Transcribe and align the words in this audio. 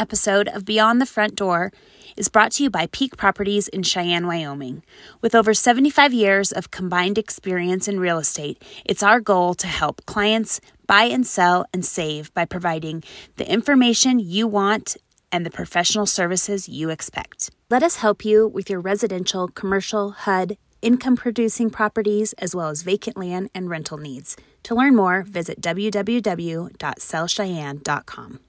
episode 0.00 0.48
of 0.48 0.64
Beyond 0.64 1.00
the 1.00 1.06
Front 1.06 1.36
Door 1.36 1.70
is 2.16 2.30
brought 2.30 2.52
to 2.52 2.62
you 2.62 2.70
by 2.70 2.86
Peak 2.86 3.18
Properties 3.18 3.68
in 3.68 3.82
Cheyenne, 3.82 4.26
Wyoming. 4.26 4.82
With 5.20 5.34
over 5.34 5.52
75 5.52 6.14
years 6.14 6.52
of 6.52 6.70
combined 6.70 7.18
experience 7.18 7.86
in 7.86 8.00
real 8.00 8.16
estate, 8.18 8.64
it's 8.86 9.02
our 9.02 9.20
goal 9.20 9.52
to 9.54 9.66
help 9.66 10.06
clients 10.06 10.62
buy 10.86 11.02
and 11.02 11.26
sell 11.26 11.66
and 11.74 11.84
save 11.84 12.32
by 12.32 12.46
providing 12.46 13.04
the 13.36 13.52
information 13.52 14.18
you 14.18 14.48
want 14.48 14.96
and 15.30 15.44
the 15.44 15.50
professional 15.50 16.06
services 16.06 16.66
you 16.66 16.88
expect. 16.88 17.50
Let 17.68 17.82
us 17.82 17.96
help 17.96 18.24
you 18.24 18.48
with 18.48 18.70
your 18.70 18.80
residential, 18.80 19.48
commercial, 19.48 20.12
HUD, 20.12 20.56
income 20.80 21.16
producing 21.16 21.68
properties, 21.68 22.32
as 22.34 22.54
well 22.54 22.68
as 22.70 22.82
vacant 22.82 23.18
land 23.18 23.50
and 23.54 23.68
rental 23.68 23.98
needs. 23.98 24.38
To 24.62 24.74
learn 24.74 24.96
more, 24.96 25.22
visit 25.22 25.60
www.sellcheyenne.com. 25.60 28.40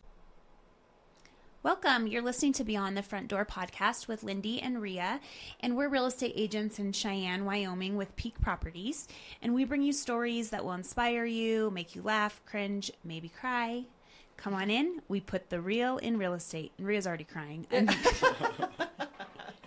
Welcome. 1.63 2.07
You're 2.07 2.23
listening 2.23 2.53
to 2.53 2.63
Beyond 2.63 2.97
the 2.97 3.03
Front 3.03 3.27
Door 3.27 3.45
podcast 3.45 4.07
with 4.07 4.23
Lindy 4.23 4.59
and 4.59 4.81
Ria, 4.81 5.19
and 5.59 5.77
we're 5.77 5.89
real 5.89 6.07
estate 6.07 6.33
agents 6.35 6.79
in 6.79 6.91
Cheyenne, 6.91 7.45
Wyoming 7.45 7.97
with 7.97 8.15
Peak 8.15 8.41
Properties. 8.41 9.07
And 9.43 9.53
we 9.53 9.63
bring 9.65 9.83
you 9.83 9.93
stories 9.93 10.49
that 10.49 10.63
will 10.65 10.73
inspire 10.73 11.23
you, 11.25 11.69
make 11.69 11.95
you 11.95 12.01
laugh, 12.01 12.41
cringe, 12.47 12.91
maybe 13.03 13.29
cry. 13.29 13.83
Come 14.37 14.55
on 14.55 14.71
in. 14.71 15.01
We 15.07 15.19
put 15.21 15.51
the 15.51 15.61
real 15.61 15.97
in 15.97 16.17
real 16.17 16.33
estate. 16.33 16.71
And 16.79 16.87
Ria's 16.87 17.05
already 17.05 17.25
crying. 17.25 17.67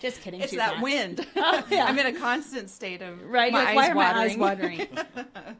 Just 0.01 0.21
kidding. 0.21 0.41
It's 0.41 0.53
that 0.57 0.75
not. 0.75 0.83
wind. 0.83 1.25
Oh, 1.37 1.63
yeah. 1.71 1.85
I'm 1.85 1.97
in 1.99 2.07
a 2.07 2.13
constant 2.19 2.71
state 2.71 3.03
of 3.03 3.23
Right? 3.23 3.53
My 3.53 3.61
like, 3.61 3.69
eyes 3.69 3.77
why 3.77 3.91
are 3.91 3.95
watering. 3.95 4.39
my 4.41 4.47
eyes 4.47 4.59
watering? 4.59 4.89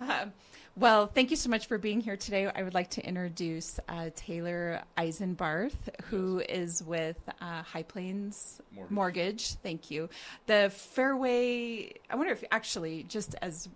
Um, 0.00 0.32
well, 0.78 1.06
thank 1.06 1.30
you 1.30 1.36
so 1.36 1.50
much 1.50 1.66
for 1.66 1.78
being 1.78 2.00
here 2.00 2.16
today. 2.16 2.50
I 2.54 2.62
would 2.62 2.74
like 2.74 2.90
to 2.90 3.04
introduce 3.06 3.80
uh, 3.88 4.10
Taylor 4.14 4.82
Eisenbarth, 4.96 5.72
who 6.04 6.40
is 6.40 6.82
with 6.84 7.16
uh, 7.40 7.62
High 7.62 7.82
Plains 7.82 8.60
Mortgage. 8.72 8.90
Mortgage. 8.92 9.54
Thank 9.54 9.90
you. 9.90 10.08
The 10.46 10.70
Fairway. 10.74 11.94
I 12.08 12.16
wonder 12.16 12.32
if 12.32 12.44
actually, 12.50 13.02
just 13.04 13.34
as 13.42 13.68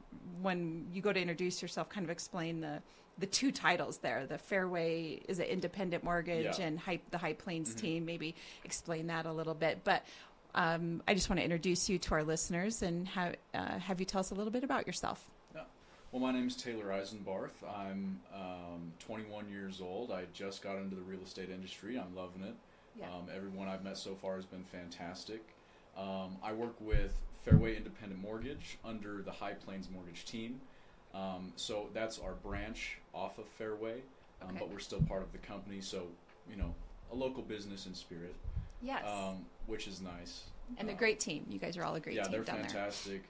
when 0.42 0.86
you 0.92 1.02
go 1.02 1.12
to 1.12 1.20
introduce 1.20 1.60
yourself, 1.62 1.88
kind 1.88 2.04
of 2.04 2.10
explain 2.10 2.60
the 2.60 2.80
the 3.18 3.26
two 3.26 3.52
titles 3.52 3.98
there. 3.98 4.26
The 4.26 4.38
Fairway 4.38 5.20
is 5.28 5.38
an 5.38 5.44
independent 5.46 6.02
mortgage, 6.02 6.58
Yeah. 6.58 6.66
and 6.66 6.78
High, 6.78 7.00
the 7.10 7.18
High 7.18 7.34
Plains 7.34 7.74
Mhm. 7.74 7.78
team. 7.80 8.04
Maybe 8.06 8.34
explain 8.64 9.08
that 9.08 9.26
a 9.26 9.32
little 9.32 9.54
bit, 9.54 9.80
but. 9.84 10.04
Um, 10.54 11.02
I 11.08 11.14
just 11.14 11.30
want 11.30 11.38
to 11.40 11.44
introduce 11.44 11.88
you 11.88 11.98
to 12.00 12.12
our 12.14 12.22
listeners 12.24 12.82
and 12.82 13.08
have, 13.08 13.36
uh, 13.54 13.78
have 13.78 14.00
you 14.00 14.04
tell 14.04 14.20
us 14.20 14.32
a 14.32 14.34
little 14.34 14.50
bit 14.52 14.64
about 14.64 14.86
yourself. 14.86 15.30
Well, 16.12 16.20
my 16.20 16.30
name 16.30 16.46
is 16.46 16.56
Taylor 16.56 16.86
Eisenbarth. 16.88 17.56
I'm 17.66 18.20
um, 18.34 18.92
21 18.98 19.48
years 19.48 19.80
old. 19.80 20.10
I 20.12 20.24
just 20.34 20.62
got 20.62 20.76
into 20.76 20.94
the 20.94 21.00
real 21.00 21.22
estate 21.24 21.48
industry. 21.48 21.98
I'm 21.98 22.14
loving 22.14 22.42
it. 22.42 22.54
Yeah. 22.98 23.06
Um, 23.06 23.28
everyone 23.34 23.66
I've 23.68 23.82
met 23.82 23.96
so 23.96 24.14
far 24.14 24.36
has 24.36 24.44
been 24.44 24.64
fantastic. 24.64 25.42
Um, 25.96 26.36
I 26.42 26.52
work 26.52 26.74
with 26.80 27.18
Fairway 27.46 27.76
Independent 27.78 28.20
Mortgage 28.20 28.76
under 28.84 29.22
the 29.22 29.30
High 29.30 29.54
Plains 29.54 29.88
Mortgage 29.90 30.26
team. 30.26 30.60
Um, 31.14 31.52
so 31.56 31.88
that's 31.94 32.18
our 32.18 32.32
branch 32.32 32.98
off 33.14 33.38
of 33.38 33.46
Fairway, 33.46 34.02
um, 34.42 34.50
Okay. 34.50 34.58
but 34.58 34.70
we're 34.70 34.80
still 34.80 35.00
part 35.02 35.22
of 35.22 35.32
the 35.32 35.38
company. 35.38 35.80
So, 35.80 36.08
you 36.50 36.56
know, 36.56 36.74
a 37.10 37.14
local 37.14 37.42
business 37.42 37.86
in 37.86 37.94
spirit, 37.94 38.34
Yes. 38.82 39.02
um, 39.08 39.46
which 39.66 39.88
is 39.88 40.02
nice. 40.02 40.44
and 40.78 40.88
a 40.88 40.94
great 40.94 41.20
team. 41.20 41.44
You 41.50 41.58
guys 41.58 41.76
are 41.76 41.84
all 41.84 41.94
a 41.94 42.00
great 42.00 42.16
yeah, 42.16 42.22
team 42.24 42.32
Yeah, 42.32 42.38
they're 42.38 42.44
down 42.44 42.64
fantastic. 42.64 43.22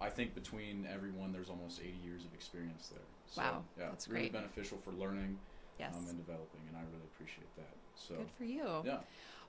I 0.00 0.10
think 0.10 0.34
between 0.34 0.86
everyone, 0.92 1.32
there's 1.32 1.48
almost 1.48 1.80
80 1.80 1.94
years 2.04 2.24
of 2.24 2.34
experience 2.34 2.88
there. 2.88 3.00
So, 3.30 3.40
Wow, 3.42 3.64
yeah, 3.78 3.86
that's 3.90 4.08
really 4.08 4.22
great. 4.28 4.32
beneficial 4.32 4.78
for 4.84 4.92
learning. 4.92 5.38
Yes. 5.78 5.94
um, 5.94 6.06
and 6.08 6.16
developing, 6.16 6.62
and 6.68 6.76
I 6.76 6.80
really 6.90 7.04
appreciate 7.14 7.54
that. 7.56 7.74
So, 7.96 8.14
Good 8.14 8.30
for 8.38 8.44
you. 8.44 8.82
yeah, 8.86 9.00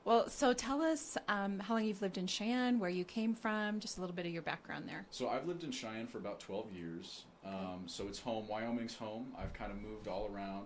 Well, 0.03 0.27
so 0.27 0.51
tell 0.51 0.81
us 0.81 1.17
um, 1.29 1.59
how 1.59 1.75
long 1.75 1.85
you've 1.85 2.01
lived 2.01 2.17
in 2.17 2.27
Cheyenne, 2.27 2.79
where 2.79 2.89
you 2.89 3.05
came 3.05 3.33
from, 3.33 3.79
just 3.79 3.97
a 3.97 4.01
little 4.01 4.13
bit 4.15 4.25
of 4.25 4.33
your 4.33 4.41
background 4.41 4.89
there. 4.89 5.05
so 5.09 5.29
I've 5.29 5.47
lived 5.47 5.63
in 5.63 5.71
Cheyenne 5.71 6.05
for 6.07 6.17
about 6.17 6.41
12 6.41 6.73
years. 6.73 7.23
Um, 7.45 7.83
so 7.85 8.07
it's 8.09 8.19
home. 8.19 8.45
Wyoming's 8.49 8.93
home. 8.95 9.27
I've 9.39 9.53
kind 9.53 9.71
of 9.71 9.77
moved 9.81 10.09
all 10.09 10.29
around. 10.33 10.65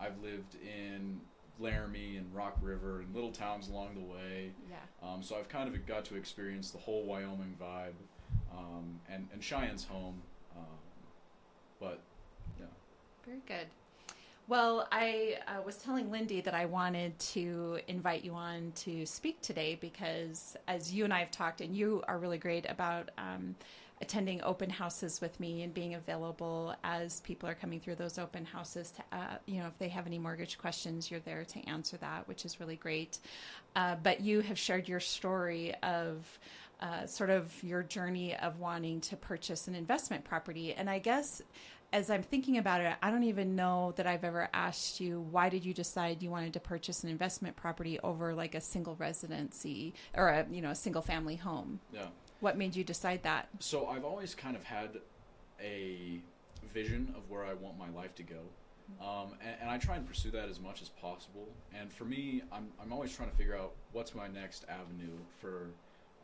I've 0.00 0.18
lived 0.22 0.56
in 0.62 1.20
Laramie 1.58 2.16
and 2.16 2.34
Rock 2.34 2.56
River 2.62 3.00
and 3.00 3.14
little 3.14 3.32
towns 3.32 3.68
along 3.68 3.94
the 3.94 4.00
way. 4.00 4.52
Yeah. 4.70 4.76
Um, 5.06 5.22
so 5.22 5.36
I've 5.36 5.50
kind 5.50 5.68
of 5.68 5.84
got 5.86 6.06
to 6.06 6.16
experience 6.16 6.70
the 6.70 6.78
whole 6.78 7.04
Wyoming 7.04 7.54
vibe, 7.60 7.92
um, 8.56 9.00
and 9.08 9.28
and 9.32 9.42
Cheyenne's 9.42 9.84
home. 9.84 10.20
Um, 10.56 10.64
but 11.80 12.00
yeah. 12.58 12.66
Very 13.24 13.42
good. 13.46 13.66
Well, 14.48 14.88
I 14.90 15.38
uh, 15.46 15.62
was 15.64 15.76
telling 15.76 16.10
Lindy 16.10 16.40
that 16.40 16.52
I 16.52 16.66
wanted 16.66 17.18
to 17.20 17.78
invite 17.86 18.24
you 18.24 18.34
on 18.34 18.72
to 18.76 19.06
speak 19.06 19.40
today 19.40 19.78
because, 19.80 20.56
as 20.66 20.92
you 20.92 21.04
and 21.04 21.14
I 21.14 21.20
have 21.20 21.30
talked, 21.30 21.60
and 21.60 21.76
you 21.76 22.02
are 22.08 22.18
really 22.18 22.38
great 22.38 22.68
about 22.68 23.10
um, 23.18 23.54
attending 24.02 24.42
open 24.42 24.68
houses 24.68 25.20
with 25.20 25.38
me 25.38 25.62
and 25.62 25.72
being 25.72 25.94
available 25.94 26.74
as 26.82 27.20
people 27.20 27.48
are 27.48 27.54
coming 27.54 27.78
through 27.78 27.94
those 27.94 28.18
open 28.18 28.44
houses. 28.44 28.90
To, 28.90 29.16
uh, 29.16 29.36
you 29.46 29.60
know, 29.60 29.68
if 29.68 29.78
they 29.78 29.88
have 29.88 30.06
any 30.06 30.18
mortgage 30.18 30.58
questions, 30.58 31.08
you're 31.08 31.20
there 31.20 31.44
to 31.44 31.68
answer 31.68 31.96
that, 31.98 32.26
which 32.26 32.44
is 32.44 32.58
really 32.58 32.76
great. 32.76 33.20
Uh, 33.76 33.94
but 34.02 34.20
you 34.20 34.40
have 34.40 34.58
shared 34.58 34.88
your 34.88 35.00
story 35.00 35.72
of 35.84 36.38
uh, 36.82 37.06
sort 37.06 37.30
of 37.30 37.50
your 37.62 37.82
journey 37.82 38.36
of 38.36 38.58
wanting 38.58 39.00
to 39.02 39.16
purchase 39.16 39.68
an 39.68 39.74
investment 39.74 40.24
property, 40.24 40.74
and 40.74 40.90
I 40.90 40.98
guess 40.98 41.40
as 41.92 42.10
I'm 42.10 42.22
thinking 42.22 42.56
about 42.58 42.80
it, 42.80 42.94
I 43.02 43.10
don't 43.10 43.24
even 43.24 43.54
know 43.54 43.92
that 43.96 44.06
I've 44.06 44.24
ever 44.24 44.48
asked 44.54 44.98
you 45.00 45.20
why 45.30 45.48
did 45.48 45.64
you 45.64 45.74
decide 45.74 46.22
you 46.22 46.30
wanted 46.30 46.54
to 46.54 46.60
purchase 46.60 47.04
an 47.04 47.10
investment 47.10 47.54
property 47.54 48.00
over 48.00 48.34
like 48.34 48.54
a 48.54 48.60
single 48.60 48.96
residency 48.96 49.94
or 50.14 50.28
a 50.28 50.46
you 50.50 50.62
know 50.62 50.70
a 50.70 50.74
single 50.74 51.02
family 51.02 51.36
home. 51.36 51.80
Yeah. 51.92 52.06
What 52.40 52.56
made 52.56 52.74
you 52.74 52.82
decide 52.82 53.22
that? 53.22 53.48
So 53.60 53.86
I've 53.86 54.04
always 54.04 54.34
kind 54.34 54.56
of 54.56 54.64
had 54.64 54.98
a 55.60 56.20
vision 56.72 57.14
of 57.16 57.30
where 57.30 57.44
I 57.44 57.52
want 57.54 57.78
my 57.78 57.88
life 57.90 58.14
to 58.16 58.22
go. 58.22 58.40
Um, 59.00 59.34
and, 59.40 59.56
and 59.62 59.70
I 59.70 59.78
try 59.78 59.96
and 59.96 60.06
pursue 60.06 60.30
that 60.32 60.48
as 60.48 60.58
much 60.58 60.82
as 60.82 60.88
possible. 60.88 61.48
And 61.78 61.92
for 61.92 62.04
me, 62.04 62.42
I'm, 62.50 62.68
I'm 62.82 62.92
always 62.92 63.14
trying 63.14 63.30
to 63.30 63.36
figure 63.36 63.56
out 63.56 63.72
what's 63.92 64.14
my 64.14 64.26
next 64.26 64.64
avenue 64.68 65.16
for 65.40 65.68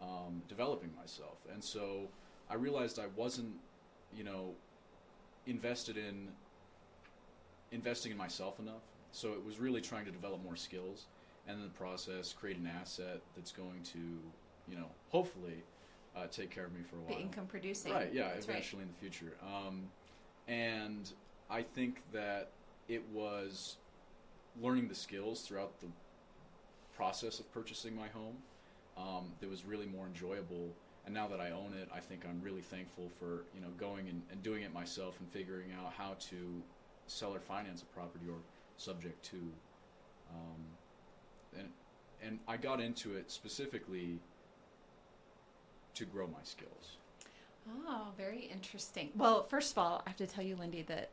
um, 0.00 0.42
developing 0.48 0.90
myself. 0.98 1.38
And 1.52 1.62
so 1.62 2.08
I 2.50 2.54
realized 2.54 2.98
I 2.98 3.06
wasn't, 3.16 3.52
you 4.16 4.24
know, 4.24 4.54
invested 5.46 5.96
in 5.96 6.28
investing 7.72 8.12
in 8.12 8.18
myself 8.18 8.58
enough. 8.60 8.82
So 9.12 9.32
it 9.32 9.44
was 9.44 9.58
really 9.58 9.80
trying 9.80 10.04
to 10.06 10.10
develop 10.10 10.42
more 10.42 10.56
skills 10.56 11.06
and 11.46 11.56
in 11.58 11.64
the 11.64 11.70
process 11.70 12.32
create 12.32 12.56
an 12.58 12.66
asset 12.80 13.20
that's 13.36 13.52
going 13.52 13.82
to, 13.92 13.98
you 13.98 14.76
know, 14.76 14.86
hopefully 15.10 15.62
uh, 16.16 16.26
take 16.30 16.50
care 16.50 16.64
of 16.64 16.72
me 16.72 16.80
for 16.88 16.96
a 16.96 16.98
The 17.00 17.12
while. 17.14 17.22
income 17.22 17.46
producing. 17.46 17.92
Right, 17.92 18.12
yeah, 18.12 18.28
That's 18.28 18.46
right. 18.46 18.56
eventually 18.56 18.82
in 18.82 18.88
the 18.88 18.94
future. 19.00 19.34
Um, 19.42 19.82
and 20.46 21.10
I 21.50 21.62
think 21.62 22.02
that 22.12 22.50
it 22.88 23.02
was 23.12 23.76
learning 24.60 24.88
the 24.88 24.94
skills 24.94 25.42
throughout 25.42 25.78
the 25.80 25.86
process 26.96 27.38
of 27.38 27.52
purchasing 27.52 27.94
my 27.94 28.08
home 28.08 28.36
um, 28.98 29.32
that 29.40 29.48
was 29.48 29.64
really 29.64 29.86
more 29.86 30.06
enjoyable. 30.06 30.74
And 31.04 31.14
now 31.14 31.26
that 31.28 31.40
I 31.40 31.50
own 31.50 31.72
it, 31.80 31.88
I 31.94 32.00
think 32.00 32.24
I'm 32.28 32.40
really 32.42 32.60
thankful 32.60 33.10
for 33.18 33.44
you 33.54 33.60
know 33.60 33.68
going 33.78 34.08
and, 34.08 34.22
and 34.30 34.42
doing 34.42 34.62
it 34.62 34.74
myself 34.74 35.18
and 35.20 35.28
figuring 35.30 35.68
out 35.72 35.92
how 35.96 36.16
to 36.30 36.62
sell 37.06 37.34
or 37.34 37.40
finance 37.40 37.82
a 37.82 37.86
property 37.86 38.26
or 38.28 38.38
subject 38.76 39.24
to. 39.26 39.36
Um, 40.30 41.58
and 41.58 41.68
and 42.22 42.38
I 42.46 42.56
got 42.56 42.80
into 42.80 43.16
it 43.16 43.30
specifically 43.30 44.18
to 45.94 46.04
grow 46.04 46.26
my 46.26 46.42
skills. 46.42 46.96
Oh, 47.86 48.08
very 48.16 48.48
interesting. 48.52 49.10
Well, 49.16 49.44
first 49.44 49.72
of 49.72 49.78
all, 49.78 50.02
I 50.06 50.10
have 50.10 50.16
to 50.18 50.26
tell 50.26 50.44
you, 50.44 50.56
Lindy, 50.56 50.82
that 50.82 51.10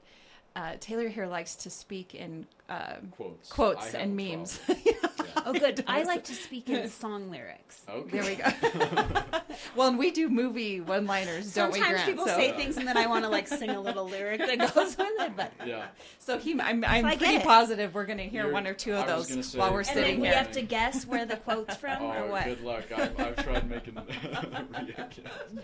uh, 0.56 0.74
Taylor 0.80 1.10
here 1.10 1.28
likes 1.28 1.56
to 1.56 1.70
speak 1.70 2.16
in 2.16 2.46
uh, 2.70 2.96
Quotes. 3.12 3.50
Quotes 3.50 3.94
and 3.94 4.16
memes. 4.16 4.60
Yeah. 4.86 5.05
Oh, 5.46 5.54
good. 5.54 5.84
I 5.88 6.04
like 6.04 6.24
to 6.26 6.34
speak 6.34 6.70
in 6.70 6.90
song 6.90 7.30
lyrics. 7.30 7.84
Okay. 7.90 8.20
there 8.20 8.24
we 8.24 8.36
go. 8.36 9.22
well, 9.76 9.88
and 9.90 9.98
we 10.00 10.12
do 10.12 10.28
movie 10.30 10.82
one-liners, 10.82 11.54
don't 11.54 11.72
we, 11.72 11.80
Sometimes 11.80 11.94
Grant? 12.04 12.10
people 12.10 12.26
So- 12.26 12.36
say 12.36 12.52
things 12.54 12.78
and 12.78 12.88
then 12.88 12.98
I 12.98 13.06
want 13.08 13.24
to 13.26 13.30
like 13.30 13.48
sing 13.48 13.70
a 13.70 13.80
little 13.82 14.06
lyric 14.06 14.40
that 14.40 14.58
goes 14.76 14.98
with 14.98 15.08
it, 15.20 15.36
but 15.36 15.52
Yeah. 15.66 15.86
So 16.20 16.38
he, 16.40 16.60
I'm, 16.60 16.84
I'm 16.86 17.04
get 17.10 17.20
pretty 17.20 17.40
positive 17.44 17.94
we're 17.94 18.06
going 18.06 18.18
to 18.18 18.24
hear 18.28 18.44
You're- 18.44 18.54
one 18.54 18.66
or 18.68 18.74
two 18.74 18.94
of 18.94 19.06
those 19.08 19.28
say- 19.52 19.60
while 19.60 19.72
we're 19.72 19.80
And 19.80 19.88
sitting 19.88 20.04
then 20.16 20.22
we 20.22 20.28
here. 20.28 20.38
have 20.38 20.52
to 20.54 20.62
guess 20.62 21.06
where 21.06 21.26
the 21.26 21.38
quote's 21.38 21.76
from 21.76 22.02
Oh, 22.02 22.12
or 22.12 22.28
what. 22.30 22.46
good 22.46 22.62
luck. 22.62 22.86
I've, 22.96 23.20
I've 23.20 23.36
tried 23.44 23.70
making 23.70 23.96
Ria 23.96 25.10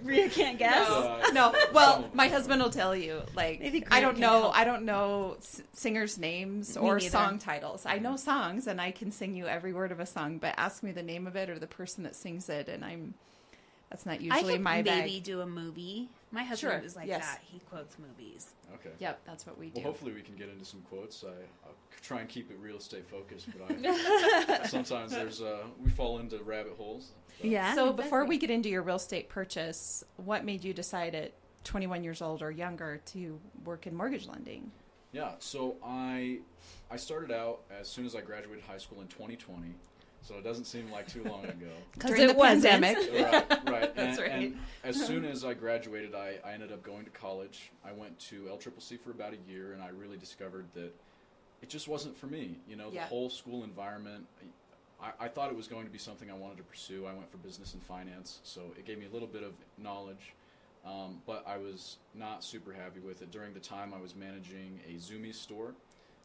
Rhea 0.04 0.30
can't 0.30 0.58
guess. 0.58 0.88
No, 0.88 1.22
no. 1.34 1.56
Well, 1.74 2.10
my 2.14 2.28
husband 2.28 2.62
will 2.62 2.70
tell 2.70 2.96
you. 2.96 3.22
Like, 3.36 3.86
I 3.92 4.00
don't 4.02 4.18
know. 4.20 4.42
help. 4.44 4.58
I 4.58 4.64
don't 4.64 4.84
know 4.84 5.38
singers' 5.74 6.18
names 6.18 6.76
Me 6.76 6.82
or 6.82 6.98
neither. 6.98 7.10
song 7.10 7.40
titles. 7.40 7.86
I 7.86 7.98
know 8.00 8.16
songs, 8.16 8.68
and 8.68 8.80
I 8.80 8.92
can 8.92 9.12
sing 9.12 9.36
you 9.36 9.41
every 9.48 9.74
word 9.74 9.92
of 9.92 10.00
a 10.00 10.06
song. 10.06 10.38
But 10.38 10.56
ask 10.58 10.84
me 10.84 10.92
the 10.92 11.04
name 11.04 11.28
of 11.28 11.36
it 11.36 11.50
or 11.50 11.60
the 11.60 11.68
person 11.68 12.04
that 12.04 12.16
sings 12.16 12.50
it, 12.50 12.68
and 12.70 12.84
I'm 12.86 13.14
That's 13.90 14.06
not 14.06 14.20
I 14.20 14.24
usually 14.24 14.54
could 14.54 14.62
my 14.62 14.82
maybe 14.82 15.16
bag. 15.16 15.24
do 15.24 15.42
a 15.42 15.46
movie. 15.46 16.10
My 16.32 16.44
husband 16.44 16.72
Sure, 16.74 16.82
is 16.86 16.96
like 16.96 17.08
yes. 17.08 17.26
that. 17.26 17.42
He 17.52 17.60
quotes 17.70 17.98
movies. 18.00 18.54
Okay. 18.76 18.92
Yep, 19.00 19.20
that's 19.26 19.46
what 19.46 19.58
we 19.58 19.68
do. 19.68 19.82
Well, 19.82 19.92
hopefully 19.92 20.14
we 20.14 20.22
can 20.22 20.36
get 20.36 20.48
into 20.48 20.64
some 20.64 20.82
quotes. 20.90 21.26
I, 21.26 21.28
I'll 21.66 21.74
try 22.02 22.22
and 22.22 22.30
keep 22.30 22.50
it 22.50 22.58
real 22.62 22.78
estate 22.78 23.06
focused, 23.06 23.48
but 23.58 23.70
I, 23.70 24.64
sometimes 24.68 25.12
there's 25.12 25.42
uh, 25.42 25.64
we 25.84 25.90
fall 25.90 26.20
into 26.20 26.38
rabbit 26.44 26.76
holes. 26.78 27.12
but- 27.42 27.50
Yeah. 27.50 27.76
so 27.76 27.92
before 27.92 28.24
we 28.26 28.38
get 28.38 28.50
into 28.50 28.70
your 28.70 28.82
real 28.82 28.96
estate 28.96 29.28
purchase, 29.28 30.06
what 30.16 30.46
made 30.46 30.64
you 30.64 30.74
decide 30.74 31.14
at 31.16 31.34
21 31.66 32.02
years 32.04 32.22
old 32.22 32.42
or 32.42 32.50
younger 32.50 33.02
to 33.08 33.38
work 33.66 33.86
in 33.88 33.94
mortgage 33.94 34.26
lending? 34.26 34.72
Yeah, 35.14 35.32
so 35.40 35.76
I 35.84 36.40
I 36.90 36.96
started 36.98 37.32
out 37.32 37.62
as 37.80 37.90
soon 37.90 38.06
as 38.06 38.16
I 38.16 38.22
graduated 38.22 38.64
high 38.64 38.78
school 38.78 39.02
in 39.02 39.08
2020, 39.08 39.74
so 40.22 40.36
it 40.36 40.44
doesn't 40.44 40.66
seem 40.66 40.90
like 40.92 41.08
too 41.08 41.24
long 41.24 41.44
ago. 41.46 41.68
because 41.94 42.12
During 42.16 42.24
it 42.30 42.34
the 42.34 42.40
wasn't. 42.40 42.82
pandemic. 42.84 42.98
right, 43.32 43.70
right. 43.70 43.96
That's 43.96 44.20
and, 44.20 44.28
right. 44.28 44.32
and 44.32 44.58
as 44.84 44.96
uh-huh. 44.98 45.08
soon 45.08 45.26
as 45.26 45.44
I 45.44 45.54
graduated, 45.54 46.16
I, 46.16 46.36
I 46.46 46.54
ended 46.54 46.72
up 46.72 46.84
going 46.84 47.04
to 47.06 47.12
college. 47.12 47.72
I 47.86 47.92
went 47.92 48.18
to 48.30 48.44
LCCC 48.44 49.00
for 49.02 49.12
about 49.12 49.34
a 49.34 49.52
year, 49.52 49.74
and 49.74 49.82
I 49.82 49.90
really 49.90 50.18
discovered 50.18 50.66
that 50.76 50.94
it 51.62 51.70
just 51.70 51.88
wasn't 51.88 52.18
for 52.18 52.28
me. 52.28 52.58
You 52.68 52.76
know, 52.78 52.90
the 52.90 52.96
Yeah. 52.96 53.08
whole 53.08 53.30
school 53.30 53.64
environment. 53.64 54.26
I, 55.02 55.26
I 55.26 55.28
thought 55.28 55.50
it 55.50 55.58
was 55.58 55.68
going 55.68 55.86
to 55.86 55.92
be 55.92 55.98
something 55.98 56.30
I 56.30 56.36
wanted 56.36 56.58
to 56.58 56.64
pursue. 56.64 57.06
I 57.08 57.14
went 57.14 57.30
for 57.32 57.38
business 57.38 57.74
and 57.74 57.82
finance, 57.84 58.40
so 58.44 58.62
it 58.78 58.86
gave 58.86 58.98
me 59.00 59.08
a 59.08 59.10
little 59.14 59.28
bit 59.28 59.44
of 59.44 59.54
knowledge. 59.78 60.34
Um, 60.86 61.22
but 61.28 61.44
I 61.48 61.58
was 61.58 61.98
not 62.16 62.44
super 62.44 62.74
happy 62.74 63.00
with 63.00 63.22
it. 63.22 63.32
During 63.32 63.54
the 63.54 63.60
time, 63.60 63.94
I 63.96 64.02
was 64.02 64.16
managing 64.16 64.80
a 64.88 64.94
Zumiez 64.96 65.36
store 65.36 65.76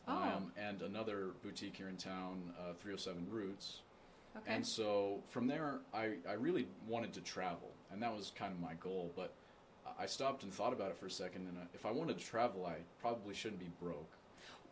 Oh. 0.09 0.13
um, 0.15 0.53
and 0.57 0.83
another 0.83 1.31
boutique 1.43 1.77
here 1.77 1.89
in 1.89 1.97
town, 1.97 2.53
uh, 2.61 2.73
307 2.81 3.27
Roots. 3.31 3.81
Okay. 4.37 4.55
And 4.55 4.67
so 4.67 5.23
from 5.31 5.47
there, 5.47 5.81
I, 5.93 6.13
I 6.29 6.35
really 6.35 6.69
wanted 6.87 7.13
to 7.15 7.21
travel, 7.21 7.71
and 7.91 8.03
that 8.03 8.15
was 8.15 8.33
kind 8.39 8.53
of 8.53 8.61
my 8.61 8.75
goal. 8.75 9.11
But 9.17 9.33
I 9.99 10.07
stopped 10.07 10.43
and 10.43 10.53
thought 10.53 10.73
about 10.73 10.91
it 10.91 10.97
for 10.99 11.07
a 11.07 11.11
second, 11.11 11.49
and 11.49 11.57
uh, 11.59 11.63
if 11.75 11.85
I 11.87 11.91
wanted 11.91 12.19
to 12.19 12.25
travel, 12.25 12.65
I 12.67 12.77
probably 13.01 13.35
shouldn't 13.35 13.61
be 13.61 13.71
broke. 13.81 14.11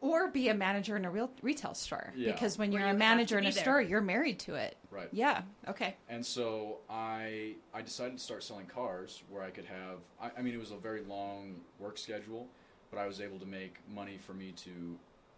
or 0.01 0.29
be 0.31 0.49
a 0.51 0.55
manager 0.55 0.97
in 0.97 1.05
a 1.07 1.11
real 1.11 1.31
retail 1.41 1.73
store 1.73 2.13
Yeah. 2.15 2.33
because 2.33 2.59
when 2.59 2.73
you're 2.73 2.83
you 2.83 2.89
a 2.89 2.91
would 2.91 2.99
manager 2.99 3.39
in 3.39 3.47
a 3.47 3.51
there. 3.53 3.63
store, 3.63 3.81
you're 3.81 4.03
married 4.03 4.39
to 4.41 4.55
it. 4.55 4.77
Right. 4.94 5.08
Yeah. 5.12 5.43
Okay. 5.69 5.96
And 6.08 6.25
so 6.25 6.79
I 6.88 7.55
I 7.73 7.82
decided 7.82 8.19
to 8.19 8.23
start 8.23 8.44
selling 8.44 8.67
cars 8.67 9.23
where 9.29 9.43
I 9.43 9.50
could 9.50 9.64
have. 9.64 9.99
I, 10.20 10.31
I 10.38 10.43
mean, 10.43 10.55
it 10.55 10.61
was 10.61 10.70
a 10.70 10.76
very 10.76 11.02
long 11.02 11.61
work 11.79 11.99
schedule, 11.99 12.46
but 12.91 12.99
I 12.99 13.06
was 13.06 13.20
able 13.20 13.38
to 13.41 13.46
make 13.46 13.79
money 13.93 14.19
for 14.19 14.35
me 14.35 14.52
to 14.58 14.96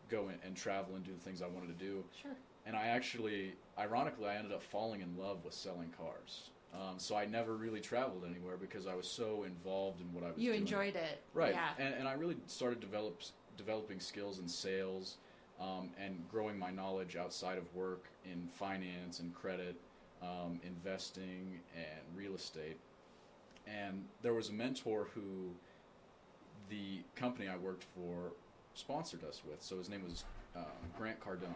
go 0.08 0.28
and 0.44 0.56
travel 0.56 0.94
and 0.94 1.04
do 1.04 1.12
the 1.12 1.24
things 1.24 1.42
I 1.42 1.46
wanted 1.46 1.78
to 1.78 1.84
do. 1.84 2.04
Sure. 2.20 2.36
And 2.66 2.76
I 2.76 2.88
actually, 2.88 3.54
ironically, 3.78 4.28
I 4.28 4.36
ended 4.36 4.52
up 4.52 4.62
falling 4.62 5.00
in 5.00 5.16
love 5.16 5.44
with 5.44 5.54
selling 5.54 5.92
cars. 5.96 6.50
Um, 6.74 6.98
so 6.98 7.16
I 7.16 7.24
never 7.24 7.54
really 7.54 7.80
traveled 7.80 8.24
anywhere 8.28 8.56
because 8.56 8.86
I 8.86 8.94
was 8.94 9.06
so 9.06 9.44
involved 9.44 10.00
in 10.00 10.12
what 10.12 10.24
I 10.24 10.28
was 10.28 10.36
doing. 10.36 10.46
You 10.46 10.52
doing. 10.52 10.62
enjoyed 10.62 10.96
it. 10.96 11.22
Right. 11.32 11.54
Yeah. 11.54 11.70
And, 11.78 11.94
and 11.94 12.08
I 12.08 12.12
really 12.12 12.36
started 12.46 12.80
develop, 12.80 13.22
developing 13.56 14.00
skills 14.00 14.38
in 14.38 14.48
sales 14.48 15.16
um, 15.60 15.90
and 16.02 16.24
growing 16.30 16.58
my 16.58 16.70
knowledge 16.70 17.16
outside 17.16 17.58
of 17.58 17.74
work 17.74 18.04
in 18.24 18.48
finance 18.52 19.20
and 19.20 19.34
credit, 19.34 19.76
um, 20.22 20.60
investing, 20.64 21.60
and 21.74 22.16
real 22.16 22.34
estate. 22.34 22.78
And 23.66 24.04
there 24.22 24.34
was 24.34 24.50
a 24.50 24.52
mentor 24.52 25.08
who 25.14 25.50
the 26.68 27.00
company 27.14 27.48
I 27.48 27.56
worked 27.56 27.84
for 27.94 28.32
sponsored 28.74 29.24
us 29.24 29.42
with. 29.48 29.62
So 29.62 29.78
his 29.78 29.88
name 29.88 30.02
was 30.04 30.24
um, 30.54 30.64
Grant 30.98 31.20
Cardone. 31.20 31.54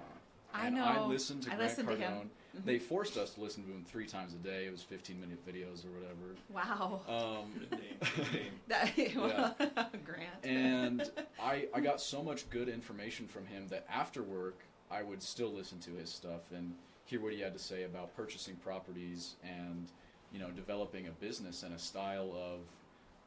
I 0.53 0.67
and 0.67 0.76
know. 0.76 0.85
I 0.85 1.00
listened 1.06 1.43
to 1.44 1.53
I 1.53 1.56
Grant 1.56 1.70
listened 1.70 1.88
to 1.88 1.94
Cardone. 1.94 2.19
him. 2.20 2.31
Mm-hmm. 2.56 2.67
They 2.67 2.79
forced 2.79 3.17
us 3.17 3.35
to 3.35 3.41
listen 3.41 3.62
to 3.64 3.70
him 3.70 3.85
three 3.85 4.06
times 4.06 4.35
a 4.35 4.37
day. 4.38 4.67
It 4.67 4.73
was 4.73 4.82
15 4.82 5.20
minute 5.20 5.38
videos 5.47 5.85
or 5.85 5.91
whatever. 5.91 6.35
Wow. 6.52 7.00
Um, 7.08 7.52
Good 7.58 7.70
name. 7.73 7.99
Good 8.17 8.32
name. 8.32 8.52
That, 8.69 8.93
well, 9.17 9.56
Grant. 10.05 10.44
and 10.44 11.11
I, 11.43 11.67
I 11.75 11.81
got 11.81 12.00
so 12.00 12.23
much 12.23 12.49
good 12.50 12.69
information 12.69 13.26
from 13.29 13.47
him 13.47 13.67
that 13.69 13.87
after 13.93 14.23
work 14.23 14.58
I 14.91 15.02
would 15.02 15.23
still 15.23 15.52
listen 15.52 15.79
to 15.81 15.93
his 15.93 16.11
stuff 16.11 16.50
and 16.52 16.75
hear 17.05 17.20
what 17.20 17.32
he 17.32 17.41
had 17.41 17.52
to 17.52 17.58
say 17.58 17.85
about 17.85 18.14
purchasing 18.17 18.56
properties 18.56 19.37
and 19.44 19.88
you 20.32 20.38
know 20.41 20.50
developing 20.50 21.06
a 21.06 21.11
business 21.12 21.62
and 21.62 21.75
a 21.75 21.79
style 21.79 22.32
of 22.37 22.61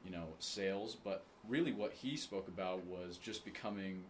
you 0.05 0.11
know 0.11 0.25
sales 0.39 0.97
but 1.03 1.23
really 1.47 1.71
what 1.73 1.91
he 1.93 2.15
spoke 2.17 2.47
about 2.49 2.85
was 2.85 3.17
just 3.17 3.43
becoming 3.45 4.03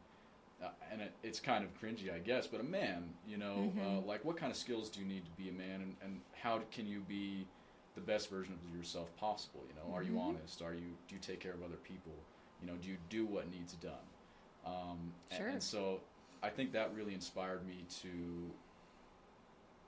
uh, 0.63 0.69
and 0.91 1.01
it, 1.01 1.11
it's 1.23 1.39
kind 1.39 1.63
of 1.63 1.69
cringy 1.79 2.13
I 2.13 2.19
guess 2.19 2.47
but 2.47 2.59
a 2.61 2.63
man 2.63 3.09
you 3.27 3.37
know 3.37 3.71
uh, 3.81 3.99
like 4.05 4.23
what 4.25 4.37
kind 4.37 4.51
of 4.51 4.57
skills 4.57 4.89
do 4.89 4.99
you 4.99 5.05
need 5.05 5.25
to 5.25 5.31
be 5.31 5.49
a 5.49 5.53
man 5.53 5.81
and, 5.81 5.95
and 6.03 6.21
how 6.33 6.61
can 6.71 6.87
you 6.87 7.01
be 7.01 7.45
the 7.95 8.01
best 8.01 8.29
version 8.29 8.53
of 8.53 8.77
yourself 8.77 9.15
possible 9.17 9.61
you 9.67 9.75
know? 9.75 9.95
Are 9.95 10.03
you 10.03 10.19
honest? 10.19 10.61
Are 10.61 10.73
you 10.73 10.95
do 11.07 11.15
you 11.15 11.21
take 11.21 11.39
care 11.39 11.53
of 11.53 11.61
other 11.63 11.77
people? 11.83 12.13
You 12.61 12.67
know 12.67 12.73
do 12.81 12.89
you 12.89 12.97
do 13.09 13.25
what 13.25 13.51
needs 13.51 13.73
done? 13.73 14.07
Um, 14.65 15.13
Sure. 15.35 15.47
and, 15.47 15.61
so 15.61 15.99
i 16.41 16.49
think 16.49 16.71
that 16.71 16.93
really 16.95 17.13
inspired 17.13 17.65
me 17.67 17.83
to 18.01 18.09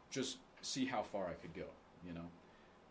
just 0.09 0.37
see 0.61 0.85
how 0.85 1.01
far 1.01 1.27
i 1.27 1.33
could 1.33 1.53
go 1.53 1.69
you 2.05 2.13
know? 2.13 2.27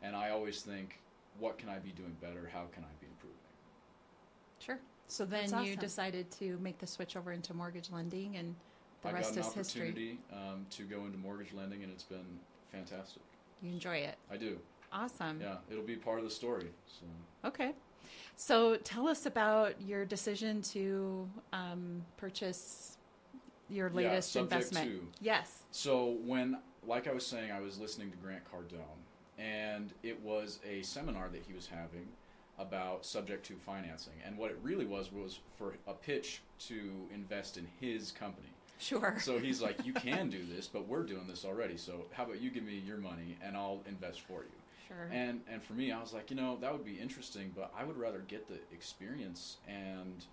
And 0.02 0.16
i 0.16 0.30
always 0.30 0.62
think 0.62 1.00
what 1.38 1.58
can 1.58 1.68
i 1.68 1.78
be 1.78 1.90
doing 1.90 2.16
better? 2.20 2.50
How 2.52 2.64
can 2.72 2.84
i 2.84 2.94
be. 3.00 3.08
So 5.08 5.24
then 5.24 5.50
That's 5.50 5.52
you 5.66 5.72
awesome. 5.72 5.80
decided 5.80 6.30
to 6.32 6.58
make 6.58 6.78
the 6.78 6.86
switch 6.86 7.16
over 7.16 7.32
into 7.32 7.54
mortgage 7.54 7.90
lending, 7.90 8.36
and 8.36 8.54
the 9.02 9.10
i 9.10 9.12
rest 9.12 9.34
got 9.34 9.44
an 9.44 9.48
is 9.50 9.54
history. 9.54 9.80
opportunity 9.82 10.18
um, 10.32 10.66
to 10.70 10.82
go 10.84 11.04
into 11.04 11.18
mortgage 11.18 11.52
lending 11.52 11.82
and 11.82 11.92
it's 11.92 12.04
been 12.04 12.38
fantastic 12.72 13.20
You 13.62 13.70
enjoy 13.72 13.96
it. 13.98 14.16
i 14.30 14.36
do 14.36 14.58
Awesome. 14.92 15.40
yeah 15.40 15.56
it'll 15.70 15.84
be 15.84 15.96
part 15.96 16.18
of 16.18 16.24
the 16.24 16.30
story 16.30 16.68
so 16.86 17.04
Okay. 17.48 17.72
So 18.36 18.76
tell 18.76 19.06
us 19.06 19.26
about 19.26 19.80
your 19.80 20.04
decision 20.06 20.62
to 20.62 21.28
um, 21.52 22.02
purchase 22.16 22.96
your 23.68 23.88
Yeah, 23.90 23.94
latest 23.96 24.32
subject 24.32 24.52
investment. 24.54 24.90
to. 24.90 25.06
Yes. 25.20 25.58
So 25.70 26.16
when, 26.24 26.58
like 26.86 27.06
I 27.06 27.12
was 27.12 27.26
saying, 27.26 27.52
I 27.52 27.60
was 27.60 27.78
listening 27.78 28.10
to 28.10 28.16
Grant 28.16 28.42
Cardone, 28.50 29.02
and 29.38 29.92
it 30.02 30.20
was 30.22 30.58
a 30.68 30.80
seminar 30.82 31.28
that 31.28 31.42
he 31.46 31.52
was 31.52 31.66
having 31.66 32.08
about 32.58 33.04
subject 33.04 33.44
to 33.46 33.54
financing, 33.54 34.14
and 34.24 34.36
what 34.38 34.50
it 34.50 34.58
really 34.62 34.86
was 34.86 35.12
was 35.12 35.40
for 35.56 35.74
a 35.86 35.94
pitch 35.94 36.42
to 36.68 37.08
invest 37.12 37.56
in 37.56 37.66
his 37.80 38.12
company. 38.12 38.48
Sure. 38.78 39.16
So 39.20 39.38
he's 39.38 39.62
like, 39.62 39.84
"You 39.84 39.92
can 39.94 40.30
do 40.30 40.44
this, 40.44 40.66
but 40.66 40.86
we're 40.86 41.04
doing 41.04 41.26
this 41.26 41.44
already. 41.44 41.76
So 41.76 42.06
how 42.12 42.24
about 42.24 42.40
you 42.40 42.50
give 42.50 42.64
me 42.64 42.82
your 42.86 42.98
money 42.98 43.36
and 43.42 43.56
I'll 43.56 43.82
invest 43.86 44.20
for 44.22 44.42
you." 44.42 44.50
sure. 44.94 45.08
And 45.12 45.40
and 45.50 45.62
for 45.62 45.74
me, 45.74 45.92
I 45.92 46.00
was 46.00 46.12
like, 46.12 46.30
you 46.30 46.36
know, 46.36 46.58
that 46.60 46.72
would 46.72 46.84
be 46.84 46.94
interesting, 46.94 47.52
but 47.54 47.72
I 47.76 47.84
would 47.84 47.96
rather 47.96 48.20
get 48.28 48.48
the 48.48 48.58
experience 48.72 49.58
and, 49.68 50.24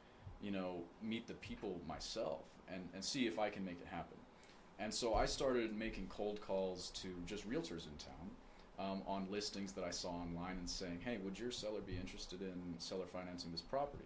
you 0.42 0.52
know, 0.52 0.84
meet 1.02 1.28
the 1.28 1.34
people 1.36 1.80
myself 1.88 2.42
and, 2.72 2.88
and 2.94 3.04
see 3.04 3.28
if 3.28 3.40
I 3.40 3.50
can 3.50 3.66
make 3.66 3.80
it 3.82 3.88
happen. 3.88 4.18
And 4.80 4.94
so 4.94 5.14
I 5.14 5.26
started 5.26 5.76
making 5.76 6.08
cold 6.08 6.42
calls 6.42 6.90
to 7.02 7.10
just 7.26 7.48
realtors 7.50 7.86
in 7.86 7.96
town 7.98 8.32
um, 8.80 9.02
on 9.08 9.28
listings 9.30 9.72
that 9.74 9.84
I 9.84 9.92
saw 9.92 10.10
online 10.10 10.58
and 10.58 10.70
saying, 10.70 11.00
hey, 11.04 11.18
would 11.24 11.38
your 11.38 11.52
seller 11.52 11.82
be 11.86 11.98
interested 11.98 12.42
in 12.42 12.80
seller 12.80 13.06
financing 13.12 13.52
this 13.52 13.62
property? 13.62 14.06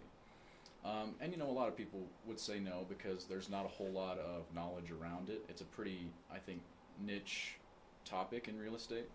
Um, 0.84 1.14
and 1.20 1.32
you 1.32 1.38
know, 1.38 1.48
a 1.48 1.52
lot 1.52 1.68
of 1.68 1.76
people 1.76 2.00
would 2.26 2.38
say 2.38 2.60
no 2.60 2.86
because 2.88 3.24
there's 3.24 3.48
not 3.48 3.64
a 3.64 3.68
whole 3.68 3.90
lot 3.90 4.18
of 4.18 4.42
knowledge 4.54 4.90
around 4.90 5.28
it. 5.30 5.44
It's 5.48 5.60
a 5.60 5.64
pretty, 5.64 6.08
I 6.32 6.38
think, 6.38 6.60
niche 7.04 7.56
topic 8.04 8.48
in 8.48 8.58
real 8.58 8.76
estate. 8.76 9.08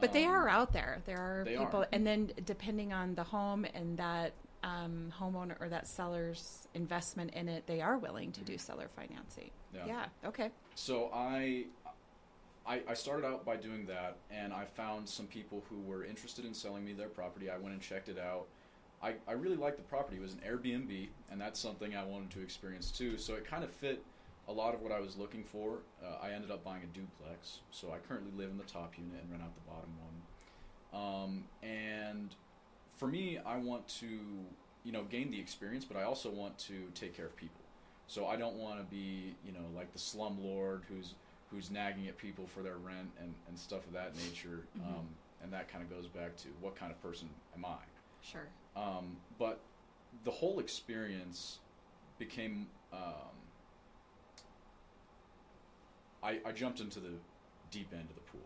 But 0.00 0.12
they 0.12 0.24
Um, 0.24 0.32
are 0.32 0.48
out 0.48 0.72
there. 0.72 1.02
There 1.04 1.18
are 1.18 1.44
people, 1.44 1.82
are. 1.82 1.88
and 1.92 2.06
then 2.06 2.32
depending 2.44 2.92
on 2.92 3.14
the 3.14 3.24
home 3.24 3.64
and 3.74 3.96
that 3.98 4.32
um, 4.62 5.12
homeowner 5.18 5.60
or 5.60 5.68
that 5.68 5.86
seller's 5.86 6.66
investment 6.74 7.32
in 7.34 7.48
it, 7.48 7.66
they 7.66 7.80
are 7.80 7.98
willing 7.98 8.32
to 8.32 8.40
do 8.40 8.56
seller 8.56 8.88
financing. 8.96 9.50
Mm-hmm. 9.74 9.88
Yeah. 9.88 10.06
Okay. 10.24 10.50
So 10.74 11.10
I, 11.12 11.66
I, 12.66 12.80
I 12.88 12.94
started 12.94 13.26
out 13.26 13.44
by 13.44 13.56
doing 13.56 13.86
that, 13.86 14.16
and 14.30 14.52
I 14.52 14.64
found 14.64 15.08
some 15.08 15.26
people 15.26 15.62
who 15.68 15.80
were 15.80 16.04
interested 16.04 16.44
in 16.44 16.54
selling 16.54 16.84
me 16.84 16.92
their 16.92 17.08
property. 17.08 17.50
I 17.50 17.58
went 17.58 17.74
and 17.74 17.80
checked 17.82 18.08
it 18.08 18.18
out. 18.18 18.46
I, 19.02 19.14
I 19.28 19.32
really 19.32 19.56
liked 19.56 19.76
the 19.76 19.82
property. 19.82 20.16
It 20.16 20.22
was 20.22 20.32
an 20.32 20.40
Airbnb, 20.48 21.08
and 21.30 21.38
that's 21.38 21.60
something 21.60 21.94
I 21.94 22.04
wanted 22.04 22.30
to 22.30 22.40
experience 22.40 22.90
too. 22.90 23.18
So 23.18 23.34
it 23.34 23.46
kind 23.46 23.64
of 23.64 23.70
fit 23.70 24.02
a 24.48 24.52
lot 24.52 24.74
of 24.74 24.80
what 24.80 24.92
I 24.92 25.00
was 25.00 25.16
looking 25.16 25.44
for. 25.44 25.80
Uh, 26.02 26.24
I 26.24 26.30
ended 26.30 26.50
up 26.50 26.64
buying 26.64 26.82
a 26.82 26.98
duplex, 26.98 27.60
so 27.70 27.88
I 27.92 27.98
currently 28.08 28.32
live 28.36 28.50
in 28.50 28.56
the 28.56 28.64
top 28.64 28.94
unit 28.96 29.20
and 29.22 29.30
rent 29.30 29.42
out 29.42 29.54
the 29.54 29.70
bottom 29.70 29.90
one. 30.00 30.14
Um, 30.94 31.44
and 31.62 32.34
for 32.96 33.08
me, 33.08 33.38
I 33.44 33.58
want 33.58 33.86
to, 34.00 34.06
you 34.84 34.92
know, 34.92 35.02
gain 35.04 35.30
the 35.30 35.40
experience, 35.40 35.84
but 35.84 35.98
I 35.98 36.04
also 36.04 36.30
want 36.30 36.56
to 36.60 36.90
take 36.94 37.14
care 37.14 37.26
of 37.26 37.36
people. 37.36 37.60
So 38.06 38.26
I 38.26 38.36
don't 38.36 38.56
want 38.56 38.78
to 38.78 38.84
be, 38.84 39.34
you 39.44 39.52
know, 39.52 39.66
like 39.74 39.92
the 39.92 39.98
slum 39.98 40.38
lord 40.42 40.82
who's 40.88 41.14
who's 41.50 41.70
nagging 41.70 42.08
at 42.08 42.18
people 42.18 42.46
for 42.46 42.62
their 42.62 42.76
rent 42.76 43.10
and, 43.20 43.34
and 43.48 43.58
stuff 43.58 43.86
of 43.86 43.92
that 43.92 44.14
nature. 44.16 44.66
Um, 44.86 45.06
and 45.42 45.52
that 45.52 45.68
kind 45.68 45.84
of 45.84 45.90
goes 45.90 46.06
back 46.08 46.36
to 46.38 46.48
what 46.60 46.74
kind 46.74 46.90
of 46.90 47.00
person 47.02 47.28
am 47.56 47.64
I? 47.64 47.76
Sure. 48.22 48.46
Um, 48.76 49.16
but 49.38 49.60
the 50.24 50.30
whole 50.30 50.58
experience 50.58 51.58
became. 52.18 52.66
Um, 52.92 53.00
I, 56.22 56.38
I 56.46 56.52
jumped 56.52 56.80
into 56.80 57.00
the 57.00 57.10
deep 57.70 57.88
end 57.92 58.08
of 58.08 58.14
the 58.14 58.22
pool. 58.22 58.40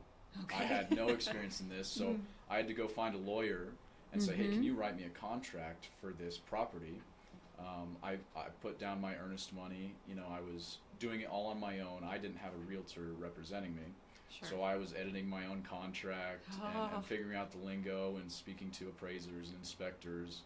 Okay. 0.45 0.65
I 0.65 0.67
had 0.67 0.91
no 0.95 1.09
experience 1.19 1.61
in 1.61 1.69
this, 1.69 1.87
so 1.87 2.17
I 2.51 2.57
had 2.57 2.67
to 2.67 2.75
go 2.75 2.89
find 2.89 3.15
a 3.15 3.19
lawyer 3.19 3.69
and 4.13 4.23
say, 4.23 4.35
hey, 4.35 4.49
can 4.49 4.63
you 4.63 4.75
write 4.75 4.97
me 4.97 5.05
a 5.05 5.11
contract 5.11 5.89
for 6.01 6.13
this 6.13 6.39
property? 6.39 6.95
Um, 7.59 7.97
I, 8.03 8.13
I 8.37 8.47
put 8.63 8.79
down 8.79 9.01
my 9.01 9.15
earnest 9.17 9.53
money. 9.53 9.95
You 10.09 10.15
know, 10.15 10.27
I 10.31 10.41
was 10.41 10.79
doing 11.01 11.21
it 11.23 11.29
all 11.29 11.47
on 11.49 11.59
my 11.61 11.81
own. 11.81 12.05
I 12.09 12.19
didn't 12.19 12.39
have 12.39 12.53
a 12.55 12.71
realtor 12.71 13.13
representing 13.19 13.75
me. 13.75 13.83
Sure. 14.41 14.49
So 14.49 14.63
I 14.63 14.77
was 14.77 14.95
editing 14.99 15.29
my 15.29 15.47
own 15.47 15.63
contract 15.69 16.45
and, 16.53 16.63
Oh. 16.77 16.91
and 16.97 17.05
figuring 17.05 17.37
out 17.37 17.51
the 17.51 17.59
lingo 17.59 18.17
and 18.21 18.31
speaking 18.31 18.71
to 18.73 18.89
appraisers 18.89 19.49
and 19.49 19.59
inspectors 19.59 20.43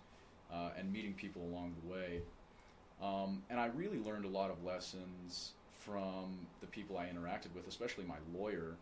uh, 0.52 0.71
and 0.78 0.92
meeting 0.92 1.14
people 1.14 1.42
along 1.42 1.75
the 1.83 1.90
way. 1.92 2.21
Um, 3.02 3.42
and 3.50 3.59
I 3.59 3.66
really 3.66 3.99
learned 3.99 4.25
a 4.25 4.28
lot 4.28 4.50
of 4.50 4.62
lessons 4.64 5.52
from 5.81 6.47
the 6.61 6.66
people 6.69 6.97
I 6.97 7.07
interacted 7.07 7.52
with, 7.54 7.66
especially 7.66 8.04
my 8.04 8.19
lawyer, 8.38 8.76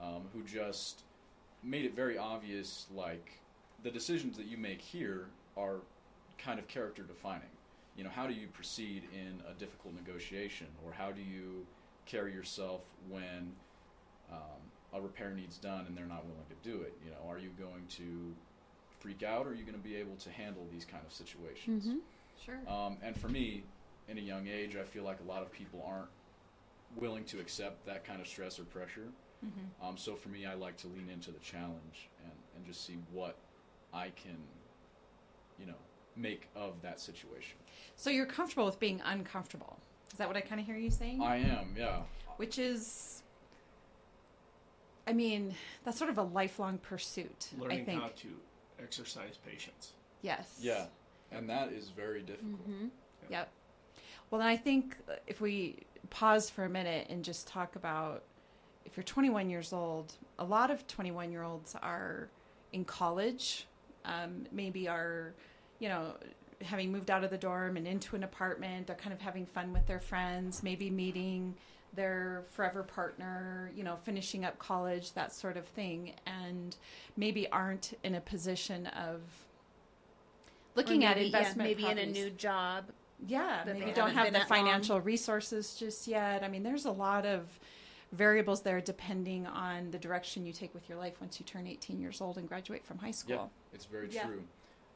um, 0.00 0.22
who 0.32 0.42
just 0.42 1.02
made 1.62 1.84
it 1.84 1.94
very 1.96 2.16
obvious 2.16 2.86
like 2.94 3.40
the 3.82 3.90
decisions 3.90 4.36
that 4.36 4.46
you 4.46 4.56
make 4.56 4.80
here 4.80 5.26
are 5.56 5.78
kind 6.38 6.58
of 6.60 6.68
character 6.68 7.02
defining. 7.02 7.48
You 7.96 8.04
know, 8.04 8.10
how 8.10 8.26
do 8.26 8.34
you 8.34 8.48
proceed 8.48 9.04
in 9.12 9.40
a 9.48 9.54
difficult 9.58 9.94
negotiation, 9.94 10.66
or 10.84 10.92
how 10.92 11.12
do 11.12 11.20
you 11.22 11.66
carry 12.06 12.32
yourself 12.32 12.82
when 13.08 13.52
um, 14.32 14.60
a 14.92 15.00
repair 15.00 15.30
needs 15.30 15.58
done 15.58 15.86
and 15.86 15.96
they're 15.96 16.06
not 16.06 16.24
willing 16.24 16.46
to 16.48 16.68
do 16.68 16.82
it? 16.82 16.94
You 17.04 17.10
know, 17.12 17.30
are 17.30 17.38
you 17.38 17.50
going 17.58 17.86
to 17.90 18.34
freak 18.98 19.22
out, 19.22 19.46
or 19.46 19.50
are 19.50 19.54
you 19.54 19.62
going 19.64 19.76
to 19.76 19.88
be 19.88 19.96
able 19.96 20.16
to 20.16 20.30
handle 20.30 20.66
these 20.72 20.84
kind 20.84 21.04
of 21.06 21.12
situations? 21.12 21.86
Mm-hmm. 21.86 21.98
Sure. 22.44 22.58
Um, 22.68 22.98
and 23.02 23.16
for 23.16 23.28
me, 23.28 23.62
in 24.08 24.18
a 24.18 24.20
young 24.20 24.48
age, 24.48 24.76
I 24.76 24.82
feel 24.82 25.04
like 25.04 25.20
a 25.20 25.28
lot 25.28 25.42
of 25.42 25.52
people 25.52 25.84
aren't 25.86 26.08
willing 26.96 27.24
to 27.24 27.38
accept 27.40 27.86
that 27.86 28.04
kind 28.04 28.20
of 28.20 28.26
stress 28.26 28.58
or 28.58 28.64
pressure. 28.64 29.08
hmm 29.40 29.86
Um, 29.86 29.96
so 29.96 30.14
for 30.14 30.28
me, 30.30 30.46
I 30.46 30.54
like 30.54 30.76
to 30.78 30.88
lean 30.88 31.08
into 31.12 31.30
the 31.30 31.38
challenge 31.38 32.08
and, 32.24 32.32
and 32.56 32.66
just 32.66 32.84
see 32.86 32.98
what 33.12 33.36
I 33.92 34.10
can, 34.10 34.36
you 35.60 35.66
know, 35.66 35.78
make 36.16 36.48
of 36.54 36.80
that 36.82 37.00
situation. 37.00 37.56
So 37.96 38.10
you're 38.10 38.26
comfortable 38.26 38.66
with 38.66 38.78
being 38.80 39.00
uncomfortable. 39.04 39.78
Is 40.12 40.18
that 40.18 40.28
what 40.28 40.36
I 40.36 40.40
kind 40.40 40.60
of 40.60 40.66
hear 40.66 40.76
you 40.76 40.90
saying? 40.90 41.20
I 41.22 41.36
am, 41.36 41.74
yeah. 41.76 41.98
Which 42.36 42.58
is, 42.58 43.22
I 45.06 45.12
mean, 45.12 45.54
that's 45.84 45.98
sort 45.98 46.10
of 46.10 46.18
a 46.18 46.22
lifelong 46.22 46.78
pursuit. 46.78 47.50
I 47.56 47.60
Learning 47.60 47.84
think. 47.84 48.00
how 48.00 48.08
to 48.08 48.28
exercise 48.82 49.38
patience. 49.46 49.92
Yes. 50.22 50.58
Yeah. 50.60 50.86
And 51.32 51.48
that 51.50 51.72
is 51.72 51.88
very 51.90 52.22
difficult. 52.22 52.68
Mm-hmm. 52.68 52.86
Yep. 53.30 53.48
Well, 54.30 54.40
then 54.40 54.48
I 54.48 54.56
think 54.56 54.96
if 55.26 55.40
we 55.40 55.78
pause 56.10 56.50
for 56.50 56.64
a 56.64 56.68
minute 56.68 57.08
and 57.10 57.24
just 57.24 57.46
talk 57.46 57.76
about 57.76 58.22
if 58.84 58.96
you're 58.96 59.04
21 59.04 59.50
years 59.50 59.72
old, 59.72 60.12
a 60.38 60.44
lot 60.44 60.70
of 60.70 60.86
21 60.86 61.32
year 61.32 61.42
olds 61.42 61.74
are 61.82 62.28
in 62.72 62.84
college, 62.84 63.66
um, 64.04 64.46
maybe 64.52 64.88
are, 64.88 65.34
you 65.84 65.90
know, 65.90 66.14
having 66.62 66.90
moved 66.90 67.10
out 67.10 67.24
of 67.24 67.30
the 67.30 67.36
dorm 67.36 67.76
and 67.76 67.86
into 67.86 68.16
an 68.16 68.24
apartment. 68.24 68.86
They're 68.86 68.96
kind 68.96 69.12
of 69.12 69.20
having 69.20 69.44
fun 69.44 69.70
with 69.74 69.86
their 69.86 70.00
friends, 70.00 70.62
maybe 70.62 70.88
meeting 70.88 71.54
their 71.92 72.44
forever 72.52 72.82
partner, 72.82 73.70
you 73.76 73.84
know, 73.84 73.96
finishing 74.02 74.46
up 74.46 74.58
college, 74.58 75.12
that 75.12 75.34
sort 75.34 75.58
of 75.58 75.66
thing, 75.66 76.14
and 76.26 76.74
maybe 77.18 77.46
aren't 77.50 77.92
in 78.02 78.14
a 78.14 78.20
position 78.22 78.86
of 78.86 79.20
looking 80.74 81.04
at 81.04 81.18
investment 81.18 81.68
maybe 81.68 81.84
in 81.86 81.98
a 81.98 82.06
new 82.06 82.30
job. 82.30 82.86
Yeah, 83.26 83.62
maybe 83.66 83.92
don't 83.92 84.08
haven't 84.10 84.14
have 84.14 84.24
been 84.24 84.32
the 84.32 84.40
at 84.40 84.50
long. 84.50 84.58
financial 84.64 85.00
resources 85.02 85.76
just 85.78 86.08
yet. 86.08 86.42
I 86.42 86.48
mean, 86.48 86.62
there's 86.62 86.86
a 86.86 86.90
lot 86.92 87.26
of 87.26 87.42
variables 88.10 88.62
there 88.62 88.80
depending 88.80 89.46
on 89.46 89.90
the 89.90 89.98
direction 89.98 90.46
you 90.46 90.52
take 90.54 90.72
with 90.72 90.88
your 90.88 90.96
life 90.96 91.20
once 91.20 91.38
you 91.38 91.44
turn 91.44 91.66
18 91.66 92.00
years 92.00 92.22
old 92.22 92.38
and 92.38 92.48
graduate 92.48 92.86
from 92.86 92.96
high 92.96 93.10
school. 93.10 93.34
Yeah, 93.34 93.36
school. 93.40 93.50
it's 93.74 93.84
very 93.84 94.08
Yeah. 94.10 94.24
true. 94.26 94.42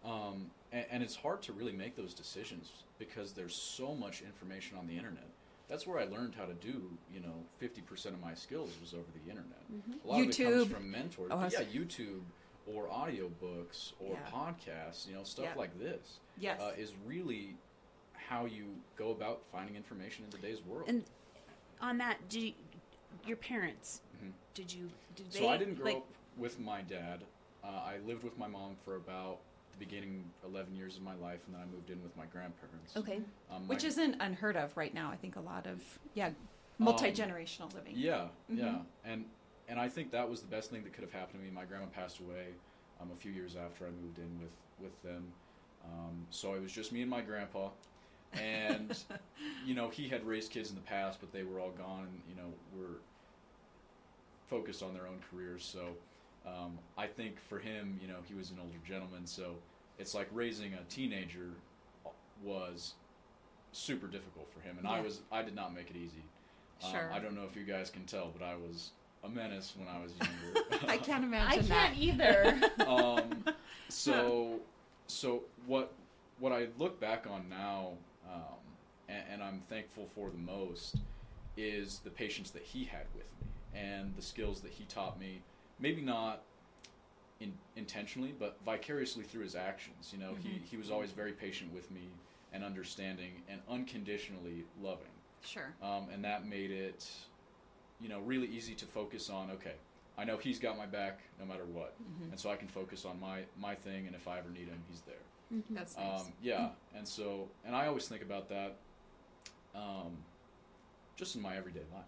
Um, 0.04 0.50
and, 0.72 0.84
and 0.90 1.02
it's 1.02 1.16
hard 1.16 1.42
to 1.42 1.52
really 1.52 1.72
make 1.72 1.96
those 1.96 2.14
decisions 2.14 2.70
because 2.98 3.32
there's 3.32 3.54
so 3.54 3.94
much 3.94 4.22
information 4.22 4.76
on 4.78 4.86
the 4.86 4.96
internet. 4.96 5.26
That's 5.68 5.86
where 5.86 5.98
I 5.98 6.04
learned 6.04 6.34
how 6.34 6.46
to 6.46 6.54
do, 6.54 6.90
you 7.12 7.20
know, 7.20 7.44
50% 7.60 8.06
of 8.06 8.20
my 8.20 8.34
skills 8.34 8.70
was 8.80 8.94
over 8.94 9.04
the 9.12 9.30
internet. 9.30 9.62
A 10.04 10.06
lot 10.06 10.22
of 10.22 10.30
it 10.30 10.38
comes 10.38 10.66
from 10.66 10.90
mentors. 10.90 11.28
Oh, 11.30 11.42
yeah, 11.52 11.64
YouTube 11.64 12.22
or 12.66 12.88
audiobooks 12.88 13.92
or 14.00 14.14
Yeah. 14.14 14.30
podcasts, 14.30 15.06
you 15.06 15.14
know, 15.14 15.24
stuff 15.24 15.46
Yeah. 15.46 15.54
like 15.54 15.78
this 15.78 16.20
Yes. 16.38 16.60
uh, 16.60 16.72
is 16.78 16.94
really 17.06 17.56
how 18.14 18.46
you 18.46 18.74
go 18.96 19.10
about 19.10 19.42
finding 19.52 19.76
information 19.76 20.24
in 20.24 20.30
today's 20.30 20.62
world. 20.62 20.88
And 20.88 21.04
on 21.80 21.98
that, 21.98 22.28
did 22.28 22.42
you, 22.42 22.54
your 23.26 23.36
parents? 23.36 24.02
Mhm. 24.16 24.32
Did 24.54 24.72
you? 24.72 24.90
Did 25.14 25.30
they? 25.32 25.38
So 25.38 25.48
I 25.48 25.56
didn't 25.56 25.74
grow 25.74 25.84
like, 25.84 25.96
up 25.96 26.06
with 26.36 26.58
my 26.58 26.82
dad. 26.82 27.24
Uh, 27.62 27.66
I 27.66 27.98
lived 27.98 28.22
with 28.24 28.36
my 28.38 28.48
mom 28.48 28.76
for 28.84 28.96
about 28.96 29.40
the 29.78 29.84
beginning 29.84 30.24
11 30.44 30.74
years 30.74 30.96
of 30.96 31.02
my 31.02 31.14
life, 31.16 31.40
and 31.46 31.54
then 31.54 31.62
I 31.62 31.66
moved 31.66 31.90
in 31.90 32.02
with 32.02 32.16
my 32.16 32.26
grandparents. 32.26 32.96
Okay. 32.96 33.20
Um, 33.50 33.66
Which 33.68 33.84
isn't 33.84 34.16
unheard 34.20 34.56
of 34.56 34.76
right 34.76 34.92
now. 34.92 35.10
I 35.10 35.16
think 35.16 35.36
a 35.36 35.40
lot 35.40 35.66
of, 35.66 35.82
yeah, 36.14 36.30
multi 36.78 37.10
generational 37.12 37.72
living. 37.74 37.94
Yeah, 37.96 38.28
yeah, 38.48 38.64
Mhm. 38.64 38.84
and 39.04 39.24
and 39.68 39.78
I 39.78 39.86
think 39.88 40.10
that 40.12 40.28
was 40.28 40.40
the 40.40 40.46
best 40.48 40.70
thing 40.70 40.82
that 40.84 40.94
could 40.94 41.04
have 41.04 41.12
happened 41.12 41.40
to 41.40 41.44
me. 41.44 41.50
My 41.50 41.66
grandma 41.66 41.86
passed 41.86 42.20
away 42.20 42.54
um, 43.00 43.10
a 43.12 43.16
few 43.16 43.30
years 43.32 43.54
after 43.54 43.86
I 43.86 43.90
moved 43.90 44.18
in 44.18 44.40
with 44.40 44.52
with 44.80 45.02
them, 45.02 45.32
um, 45.84 46.26
so 46.30 46.54
it 46.54 46.62
was 46.62 46.72
just 46.72 46.90
me 46.92 47.02
and 47.02 47.10
my 47.10 47.20
grandpa, 47.20 47.70
and 48.32 48.96
you 49.66 49.74
know 49.74 49.88
he 49.90 50.08
had 50.08 50.24
raised 50.26 50.50
kids 50.52 50.70
in 50.70 50.76
the 50.76 50.82
past, 50.82 51.20
but 51.20 51.32
they 51.32 51.42
were 51.42 51.60
all 51.60 51.72
gone, 51.72 52.04
and 52.04 52.22
you 52.28 52.36
know 52.36 52.52
were 52.74 53.00
focused 54.48 54.82
on 54.82 54.94
their 54.94 55.06
own 55.06 55.20
careers. 55.30 55.64
So 55.64 55.96
um, 56.48 56.78
I 56.96 57.06
think 57.06 57.40
for 57.48 57.58
him, 57.58 57.98
you 58.00 58.08
know, 58.08 58.18
he 58.26 58.34
was 58.34 58.50
an 58.50 58.58
older 58.60 58.78
gentleman, 58.86 59.26
so 59.26 59.54
it's 59.98 60.14
like 60.14 60.28
raising 60.32 60.74
a 60.74 60.82
teenager 60.88 61.50
was 62.42 62.94
super 63.72 64.06
difficult 64.06 64.48
for 64.52 64.60
him, 64.60 64.78
and 64.78 64.86
I 64.86 65.00
was 65.00 65.20
I 65.30 65.42
did 65.42 65.54
not 65.54 65.74
make 65.74 65.90
it 65.90 65.96
easy. 65.96 66.22
Um, 66.82 66.90
Sure. 66.92 67.10
I 67.12 67.18
don't 67.18 67.34
know 67.34 67.44
if 67.44 67.56
you 67.56 67.64
guys 67.64 67.90
can 67.90 68.04
tell, 68.04 68.32
but 68.36 68.44
I 68.44 68.54
was 68.54 68.90
a 69.24 69.28
menace 69.28 69.74
when 69.76 69.88
I 69.88 70.00
was 70.00 70.12
younger. 70.22 70.86
I 70.92 70.96
can't 70.96 71.24
imagine. 71.30 71.48
I 71.48 71.54
imagine 71.54 71.68
can't 71.68 72.20
that. 72.20 72.62
either. 72.86 72.86
um, 72.86 73.54
so, 73.88 74.60
so 75.08 75.42
what 75.66 75.92
what 76.38 76.52
I 76.52 76.68
look 76.78 77.00
back 77.00 77.26
on 77.28 77.48
now, 77.48 77.92
um, 78.32 78.42
and, 79.08 79.22
and 79.32 79.42
I'm 79.42 79.60
thankful 79.68 80.08
for 80.14 80.30
the 80.30 80.38
most, 80.38 80.96
is 81.56 81.98
the 82.04 82.10
patience 82.10 82.50
that 82.50 82.62
he 82.62 82.84
had 82.84 83.06
with 83.14 83.24
me 83.40 83.48
and 83.74 84.14
the 84.16 84.22
skills 84.22 84.60
that 84.60 84.70
he 84.72 84.84
taught 84.84 85.18
me. 85.18 85.42
Maybe 85.78 86.02
not 86.02 86.42
in, 87.40 87.52
intentionally, 87.76 88.34
but 88.38 88.58
vicariously 88.64 89.24
through 89.24 89.42
his 89.44 89.54
actions. 89.54 90.10
You 90.12 90.18
know, 90.18 90.34
he 90.34 90.48
Mhm. 90.50 90.62
he 90.64 90.76
was 90.76 90.90
always 90.90 91.12
very 91.12 91.32
patient 91.32 91.72
with 91.72 91.90
me 91.90 92.08
and 92.52 92.64
understanding 92.64 93.42
and 93.48 93.60
unconditionally 93.68 94.64
loving 94.80 95.06
Sure. 95.42 95.72
um, 95.82 96.08
and 96.10 96.24
that 96.24 96.46
made 96.46 96.70
it, 96.70 97.08
you 98.00 98.08
know, 98.08 98.20
really 98.20 98.48
easy 98.48 98.74
to 98.74 98.86
focus 98.86 99.30
on. 99.30 99.50
Okay, 99.52 99.76
I 100.16 100.24
know 100.24 100.36
he's 100.36 100.58
got 100.58 100.76
my 100.76 100.86
back 100.86 101.20
no 101.38 101.44
matter 101.46 101.64
what, 101.66 101.94
Mhm. 102.02 102.30
and 102.32 102.40
so 102.40 102.50
I 102.50 102.56
can 102.56 102.68
focus 102.68 103.04
on 103.04 103.20
my 103.20 103.44
my 103.56 103.74
thing, 103.76 104.06
and 104.06 104.16
if 104.16 104.26
I 104.26 104.38
ever 104.38 104.50
need 104.50 104.66
him, 104.68 104.82
he's 104.90 105.02
there. 105.02 105.22
Mhm. 105.52 105.62
That's 105.70 105.96
nice. 105.96 106.22
Um, 106.22 106.32
yeah, 106.42 106.72
and 106.94 107.06
so 107.06 107.48
and 107.64 107.76
I 107.76 107.86
always 107.86 108.08
think 108.08 108.22
about 108.22 108.48
that, 108.48 108.76
um, 109.76 110.24
just 111.16 111.36
in 111.36 111.42
my 111.42 111.56
everyday 111.56 111.84
life. 111.92 112.04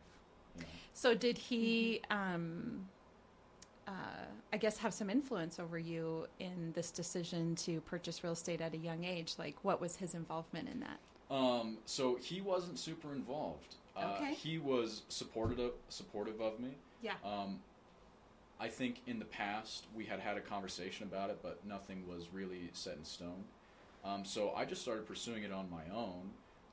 You 0.56 0.62
know? 0.62 0.68
So 0.92 1.14
did 1.14 1.38
he, 1.38 2.00
um, 2.10 2.88
uh, 3.88 4.24
I 4.52 4.56
guess, 4.56 4.78
have 4.78 4.94
some 4.94 5.10
influence 5.10 5.58
over 5.58 5.78
you 5.78 6.26
in 6.38 6.72
this 6.74 6.90
decision 6.90 7.54
to 7.56 7.80
purchase 7.82 8.22
real 8.22 8.32
estate 8.32 8.60
at 8.60 8.74
a 8.74 8.78
young 8.78 9.04
age? 9.04 9.34
Like, 9.38 9.56
what 9.62 9.80
was 9.80 9.96
his 9.96 10.14
involvement 10.14 10.68
in 10.68 10.80
that? 10.80 10.98
Um, 11.34 11.78
so 11.86 12.16
he 12.16 12.40
wasn't 12.40 12.78
super 12.78 13.12
involved. 13.12 13.76
Uh, 13.96 14.14
Okay. 14.16 14.34
He 14.34 14.58
was 14.58 15.02
supportive 15.08 15.58
of, 15.58 15.72
supportive 15.88 16.40
of 16.40 16.58
me. 16.60 16.70
Yeah. 17.02 17.14
Um, 17.24 17.60
I 18.58 18.68
think 18.68 19.00
in 19.06 19.18
the 19.18 19.24
past 19.24 19.86
we 19.94 20.04
had 20.04 20.20
had 20.20 20.36
a 20.36 20.40
conversation 20.40 21.06
about 21.06 21.30
it, 21.30 21.38
but 21.42 21.64
nothing 21.66 22.04
was 22.08 22.26
really 22.32 22.70
set 22.72 22.96
in 22.96 23.04
stone. 23.04 23.44
Um, 24.04 24.24
so 24.24 24.52
I 24.56 24.64
just 24.64 24.82
started 24.82 25.06
pursuing 25.06 25.42
it 25.44 25.52
on 25.52 25.68
my 25.70 25.82
own. 25.94 26.30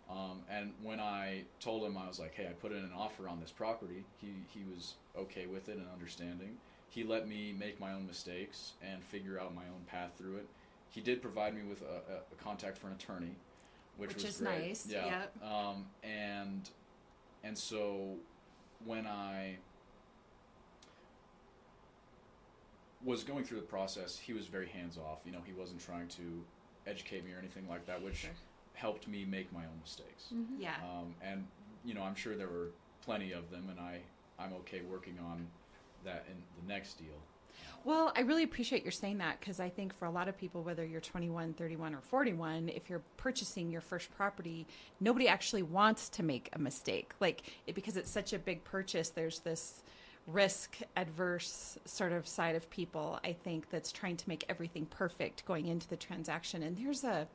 Um, 0.10 0.42
and 0.50 0.74
when 0.82 1.00
I 1.00 1.44
told 1.60 1.84
him, 1.84 1.98
I 1.98 2.08
was 2.08 2.18
like, 2.20 2.34
"Hey, 2.34 2.48
I 2.48 2.54
put 2.54 2.72
in 2.72 2.78
an 2.78 2.92
offer 2.96 3.28
on 3.28 3.42
this 3.42 3.52
property." 3.52 4.06
He 4.22 4.28
he 4.54 4.64
was 4.74 4.96
okay 5.18 5.46
with 5.48 5.68
it 5.68 5.78
and 5.78 5.86
understanding. 5.92 6.58
He 6.90 7.04
let 7.04 7.28
me 7.28 7.54
make 7.58 7.80
my 7.80 7.94
own 7.94 8.08
mistakes 8.08 8.74
and 8.82 9.04
figure 9.04 9.40
out 9.40 9.54
my 9.54 9.64
own 9.64 9.82
path 9.88 10.12
through 10.18 10.38
it. 10.38 10.48
He 10.90 11.02
did 11.02 11.22
provide 11.22 11.54
me 11.54 11.62
with 11.64 11.82
a, 11.82 12.14
a, 12.14 12.18
a 12.18 12.36
contact 12.44 12.78
for 12.78 12.88
an 12.88 12.94
attorney, 12.94 13.36
which, 13.98 14.10
Which 14.16 14.24
was 14.24 14.36
is 14.36 14.38
great. 14.42 14.68
nice, 14.68 14.88
Yeah. 14.90 15.06
yep. 15.06 15.44
Um, 15.44 15.86
and 16.04 16.70
and 17.44 17.58
so 17.58 18.16
when 18.86 19.06
I 19.06 19.58
was 23.04 23.24
going 23.24 23.44
through 23.44 23.58
the 23.60 23.66
process, 23.68 24.18
he 24.18 24.34
was 24.34 24.48
very 24.48 24.68
hands 24.68 24.98
off. 24.98 25.20
You 25.26 25.32
know, 25.32 25.42
he 25.46 25.54
wasn't 25.54 25.82
trying 25.82 26.08
to 26.10 26.44
educate 26.88 27.24
me 27.26 27.32
or 27.34 27.38
anything 27.38 27.68
like 27.70 27.86
that, 27.86 28.02
which 28.02 28.16
Sure. 28.16 28.32
helped 28.74 29.08
me 29.08 29.24
make 29.26 29.52
my 29.54 29.66
own 29.66 29.80
mistakes. 29.82 30.30
Mhm. 30.34 30.60
Yeah. 30.60 30.76
Um, 30.84 31.14
and 31.22 31.48
you 31.86 31.94
know, 31.94 32.02
I'm 32.04 32.16
sure 32.16 32.36
there 32.36 32.50
were 32.50 32.70
plenty 33.02 33.32
of 33.34 33.52
them, 33.52 33.70
and 33.70 33.80
I 33.80 34.02
I'm 34.40 34.54
okay 34.54 34.82
working 34.82 35.20
on 35.20 35.48
that 36.08 36.26
in 36.30 36.36
the 36.62 36.74
next 36.74 36.96
deal. 36.96 37.16
Well, 37.84 38.12
I 38.18 38.22
really 38.22 38.44
appreciate 38.44 38.84
your 38.84 38.92
saying 38.92 39.20
that 39.20 39.40
because 39.40 39.60
I 39.60 39.70
think 39.70 39.94
for 39.94 40.06
a 40.06 40.12
lot 40.12 40.28
of 40.28 40.38
people, 40.38 40.62
whether 40.62 40.86
you're 40.86 41.00
21, 41.00 41.54
31, 41.54 41.96
or 41.96 42.02
41, 42.02 42.70
if 42.70 42.90
you're 42.90 43.02
purchasing 43.16 43.72
your 43.72 43.82
first 43.82 44.14
property, 44.18 44.68
nobody 45.00 45.28
actually 45.28 45.64
wants 45.64 46.10
to 46.10 46.24
make 46.24 46.50
a 46.52 46.60
mistake. 46.60 47.14
Like, 47.22 47.44
it, 47.66 47.76
because 47.76 47.96
it's 47.96 48.10
such 48.10 48.34
a 48.34 48.40
big 48.40 48.64
purchase, 48.66 49.10
there's 49.10 49.40
this 49.40 49.84
risk 50.26 50.80
adverse 50.98 51.78
sort 51.86 52.12
of 52.12 52.28
side 52.28 52.56
of 52.56 52.70
people, 52.70 53.20
I 53.24 53.32
think, 53.32 53.70
that's 53.70 53.94
trying 53.94 54.18
to 54.18 54.28
make 54.28 54.44
everything 54.50 54.86
perfect 54.88 55.46
going 55.46 55.68
into 55.68 55.88
the 55.88 55.96
transaction. 55.96 56.64
And 56.64 56.78
there's 56.78 57.06
a 57.06 57.28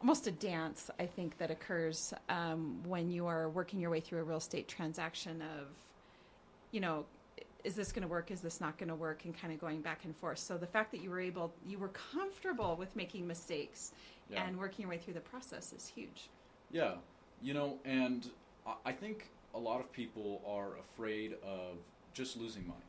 almost 0.00 0.26
a 0.26 0.30
dance, 0.30 0.90
I 1.00 1.06
think, 1.06 1.38
that 1.38 1.50
occurs 1.50 2.12
um, 2.28 2.80
when 2.84 3.10
you 3.10 3.26
are 3.26 3.48
working 3.48 3.80
your 3.80 3.90
way 3.90 4.00
through 4.00 4.20
a 4.20 4.24
real 4.24 4.36
estate 4.36 4.68
transaction 4.68 5.42
of, 5.42 5.68
you 6.70 6.80
know, 6.80 7.06
is 7.64 7.74
this 7.74 7.92
going 7.92 8.02
to 8.02 8.08
work? 8.08 8.30
Is 8.30 8.40
this 8.40 8.60
not 8.60 8.78
going 8.78 8.88
to 8.88 8.94
work? 8.94 9.24
And 9.24 9.36
kind 9.36 9.52
of 9.52 9.58
going 9.60 9.80
back 9.80 10.04
and 10.04 10.16
forth. 10.16 10.38
So 10.38 10.56
the 10.56 10.66
fact 10.66 10.92
that 10.92 11.02
you 11.02 11.10
were 11.10 11.20
able, 11.20 11.52
you 11.66 11.78
were 11.78 11.88
comfortable 11.88 12.76
with 12.76 12.94
making 12.96 13.26
mistakes 13.26 13.92
Yeah. 14.30 14.44
and 14.44 14.58
working 14.58 14.82
your 14.82 14.90
way 14.90 14.98
through 14.98 15.14
the 15.14 15.20
process 15.20 15.72
is 15.72 15.88
huge. 15.88 16.28
Yeah, 16.70 16.96
you 17.42 17.54
know, 17.54 17.78
and 17.84 18.30
I- 18.84 18.92
think 18.92 19.30
a 19.54 19.58
lot 19.58 19.80
of 19.80 19.90
people 19.92 20.42
are 20.46 20.76
afraid 20.76 21.34
of 21.42 21.78
just 22.12 22.36
losing 22.36 22.66
money. 22.66 22.80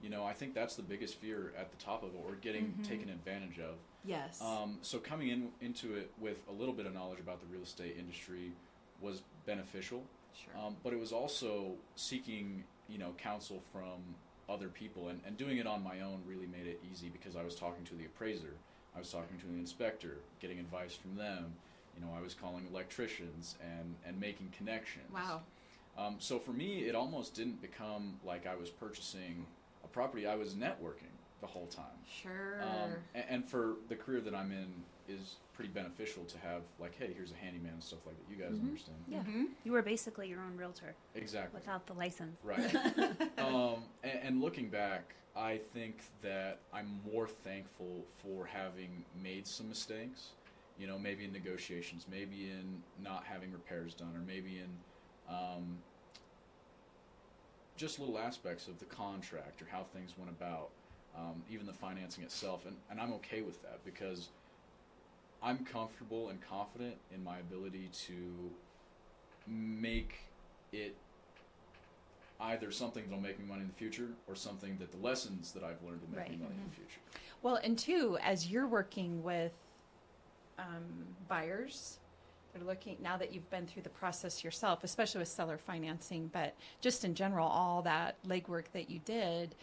You 0.00 0.10
know, 0.10 0.24
I 0.24 0.32
think 0.32 0.54
that's 0.54 0.76
the 0.76 0.82
biggest 0.82 1.16
fear 1.16 1.52
at 1.56 1.70
the 1.70 1.76
top 1.78 2.02
of 2.04 2.14
it, 2.14 2.20
or 2.24 2.36
getting 2.36 2.72
Mhm. 2.74 2.84
taken 2.84 3.08
advantage 3.08 3.58
of. 3.58 3.76
Yes. 4.04 4.40
Um, 4.40 4.78
so 4.82 5.00
coming 5.00 5.28
in 5.28 5.52
into 5.60 5.96
it 5.96 6.12
with 6.18 6.46
a 6.48 6.52
little 6.52 6.74
bit 6.74 6.86
of 6.86 6.92
knowledge 6.94 7.18
about 7.20 7.40
the 7.40 7.46
real 7.46 7.62
estate 7.62 7.96
industry 7.96 8.52
was 9.00 9.22
beneficial, 9.46 10.04
sure. 10.34 10.56
um, 10.56 10.76
but 10.84 10.92
it 10.92 10.98
was 11.00 11.12
also 11.12 11.76
seeking, 11.96 12.64
you 12.88 12.98
know, 12.98 13.14
counsel 13.18 13.62
from 13.72 14.02
other 14.48 14.68
people, 14.68 15.08
and, 15.08 15.20
and 15.26 15.36
doing 15.36 15.58
it 15.58 15.66
on 15.66 15.82
my 15.82 16.00
own 16.00 16.20
really 16.26 16.46
made 16.46 16.66
it 16.66 16.80
easy 16.92 17.08
because 17.08 17.36
I 17.36 17.42
was 17.42 17.54
talking 17.54 17.84
to 17.84 17.94
the 17.94 18.04
appraiser, 18.04 18.54
I 18.94 18.98
was 18.98 19.10
talking 19.10 19.38
to 19.38 19.46
the 19.46 19.58
inspector, 19.58 20.18
getting 20.40 20.58
advice 20.58 20.94
from 20.94 21.16
them. 21.16 21.54
You 21.96 22.04
know, 22.04 22.12
I 22.16 22.20
was 22.20 22.34
calling 22.34 22.66
electricians 22.70 23.56
and 23.62 23.94
and 24.06 24.20
making 24.20 24.52
connections. 24.56 25.12
wow. 25.12 25.40
Um, 25.96 26.16
so 26.18 26.38
for 26.40 26.50
me, 26.50 26.80
it 26.80 26.94
almost 26.94 27.34
didn't 27.34 27.62
become 27.62 28.14
like 28.24 28.46
I 28.46 28.56
was 28.56 28.68
purchasing 28.68 29.46
a 29.84 29.86
property. 29.86 30.26
I 30.26 30.34
was 30.34 30.54
networking 30.54 31.14
the 31.40 31.46
whole 31.46 31.66
time. 31.66 31.84
Sure. 32.22 32.60
Um, 32.62 32.90
and, 33.14 33.24
and 33.28 33.48
for 33.48 33.74
the 33.88 33.94
career 33.94 34.20
that 34.20 34.34
I'm 34.34 34.50
in, 34.50 34.66
is 35.08 35.36
pretty 35.54 35.70
beneficial 35.70 36.24
to 36.24 36.38
have 36.38 36.62
like, 36.78 36.96
hey, 36.98 37.12
here's 37.14 37.30
a 37.32 37.36
handyman 37.36 37.72
and 37.74 37.82
stuff 37.82 38.00
like 38.06 38.16
that. 38.16 38.30
You 38.34 38.42
guys 38.42 38.54
Mhm. 38.58 38.68
understand? 38.68 39.04
Yeah. 39.08 39.22
Mhm. 39.22 39.48
You 39.64 39.72
were 39.72 39.82
basically 39.82 40.28
your 40.28 40.40
own 40.40 40.56
realtor 40.56 40.94
Exactly. 41.14 41.58
without 41.60 41.86
the 41.86 41.92
license. 41.94 42.36
Right. 42.42 42.74
um, 43.38 43.84
and, 44.02 44.18
and 44.22 44.40
looking 44.40 44.68
back, 44.68 45.14
I 45.36 45.58
think 45.72 45.96
that 46.22 46.58
I'm 46.72 47.00
more 47.12 47.26
thankful 47.28 48.04
for 48.22 48.46
having 48.46 49.04
made 49.22 49.46
some 49.46 49.68
mistakes. 49.68 50.30
You 50.78 50.88
know, 50.88 50.98
maybe 50.98 51.24
in 51.24 51.32
negotiations, 51.32 52.06
maybe 52.10 52.50
in 52.50 52.82
not 53.00 53.24
having 53.24 53.52
repairs 53.52 53.94
done, 53.94 54.12
or 54.16 54.20
maybe 54.26 54.58
in 54.58 54.70
um, 55.32 55.78
just 57.76 57.98
little 58.00 58.18
aspects 58.18 58.66
of 58.68 58.78
the 58.78 58.84
contract 58.86 59.60
or 59.62 59.66
how 59.70 59.84
things 59.92 60.14
went 60.18 60.30
about, 60.30 60.70
um, 61.16 61.42
even 61.50 61.66
the 61.66 61.72
financing 61.72 62.24
itself. 62.24 62.66
And, 62.66 62.76
and 62.90 63.00
I'm 63.00 63.12
okay 63.14 63.42
with 63.42 63.60
that 63.62 63.84
because 63.84 64.28
I'm 65.44 65.58
comfortable 65.66 66.30
and 66.30 66.40
confident 66.40 66.96
in 67.14 67.22
my 67.22 67.38
ability 67.38 67.90
to 68.06 68.50
make 69.46 70.14
it 70.72 70.96
either 72.40 72.70
something 72.70 73.04
that'll 73.04 73.20
make 73.20 73.38
me 73.38 73.44
money 73.46 73.60
in 73.60 73.68
the 73.68 73.74
future 73.74 74.08
or 74.26 74.34
something 74.34 74.78
that 74.78 74.90
the 74.90 74.98
lessons 74.98 75.52
that 75.52 75.62
I've 75.62 75.82
learned 75.86 76.00
will 76.00 76.18
make 76.18 76.30
me 76.30 76.36
Right. 76.36 76.40
money 76.48 76.54
in 76.62 76.70
the 76.70 76.74
future. 76.74 77.00
Well, 77.42 77.56
and 77.56 77.78
two, 77.78 78.16
as 78.22 78.50
you're 78.50 78.66
working 78.66 79.22
with 79.22 79.52
um, 80.58 81.14
buyers, 81.28 81.98
they're 82.54 82.64
looking 82.64 82.96
now 83.02 83.16
that 83.18 83.32
you've 83.34 83.50
been 83.50 83.66
through 83.66 83.82
the 83.82 83.90
process 83.90 84.42
yourself, 84.42 84.82
especially 84.82 85.18
with 85.18 85.28
seller 85.28 85.58
financing, 85.58 86.28
but 86.32 86.54
just 86.80 87.04
in 87.04 87.14
general, 87.14 87.46
all 87.46 87.82
that 87.82 88.16
legwork 88.26 88.64
that 88.72 88.88
you 88.88 89.00
did. 89.00 89.54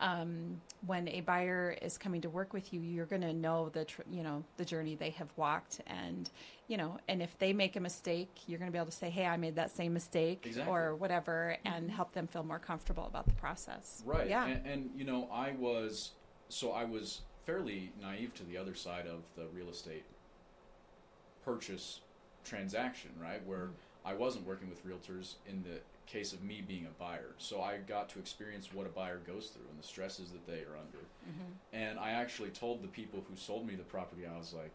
Um, 0.00 0.60
when 0.86 1.08
a 1.08 1.22
buyer 1.22 1.76
is 1.82 1.98
coming 1.98 2.20
to 2.20 2.30
work 2.30 2.52
with 2.52 2.72
you, 2.72 2.80
you're 2.80 3.06
going 3.06 3.22
to 3.22 3.32
know 3.32 3.68
the 3.68 3.84
tr- 3.84 4.02
you 4.10 4.22
know 4.22 4.44
the 4.56 4.64
journey 4.64 4.94
they 4.94 5.10
have 5.10 5.28
walked, 5.36 5.80
and 5.88 6.30
you 6.68 6.76
know, 6.76 6.98
and 7.08 7.20
if 7.20 7.36
they 7.38 7.52
make 7.52 7.74
a 7.74 7.80
mistake, 7.80 8.30
you're 8.46 8.60
going 8.60 8.70
to 8.70 8.72
be 8.72 8.78
able 8.78 8.90
to 8.90 8.96
say, 8.96 9.10
"Hey, 9.10 9.26
I 9.26 9.36
made 9.36 9.56
that 9.56 9.72
same 9.72 9.92
mistake," 9.92 10.46
Exactly. 10.46 10.72
or 10.72 10.94
whatever, 10.94 11.56
and 11.64 11.90
help 11.90 12.12
them 12.12 12.28
feel 12.28 12.44
more 12.44 12.60
comfortable 12.60 13.06
about 13.06 13.26
the 13.26 13.34
process. 13.34 14.02
Right. 14.06 14.28
Yeah. 14.28 14.46
And, 14.46 14.66
and 14.66 14.90
you 14.96 15.04
know, 15.04 15.28
I 15.32 15.52
was 15.58 16.12
so 16.48 16.70
I 16.70 16.84
was 16.84 17.22
fairly 17.44 17.92
naive 18.00 18.34
to 18.34 18.44
the 18.44 18.56
other 18.56 18.74
side 18.74 19.06
of 19.06 19.22
the 19.34 19.46
real 19.52 19.70
estate 19.70 20.04
purchase 21.44 22.00
transaction, 22.44 23.10
right? 23.20 23.44
Where 23.46 23.70
I 24.04 24.14
wasn't 24.14 24.46
working 24.46 24.68
with 24.68 24.86
realtors 24.86 25.34
in 25.48 25.62
the 25.62 25.80
case 26.08 26.32
of 26.32 26.42
me 26.42 26.62
being 26.66 26.86
a 26.86 27.02
buyer. 27.02 27.34
So 27.38 27.60
I 27.60 27.78
got 27.78 28.08
to 28.10 28.18
experience 28.18 28.72
what 28.72 28.86
a 28.86 28.88
buyer 28.90 29.18
goes 29.18 29.48
through 29.48 29.66
and 29.70 29.78
the 29.78 29.86
stresses 29.86 30.30
that 30.32 30.46
they 30.46 30.60
are 30.60 30.76
under. 30.76 30.98
Mhm. 31.28 31.52
And 31.72 31.98
I 31.98 32.10
actually 32.12 32.50
told 32.50 32.82
the 32.82 32.88
people 32.88 33.24
who 33.28 33.36
sold 33.36 33.66
me 33.66 33.74
the 33.76 33.82
property, 33.84 34.26
I 34.26 34.36
was 34.36 34.52
like, 34.54 34.72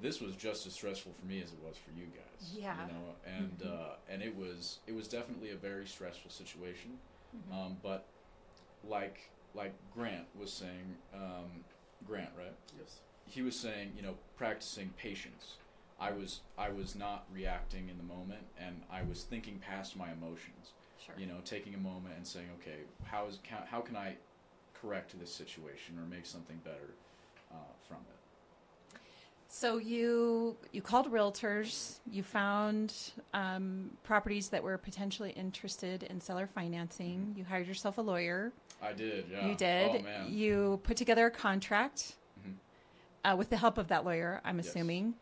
this 0.00 0.20
was 0.20 0.34
just 0.36 0.66
as 0.66 0.74
stressful 0.74 1.12
for 1.18 1.26
me 1.26 1.42
as 1.42 1.52
it 1.52 1.58
was 1.60 1.76
for 1.76 1.90
you 1.92 2.06
guys. 2.06 2.52
Yeah. 2.54 2.86
You 2.86 2.92
know, 2.92 3.14
and 3.24 3.58
Mhm. 3.58 3.66
uh, 3.66 3.96
and 4.08 4.22
it 4.22 4.34
was 4.36 4.80
it 4.86 4.92
was 4.92 5.08
definitely 5.08 5.50
a 5.50 5.56
very 5.56 5.86
stressful 5.86 6.30
situation. 6.30 6.98
Mhm. 7.36 7.52
Um, 7.52 7.76
but 7.82 8.04
like 8.84 9.30
like 9.54 9.72
Grant 9.94 10.26
was 10.36 10.52
saying, 10.52 10.96
um, 11.14 11.64
Grant, 12.06 12.30
right? 12.36 12.54
Yes. 12.78 13.00
He 13.26 13.42
was 13.42 13.58
saying, 13.58 13.92
you 13.96 14.02
know, 14.02 14.16
practicing 14.36 14.90
patience. 14.90 15.56
I 16.00 16.12
was 16.12 16.40
I 16.56 16.70
was 16.70 16.94
not 16.94 17.24
reacting 17.32 17.88
in 17.88 17.96
the 17.98 18.04
moment, 18.04 18.42
and 18.58 18.82
I 18.90 19.02
was 19.02 19.24
thinking 19.24 19.58
past 19.58 19.96
my 19.96 20.12
emotions. 20.12 20.72
Sure. 21.04 21.14
You 21.18 21.26
know, 21.26 21.36
taking 21.44 21.74
a 21.74 21.78
moment 21.78 22.14
and 22.16 22.26
saying, 22.26 22.46
okay, 22.60 22.78
how 23.04 23.26
is 23.26 23.38
how, 23.48 23.64
how 23.70 23.80
can 23.80 23.96
I 23.96 24.16
correct 24.74 25.18
this 25.18 25.32
situation 25.34 25.98
or 25.98 26.06
make 26.06 26.26
something 26.26 26.58
better 26.64 26.90
uh, 27.50 27.54
from 27.88 27.96
it? 27.98 28.98
So 29.48 29.78
you 29.78 30.56
you 30.72 30.82
called 30.82 31.10
realtors. 31.10 31.98
You 32.10 32.22
found 32.22 32.94
um, 33.34 33.90
properties 34.04 34.50
that 34.50 34.62
were 34.62 34.76
potentially 34.78 35.30
interested 35.30 36.02
in 36.04 36.20
seller 36.20 36.46
financing. 36.46 37.34
You 37.36 37.44
hired 37.44 37.66
yourself 37.66 37.98
a 37.98 38.02
lawyer. 38.02 38.52
I 38.82 38.92
did, 38.92 39.24
yeah. 39.30 39.46
You 39.48 39.54
did. 39.56 39.90
Oh 39.90 40.02
man. 40.02 40.32
You 40.32 40.80
put 40.84 40.96
together 40.96 41.26
a 41.26 41.30
contract 41.30 42.14
Mhm. 42.46 42.54
uh, 43.24 43.36
with 43.36 43.50
the 43.50 43.56
help 43.56 43.78
of 43.78 43.88
that 43.88 44.04
lawyer. 44.04 44.40
I'm 44.44 44.58
Yes. 44.58 44.68
assuming. 44.68 45.14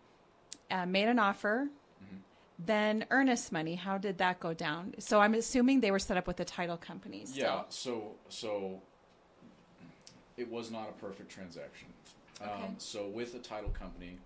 Uh, 0.71 0.87
made 0.87 1.09
an 1.09 1.19
offer. 1.19 1.69
Mhm. 2.03 2.19
Then 2.59 3.07
earnest 3.11 3.53
money. 3.53 3.75
How 3.77 3.99
did 3.99 4.19
that 4.19 4.41
go 4.41 4.53
down? 4.53 4.95
So 4.99 5.21
I'm 5.21 5.35
assuming 5.35 5.81
they 5.81 5.91
were 5.91 5.99
set 5.99 6.17
up 6.17 6.27
with 6.27 6.37
the 6.37 6.45
title 6.45 6.77
company. 6.77 7.27
Still. 7.27 7.43
Yeah, 7.43 7.63
so 7.69 8.17
so 8.29 8.81
it 10.37 10.51
was 10.51 10.71
not 10.71 10.89
a 10.89 10.93
perfect 10.93 11.31
transaction. 11.31 11.89
Okay. 12.41 12.51
Um, 12.51 12.75
so 12.79 13.09
with 13.09 13.35
a 13.35 13.39
title 13.39 13.71
company, 13.71 14.19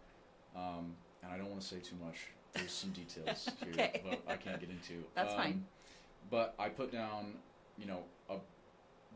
um, 0.56 0.94
and 1.22 1.32
I 1.32 1.36
don't 1.36 1.48
want 1.48 1.60
to 1.60 1.66
say 1.66 1.78
too 1.78 1.96
much. 2.04 2.16
There's 2.52 2.72
some 2.72 2.90
details 2.90 3.48
here, 3.62 3.72
Okay. 3.72 4.02
but 4.08 4.20
I 4.28 4.36
can't 4.36 4.58
get 4.58 4.70
into. 4.70 5.04
That's 5.14 5.32
um, 5.32 5.38
fine. 5.38 5.64
But 6.30 6.54
I 6.58 6.68
put 6.68 6.90
down, 6.90 7.34
you 7.78 7.86
know, 7.86 8.02
a 8.28 8.36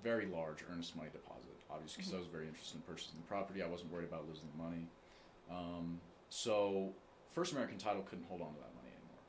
very 0.02 0.26
large 0.26 0.58
earnest 0.70 0.94
money 0.96 1.08
deposit, 1.12 1.56
obviously, 1.70 2.02
because 2.02 2.14
I 2.14 2.18
was 2.18 2.28
very 2.28 2.46
interested 2.46 2.76
in 2.76 2.82
purchasing 2.82 3.14
the 3.16 3.26
property. 3.26 3.62
I 3.62 3.66
wasn't 3.66 3.92
worried 3.92 4.08
about 4.08 4.28
losing 4.28 4.48
the 4.56 4.62
money. 4.62 4.86
Um, 5.50 6.00
so 6.30 6.92
First 7.34 7.52
American 7.52 7.78
Title 7.78 8.02
couldn't 8.02 8.24
hold 8.26 8.40
on 8.40 8.48
to 8.54 8.60
that 8.60 8.74
money 8.76 8.88
anymore, 8.96 9.22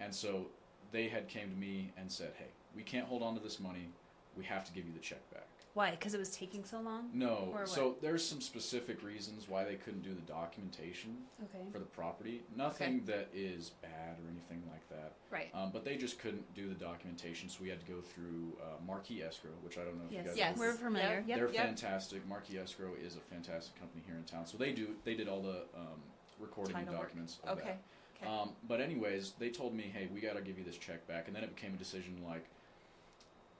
and 0.00 0.14
so 0.14 0.46
they 0.90 1.06
had 1.08 1.28
came 1.28 1.50
to 1.50 1.56
me 1.56 1.92
and 1.96 2.10
said, 2.10 2.32
"Hey, 2.38 2.48
we 2.74 2.82
can't 2.82 3.06
hold 3.06 3.22
on 3.22 3.34
to 3.34 3.40
this 3.40 3.60
money. 3.60 3.90
We 4.36 4.44
have 4.44 4.64
to 4.64 4.72
give 4.72 4.86
you 4.86 4.92
the 4.92 4.98
check 5.00 5.28
back." 5.30 5.46
Why? 5.74 5.90
Because 5.90 6.14
it 6.14 6.18
was 6.18 6.30
taking 6.34 6.64
so 6.64 6.80
long? 6.80 7.10
No, 7.12 7.50
Or 7.52 7.66
so 7.66 7.96
there's 8.00 8.26
some 8.26 8.40
specific 8.40 9.02
reasons 9.02 9.46
why 9.46 9.62
they 9.64 9.74
couldn't 9.74 10.00
do 10.00 10.14
the 10.14 10.22
documentation 10.22 11.18
Okay. 11.44 11.70
for 11.70 11.78
the 11.78 11.84
property. 11.84 12.44
Nothing 12.56 13.04
that 13.04 13.28
is 13.34 13.72
bad 13.82 14.16
or 14.24 14.30
anything 14.30 14.62
like 14.70 14.88
that. 14.88 15.12
Right. 15.30 15.50
Um, 15.54 15.72
but 15.72 15.84
they 15.84 15.98
just 15.98 16.18
couldn't 16.18 16.54
do 16.54 16.66
the 16.70 16.74
documentation, 16.74 17.50
so 17.50 17.58
we 17.62 17.68
had 17.68 17.78
to 17.84 17.92
go 17.92 18.00
through 18.00 18.56
uh, 18.62 18.82
Marquee 18.86 19.22
Escrow, 19.22 19.50
which 19.62 19.76
I 19.76 19.84
don't 19.84 19.98
know 19.98 20.06
if 20.06 20.12
Yes. 20.12 20.22
you 20.24 20.28
guys 20.30 20.38
Yes. 20.38 20.58
We're 20.58 20.72
familiar. 20.72 21.22
Yep. 21.26 21.36
They're 21.38 21.52
Yep. 21.52 21.66
fantastic. 21.66 22.26
Marquee 22.26 22.56
Escrow 22.56 22.94
is 22.94 23.16
a 23.16 23.20
fantastic 23.20 23.78
company 23.78 24.02
here 24.06 24.16
in 24.16 24.24
town. 24.24 24.46
So 24.46 24.56
they 24.56 24.72
do 24.72 24.96
they 25.04 25.14
did 25.14 25.28
all 25.28 25.42
the 25.42 25.66
um, 25.74 26.00
recording 26.38 26.74
Title 26.74 26.94
work. 26.94 27.02
documents 27.02 27.38
of 27.44 27.58
Okay. 27.58 27.66
that. 27.68 27.82
Okay. 28.16 28.26
Um, 28.26 28.54
but 28.66 28.80
anyways, 28.80 29.32
they 29.38 29.50
told 29.50 29.74
me, 29.74 29.84
hey, 29.84 30.08
we 30.12 30.20
got 30.20 30.36
to 30.36 30.42
give 30.42 30.58
you 30.58 30.64
this 30.64 30.78
check 30.78 31.06
back, 31.06 31.26
and 31.26 31.36
then 31.36 31.44
it 31.44 31.54
became 31.54 31.74
a 31.74 31.76
decision 31.76 32.22
like, 32.26 32.44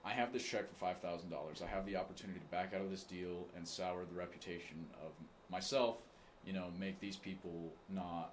I 0.04 0.10
have 0.12 0.32
this 0.32 0.44
check 0.44 0.68
for 0.68 0.74
five 0.76 0.98
thousand 1.00 1.30
dollars. 1.30 1.62
I 1.62 1.66
have 1.66 1.84
the 1.84 1.96
opportunity 1.96 2.38
to 2.38 2.46
back 2.46 2.72
out 2.74 2.80
of 2.80 2.90
this 2.90 3.02
deal 3.02 3.48
and 3.56 3.66
sour 3.66 4.04
the 4.04 4.14
reputation 4.14 4.86
of 5.04 5.10
myself. 5.50 5.96
You 6.44 6.52
know, 6.52 6.66
make 6.78 7.00
these 7.00 7.16
people 7.16 7.72
not 7.88 8.32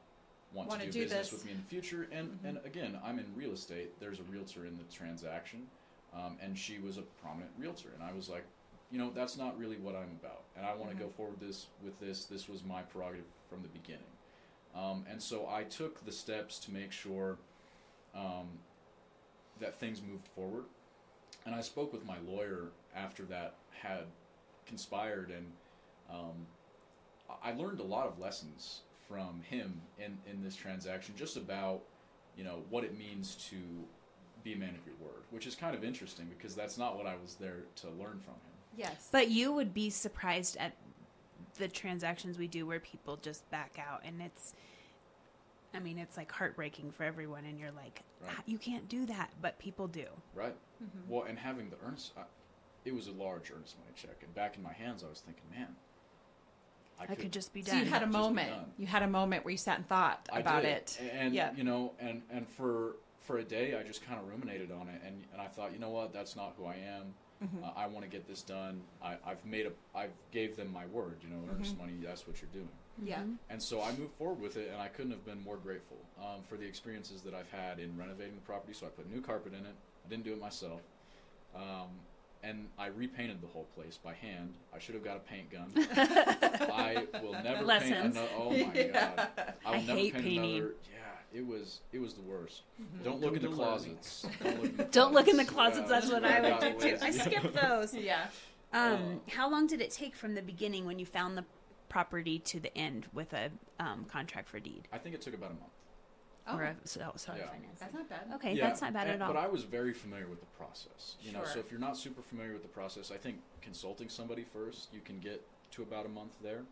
want 0.53 0.69
Wanna 0.69 0.85
do, 0.85 0.91
do 0.91 0.99
business 1.01 1.31
this. 1.31 1.31
with 1.31 1.45
me 1.45 1.51
in 1.53 1.57
the 1.57 1.63
future. 1.63 2.07
And 2.11 2.39
Mhm. 2.39 2.45
and 2.49 2.57
again, 2.65 2.99
I'm 3.03 3.17
in 3.17 3.25
real 3.35 3.53
estate. 3.53 3.99
There's 3.99 4.19
a 4.19 4.23
realtor 4.23 4.67
in 4.67 4.77
the 4.77 4.83
transaction, 4.83 5.67
um, 6.13 6.37
and 6.41 6.55
she 6.57 6.77
was 6.77 6.97
a 6.99 7.01
prominent 7.01 7.51
realtor, 7.57 7.89
and 7.95 8.03
I 8.03 8.13
was 8.13 8.29
like, 8.29 8.43
you 8.91 8.99
know, 8.99 9.09
that's 9.09 9.35
not 9.35 9.57
really 9.57 9.77
what 9.77 9.95
I'm 9.95 10.11
about, 10.21 10.43
and 10.55 10.63
I 10.67 10.75
want 10.75 10.91
to 10.91 10.95
Mhm. 10.95 10.99
go 10.99 11.09
forward 11.09 11.39
this 11.39 11.69
with 11.81 11.99
this. 11.99 12.25
This 12.25 12.47
was 12.47 12.63
my 12.63 12.83
prerogative 12.83 13.25
from 13.49 13.63
the 13.63 13.69
beginning, 13.69 14.05
um, 14.75 15.05
and 15.09 15.21
so 15.21 15.47
I 15.49 15.63
took 15.63 16.05
the 16.05 16.11
steps 16.11 16.59
to 16.59 16.71
make 16.71 16.91
sure 16.91 17.37
um, 18.15 18.47
that 19.59 19.79
things 19.79 20.01
moved 20.01 20.27
forward. 20.35 20.63
And 21.45 21.53
I 21.53 21.61
spoke 21.61 21.91
with 21.91 22.05
my 22.05 22.17
lawyer 22.27 22.69
after 22.95 23.23
that 23.23 23.55
had 23.81 24.05
conspired, 24.65 25.29
and 25.29 25.45
um, 26.09 26.47
I 27.29 27.51
I 27.51 27.53
learned 27.53 27.79
a 27.79 27.83
lot 27.83 28.07
of 28.07 28.19
lessons 28.19 28.81
from 29.07 29.41
him 29.49 29.81
in, 29.99 30.17
in 30.31 30.43
this 30.43 30.55
transaction, 30.55 31.13
just 31.17 31.35
about 31.37 31.81
you 32.37 32.43
know 32.43 32.63
what 32.69 32.83
it 32.83 32.97
means 32.97 33.35
to 33.49 33.57
be 34.43 34.53
a 34.53 34.57
man 34.57 34.69
of 34.69 34.85
your 34.85 34.95
word, 35.01 35.23
which 35.31 35.47
is 35.47 35.55
kind 35.55 35.75
of 35.75 35.83
interesting 35.83 36.27
because 36.37 36.55
that's 36.55 36.77
not 36.77 36.97
what 36.97 37.05
I 37.05 37.15
was 37.21 37.35
there 37.35 37.63
to 37.77 37.87
learn 37.87 38.19
from 38.23 38.33
him. 38.33 38.53
Yes. 38.75 39.09
But 39.11 39.29
you 39.29 39.53
would 39.53 39.73
be 39.73 39.89
surprised 39.89 40.57
at 40.57 40.73
the 41.57 41.67
transactions 41.67 42.37
we 42.37 42.47
do 42.47 42.65
where 42.65 42.79
people 42.79 43.17
just 43.17 43.49
back 43.51 43.77
out, 43.79 44.01
and 44.05 44.21
it's. 44.21 44.53
I 45.75 45.79
mean, 45.79 45.97
it's 45.97 46.17
like 46.17 46.31
heartbreaking 46.31 46.91
for 46.91 47.03
everyone, 47.03 47.45
and 47.45 47.59
you're 47.59 47.71
like, 47.71 48.01
Right. 48.21 48.31
"Ah, 48.37 48.43
you 48.45 48.59
can't 48.59 48.87
do 48.87 49.05
that, 49.07 49.31
but 49.41 49.57
people 49.57 49.87
do. 49.87 50.05
Right. 50.35 50.55
Mhm. 50.83 51.07
Well, 51.07 51.23
and 51.23 51.37
having 51.39 51.69
the 51.71 51.77
earnest, 51.83 52.11
I, 52.15 52.21
it 52.85 52.93
was 52.93 53.07
a 53.07 53.11
large 53.11 53.49
earnest 53.51 53.77
money 53.79 53.91
check, 53.95 54.21
and 54.21 54.33
back 54.35 54.55
in 54.55 54.61
my 54.61 54.73
hands, 54.73 55.03
I 55.03 55.07
was 55.09 55.21
thinking, 55.21 55.43
man, 55.51 55.75
I 56.99 57.07
could 57.15 57.31
just 57.33 57.53
be 57.53 57.63
done. 57.63 57.71
so 57.71 57.77
done. 57.77 57.85
you 57.85 57.91
had 57.91 58.03
a 58.03 58.07
moment. 58.07 58.51
You 58.77 58.85
had 58.85 59.01
a 59.01 59.07
moment 59.07 59.43
where 59.45 59.51
you 59.51 59.57
sat 59.57 59.77
and 59.77 59.87
thought 59.87 60.29
I 60.31 60.39
about 60.41 60.61
did. 60.61 60.71
it. 60.77 60.99
and 61.11 61.33
Yeah. 61.33 61.51
you 61.55 61.63
know, 61.63 61.93
and 61.99 62.21
and 62.29 62.47
for 62.47 62.97
for 63.21 63.39
a 63.39 63.43
day, 63.43 63.75
I 63.75 63.81
just 63.83 64.05
kind 64.05 64.19
of 64.19 64.27
ruminated 64.27 64.71
on 64.71 64.87
it, 64.89 65.01
and 65.03 65.23
and 65.33 65.41
I 65.41 65.47
thought, 65.47 65.73
you 65.73 65.79
know 65.79 65.89
what, 65.89 66.13
that's 66.13 66.35
not 66.35 66.53
who 66.55 66.65
I 66.65 66.75
am. 66.75 67.15
Mhm. 67.43 67.63
Uh, 67.63 67.71
I 67.75 67.87
want 67.87 68.05
to 68.05 68.09
get 68.09 68.27
this 68.27 68.41
done. 68.41 68.81
I, 69.03 69.17
I've 69.25 69.43
made 69.45 69.65
a, 69.65 69.71
I've 69.97 70.11
gave 70.31 70.55
them 70.55 70.71
my 70.71 70.85
word. 70.87 71.17
You 71.21 71.29
know, 71.29 71.41
earnest 71.51 71.75
Mhm. 71.75 71.79
money. 71.79 71.93
That's 72.01 72.25
what 72.27 72.41
you're 72.41 72.51
doing. 72.53 72.69
Yeah. 73.03 73.19
Mhm. 73.21 73.37
And 73.49 73.61
so 73.61 73.81
I 73.81 73.91
moved 73.95 74.13
forward 74.17 74.39
with 74.39 74.55
it, 74.57 74.69
and 74.71 74.81
I 74.81 74.87
couldn't 74.87 75.11
have 75.11 75.25
been 75.25 75.43
more 75.43 75.57
grateful 75.57 75.97
um, 76.21 76.43
for 76.47 76.57
the 76.57 76.65
experiences 76.65 77.21
that 77.23 77.33
I've 77.33 77.49
had 77.51 77.79
in 77.79 77.97
renovating 77.97 78.35
the 78.35 78.41
property. 78.41 78.73
So 78.73 78.85
I 78.85 78.89
put 78.89 79.11
new 79.11 79.21
carpet 79.21 79.53
in 79.53 79.65
it. 79.65 79.75
I 80.05 80.09
didn't 80.09 80.23
do 80.23 80.33
it 80.33 80.39
myself, 80.39 80.81
um, 81.55 81.89
and 82.43 82.67
I 82.77 82.87
repainted 82.87 83.41
the 83.41 83.47
whole 83.47 83.67
place 83.75 83.97
by 83.97 84.13
hand. 84.13 84.53
I 84.75 84.79
should 84.79 84.95
have 84.95 85.03
got 85.03 85.17
a 85.17 85.21
paint 85.21 85.49
gun. 85.49 85.71
I 85.95 87.07
will 87.21 87.33
never 87.41 87.63
Lessons. 87.65 87.91
paint 87.91 88.05
another. 88.05 88.27
Oh 88.37 88.49
my 88.51 88.83
god! 88.93 89.27
I 89.65 89.71
will 89.71 89.77
I 89.77 89.81
never 89.83 89.99
hate 89.99 90.13
paint 90.13 90.25
painting. 90.25 90.55
another. 90.57 90.75
Yeah, 90.91 91.02
it 91.33 91.45
was 91.45 91.81
it 91.91 91.99
was 91.99 92.13
the 92.13 92.21
worst. 92.21 92.61
Mhm. 92.81 93.03
Don't 93.03 93.21
look 93.21 93.35
in 93.35 93.41
the 93.41 93.47
Come 93.47 93.57
to 93.57 93.61
learn. 93.63 93.69
closets. 93.79 94.25
Don't 94.43 94.61
look 94.61 94.69
in 94.69 94.77
the 94.77 94.83
Don't 94.85 95.13
look 95.13 95.27
in 95.27 95.37
the 95.37 95.45
closets. 95.45 95.87
closets. 95.87 95.89
That's 95.89 96.11
what 96.11 96.25
I 96.25 96.39
would 96.41 96.59
do 96.59 96.69
got 96.71 96.79
too. 96.79 96.97
I 97.01 97.05
lazy. 97.05 97.19
skipped 97.19 97.53
those. 97.61 97.93
Yeah. 97.95 98.27
Um, 98.71 99.21
Uh, 99.27 99.31
how 99.31 99.49
long 99.49 99.67
did 99.67 99.81
it 99.81 99.91
take 99.91 100.15
from 100.15 100.35
the 100.35 100.41
beginning 100.41 100.85
when 100.85 100.99
you 100.99 101.05
found 101.05 101.37
the 101.37 101.45
property 101.89 102.39
to 102.39 102.59
the 102.59 102.75
end 102.77 103.07
with 103.13 103.33
a 103.33 103.51
um, 103.79 104.05
contract 104.05 104.49
for 104.49 104.59
deed 104.59 104.87
I 104.91 104.97
think 104.97 105.13
it 105.13 105.21
took 105.21 105.35
about 105.35 105.51
a 105.51 105.53
month. 105.53 105.73
Oh, 106.47 106.57
or 106.57 106.63
a 106.63 106.75
so, 106.83 107.13
sorry 107.15 107.39
Yeah. 107.39 107.45
financing? 107.47 107.77
that's 107.79 107.93
not 107.93 108.09
bad. 108.09 108.31
Okay, 108.35 108.53
Yeah, 108.53 108.67
that's 108.67 108.81
not 108.81 108.93
bad 108.93 109.07
and- 109.07 109.21
at 109.21 109.27
all. 109.27 109.33
But 109.33 109.39
I 109.39 109.47
was 109.47 109.63
very 109.63 109.93
familiar 109.93 110.27
with 110.27 110.39
the 110.39 110.47
process. 110.57 111.15
You 111.21 111.31
know, 111.31 111.43
so 111.45 111.59
if 111.59 111.71
you're 111.71 111.79
not 111.79 111.95
super 111.97 112.21
familiar 112.21 112.51
with 112.53 112.63
the 112.63 112.67
process, 112.67 113.11
I 113.11 113.17
think 113.17 113.37
consulting 113.61 114.09
somebody 114.09 114.43
first, 114.43 114.89
you 114.93 114.99
can 115.01 115.19
get 115.19 115.41
to 115.71 115.83
about 115.83 116.05
a 116.05 116.09
month 116.09 116.33
there. 116.41 116.63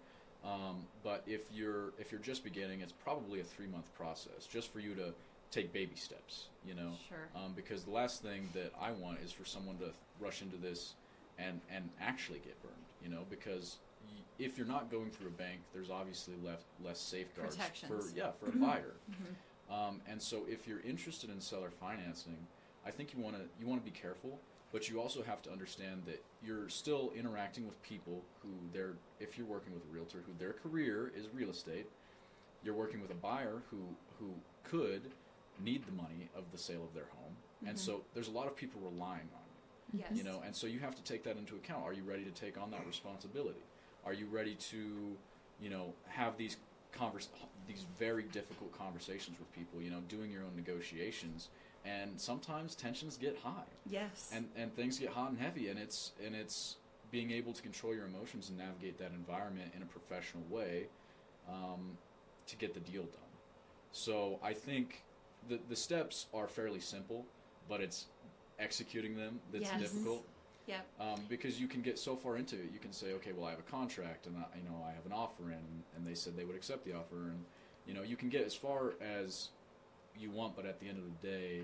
Um, 0.44 0.86
but 1.04 1.24
if 1.28 1.42
you're 1.54 1.94
if 2.00 2.12
you're 2.12 2.22
just 2.22 2.44
beginning, 2.44 2.82
it's 2.82 2.92
probably 2.94 3.40
a 3.40 3.44
three 3.44 3.68
month 3.68 3.94
process 3.96 4.46
just 4.52 4.72
for 4.74 4.80
you 4.80 4.96
to 4.96 5.14
take 5.52 5.72
baby 5.74 5.96
steps. 5.96 6.46
You 6.66 6.74
know, 6.76 6.94
Sure. 7.08 7.28
um, 7.36 7.54
because 7.56 7.84
the 7.84 7.92
last 7.92 8.22
thing 8.24 8.50
that 8.54 8.72
I 8.80 8.92
want 8.92 9.20
is 9.20 9.32
for 9.32 9.46
someone 9.46 9.78
to 9.80 9.92
rush 10.20 10.42
into 10.42 10.58
this 10.58 10.94
and 11.38 11.62
and 11.72 11.90
actually 12.00 12.40
get 12.40 12.62
burned. 12.64 12.76
You 13.04 13.10
know, 13.10 13.26
because 13.30 13.78
y- 14.08 14.24
if 14.40 14.58
you're 14.58 14.68
not 14.68 14.90
going 14.90 15.12
through 15.12 15.28
a 15.28 15.32
bank, 15.32 15.60
there's 15.74 15.90
obviously 15.92 16.34
left 16.44 16.64
less 16.84 17.00
safeguards 17.00 17.56
for 17.88 18.02
yeah 18.16 18.32
for 18.32 18.48
a 18.48 18.52
buyer. 18.56 18.94
Mhm. 19.12 19.74
Um, 19.74 20.02
and 20.08 20.22
so, 20.22 20.46
if 20.50 20.68
you're 20.68 20.82
interested 20.82 21.30
in 21.30 21.40
seller 21.40 21.70
financing, 21.72 22.48
I 22.86 22.92
think 22.92 23.14
you 23.14 23.22
want 23.22 23.36
to 23.38 23.44
you 23.60 23.68
want 23.68 23.84
to 23.86 23.90
be 23.90 23.96
careful, 23.98 24.40
but 24.72 24.90
you 24.90 25.02
also 25.02 25.22
have 25.24 25.42
to 25.44 25.52
understand 25.52 26.04
that 26.06 26.24
you're 26.44 26.70
still 26.70 27.12
interacting 27.16 27.66
with 27.66 27.82
people 27.84 28.24
who 28.42 28.50
they're 28.74 28.94
if 29.20 29.38
you're 29.38 29.48
working 29.48 29.74
with 29.74 29.84
a 29.84 29.94
realtor 29.94 30.20
who 30.26 30.34
their 30.40 30.54
career 30.54 31.12
is 31.16 31.28
real 31.34 31.50
estate, 31.50 31.88
you're 32.64 32.74
working 32.74 33.02
with 33.02 33.12
a 33.12 33.16
buyer 33.16 33.62
who 33.70 33.80
who 34.20 34.34
could 34.64 35.12
need 35.60 35.86
the 35.86 35.92
money 35.92 36.30
of 36.36 36.44
the 36.52 36.58
sale 36.58 36.84
of 36.84 36.94
their 36.94 37.06
home, 37.18 37.36
and 37.66 37.76
Mhm. 37.78 37.80
so 37.80 38.04
there's 38.14 38.28
a 38.30 38.32
lot 38.32 38.48
of 38.48 38.56
people 38.56 38.80
relying 38.82 39.30
on 39.34 39.42
you 39.94 40.00
Yes. 40.00 40.12
you 40.18 40.24
know 40.24 40.40
and 40.42 40.56
so 40.56 40.68
you 40.68 40.80
have 40.80 40.96
to 40.96 41.04
take 41.04 41.24
that 41.24 41.36
into 41.38 41.56
account 41.58 41.84
are 41.84 41.92
you 41.94 42.04
ready 42.04 42.24
to 42.24 42.32
take 42.32 42.58
on 42.58 42.72
that 42.72 42.86
responsibility 42.88 43.60
are 44.06 44.14
you 44.14 44.26
ready 44.28 44.56
to 44.56 45.18
you 45.60 45.70
know 45.70 45.94
have 46.08 46.38
these 46.38 46.56
convers- 46.94 47.28
these 47.68 47.84
very 48.00 48.24
difficult 48.24 48.72
conversations 48.72 49.38
with 49.38 49.52
people 49.52 49.82
you 49.82 49.90
know 49.90 50.00
doing 50.02 50.32
your 50.32 50.44
own 50.44 50.56
negotiations 50.56 51.50
and 51.86 52.20
sometimes 52.20 52.76
tensions 52.76 53.18
get 53.18 53.38
high 53.44 53.70
Yes. 53.90 54.30
and 54.34 54.48
and 54.56 54.74
things 54.76 55.00
get 55.00 55.10
hot 55.10 55.30
and 55.30 55.40
heavy 55.40 55.68
and 55.70 55.80
it's 55.80 56.12
and 56.24 56.36
it's 56.36 56.78
being 57.12 57.32
able 57.32 57.52
to 57.54 57.62
control 57.62 57.94
your 57.94 58.06
emotions 58.06 58.50
and 58.50 58.58
navigate 58.58 58.98
that 59.00 59.12
environment 59.12 59.72
in 59.76 59.82
a 59.82 59.86
professional 59.86 60.44
way 60.50 60.88
um, 61.50 61.98
to 62.48 62.56
get 62.56 62.74
the 62.74 62.80
deal 62.80 63.04
done 63.04 63.32
so 63.92 64.40
i 64.44 64.54
think 64.54 65.04
the 65.50 65.60
the 65.70 65.76
steps 65.76 66.28
are 66.34 66.48
fairly 66.48 66.80
simple 66.80 67.26
but 67.68 67.82
it's 67.82 68.06
executing 68.60 69.16
them 69.16 69.40
that's 69.52 69.72
Yes. 69.72 69.80
difficult 69.80 70.24
Yep. 70.68 70.86
um, 71.02 71.20
because 71.28 71.60
you 71.60 71.68
can 71.68 71.82
get 71.82 71.98
so 71.98 72.16
far 72.16 72.38
into 72.38 72.56
it 72.56 72.70
you 72.72 72.80
can 72.80 72.94
say 72.94 73.14
okay 73.14 73.32
well 73.34 73.48
i 73.48 73.50
have 73.50 73.60
a 73.60 73.64
contract 73.64 74.28
and 74.28 74.38
I, 74.38 74.46
you 74.58 74.64
know 74.64 74.86
i 74.88 74.92
have 74.94 75.06
an 75.06 75.12
offer 75.14 75.50
in 75.50 75.84
and 75.96 76.06
they 76.06 76.14
said 76.14 76.38
they 76.38 76.46
would 76.46 76.56
accept 76.56 76.86
the 76.86 76.94
offer 76.94 77.16
and 77.32 77.44
you 77.88 77.94
know 77.96 78.04
you 78.04 78.16
can 78.16 78.30
get 78.30 78.46
as 78.46 78.54
far 78.54 78.94
as 79.02 79.50
you 80.22 80.30
want 80.32 80.56
but 80.56 80.66
at 80.66 80.80
the 80.80 80.88
end 80.88 80.98
of 80.98 81.04
the 81.04 81.28
day 81.28 81.62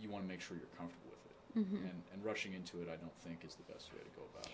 you 0.00 0.10
want 0.10 0.24
to 0.24 0.28
make 0.28 0.40
sure 0.40 0.56
you're 0.56 0.76
comfortable 0.78 1.10
with 1.10 1.24
it 1.26 1.32
Mhm. 1.58 1.90
and, 1.90 2.02
and 2.12 2.24
rushing 2.24 2.52
into 2.54 2.80
it 2.82 2.88
i 2.88 2.96
don't 2.96 3.16
think 3.22 3.44
is 3.46 3.54
the 3.54 3.72
best 3.72 3.92
way 3.92 4.00
to 4.00 4.10
go 4.18 4.22
about 4.34 4.46
it 4.46 4.52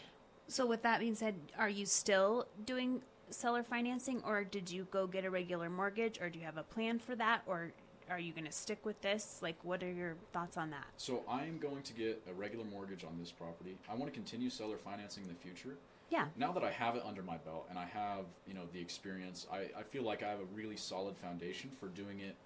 So, 0.49 0.67
with 0.67 0.83
that 0.83 0.99
being 1.01 1.15
said, 1.15 1.35
are 1.57 1.69
you 1.71 1.87
still 1.87 2.47
doing 2.67 3.01
seller 3.31 3.63
financing, 3.63 4.23
or 4.25 4.45
did 4.45 4.71
you 4.71 4.87
go 4.91 5.07
get 5.07 5.25
a 5.25 5.31
regular 5.31 5.71
mortgage, 5.71 6.21
or 6.21 6.29
do 6.29 6.39
you 6.39 6.45
have 6.45 6.59
a 6.59 6.65
plan 6.65 6.99
for 6.99 7.15
that, 7.17 7.43
or 7.47 7.73
are 8.11 8.19
you 8.19 8.33
going 8.33 8.45
to 8.45 8.53
stick 8.53 8.85
with 8.85 9.01
this? 9.01 9.39
Like, 9.41 9.57
what 9.65 9.83
are 9.83 9.91
your 9.91 10.17
thoughts 10.33 10.57
on 10.59 10.71
that? 10.71 10.87
so 10.97 11.23
i 11.29 11.45
am 11.47 11.59
going 11.59 11.83
to 11.83 11.93
get 11.95 12.21
a 12.29 12.35
regular 12.35 12.65
mortgage 12.67 13.05
on 13.05 13.15
this 13.19 13.31
property 13.33 13.79
i 13.89 13.95
want 13.95 14.13
to 14.13 14.17
continue 14.23 14.51
seller 14.51 14.77
financing 14.77 15.23
in 15.23 15.29
the 15.31 15.41
future 15.47 15.77
Yeah. 16.13 16.27
now 16.37 16.53
that 16.53 16.63
I 16.63 16.71
have 16.71 16.95
it 16.95 17.03
under 17.07 17.23
my 17.23 17.39
belt 17.39 17.67
and 17.71 17.79
I 17.79 17.87
have, 17.87 18.27
you 18.47 18.53
know, 18.53 18.67
the 18.75 18.81
experience, 18.81 19.47
I, 19.51 19.61
I 19.79 19.83
feel 19.83 20.03
like 20.03 20.23
I 20.23 20.29
have 20.29 20.41
a 20.41 20.55
really 20.55 20.77
solid 20.77 21.17
foundation 21.17 21.71
for 21.81 21.89
doing 21.89 22.21
it 22.21 22.37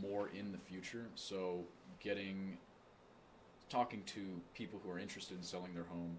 more 0.00 0.28
in 0.36 0.50
the 0.50 0.58
future. 0.58 1.06
So 1.14 1.60
getting 2.00 2.58
talking 3.70 4.02
to 4.06 4.20
people 4.54 4.80
who 4.84 4.90
are 4.90 4.98
interested 4.98 5.36
in 5.38 5.42
selling 5.44 5.72
their 5.72 5.84
home 5.84 6.18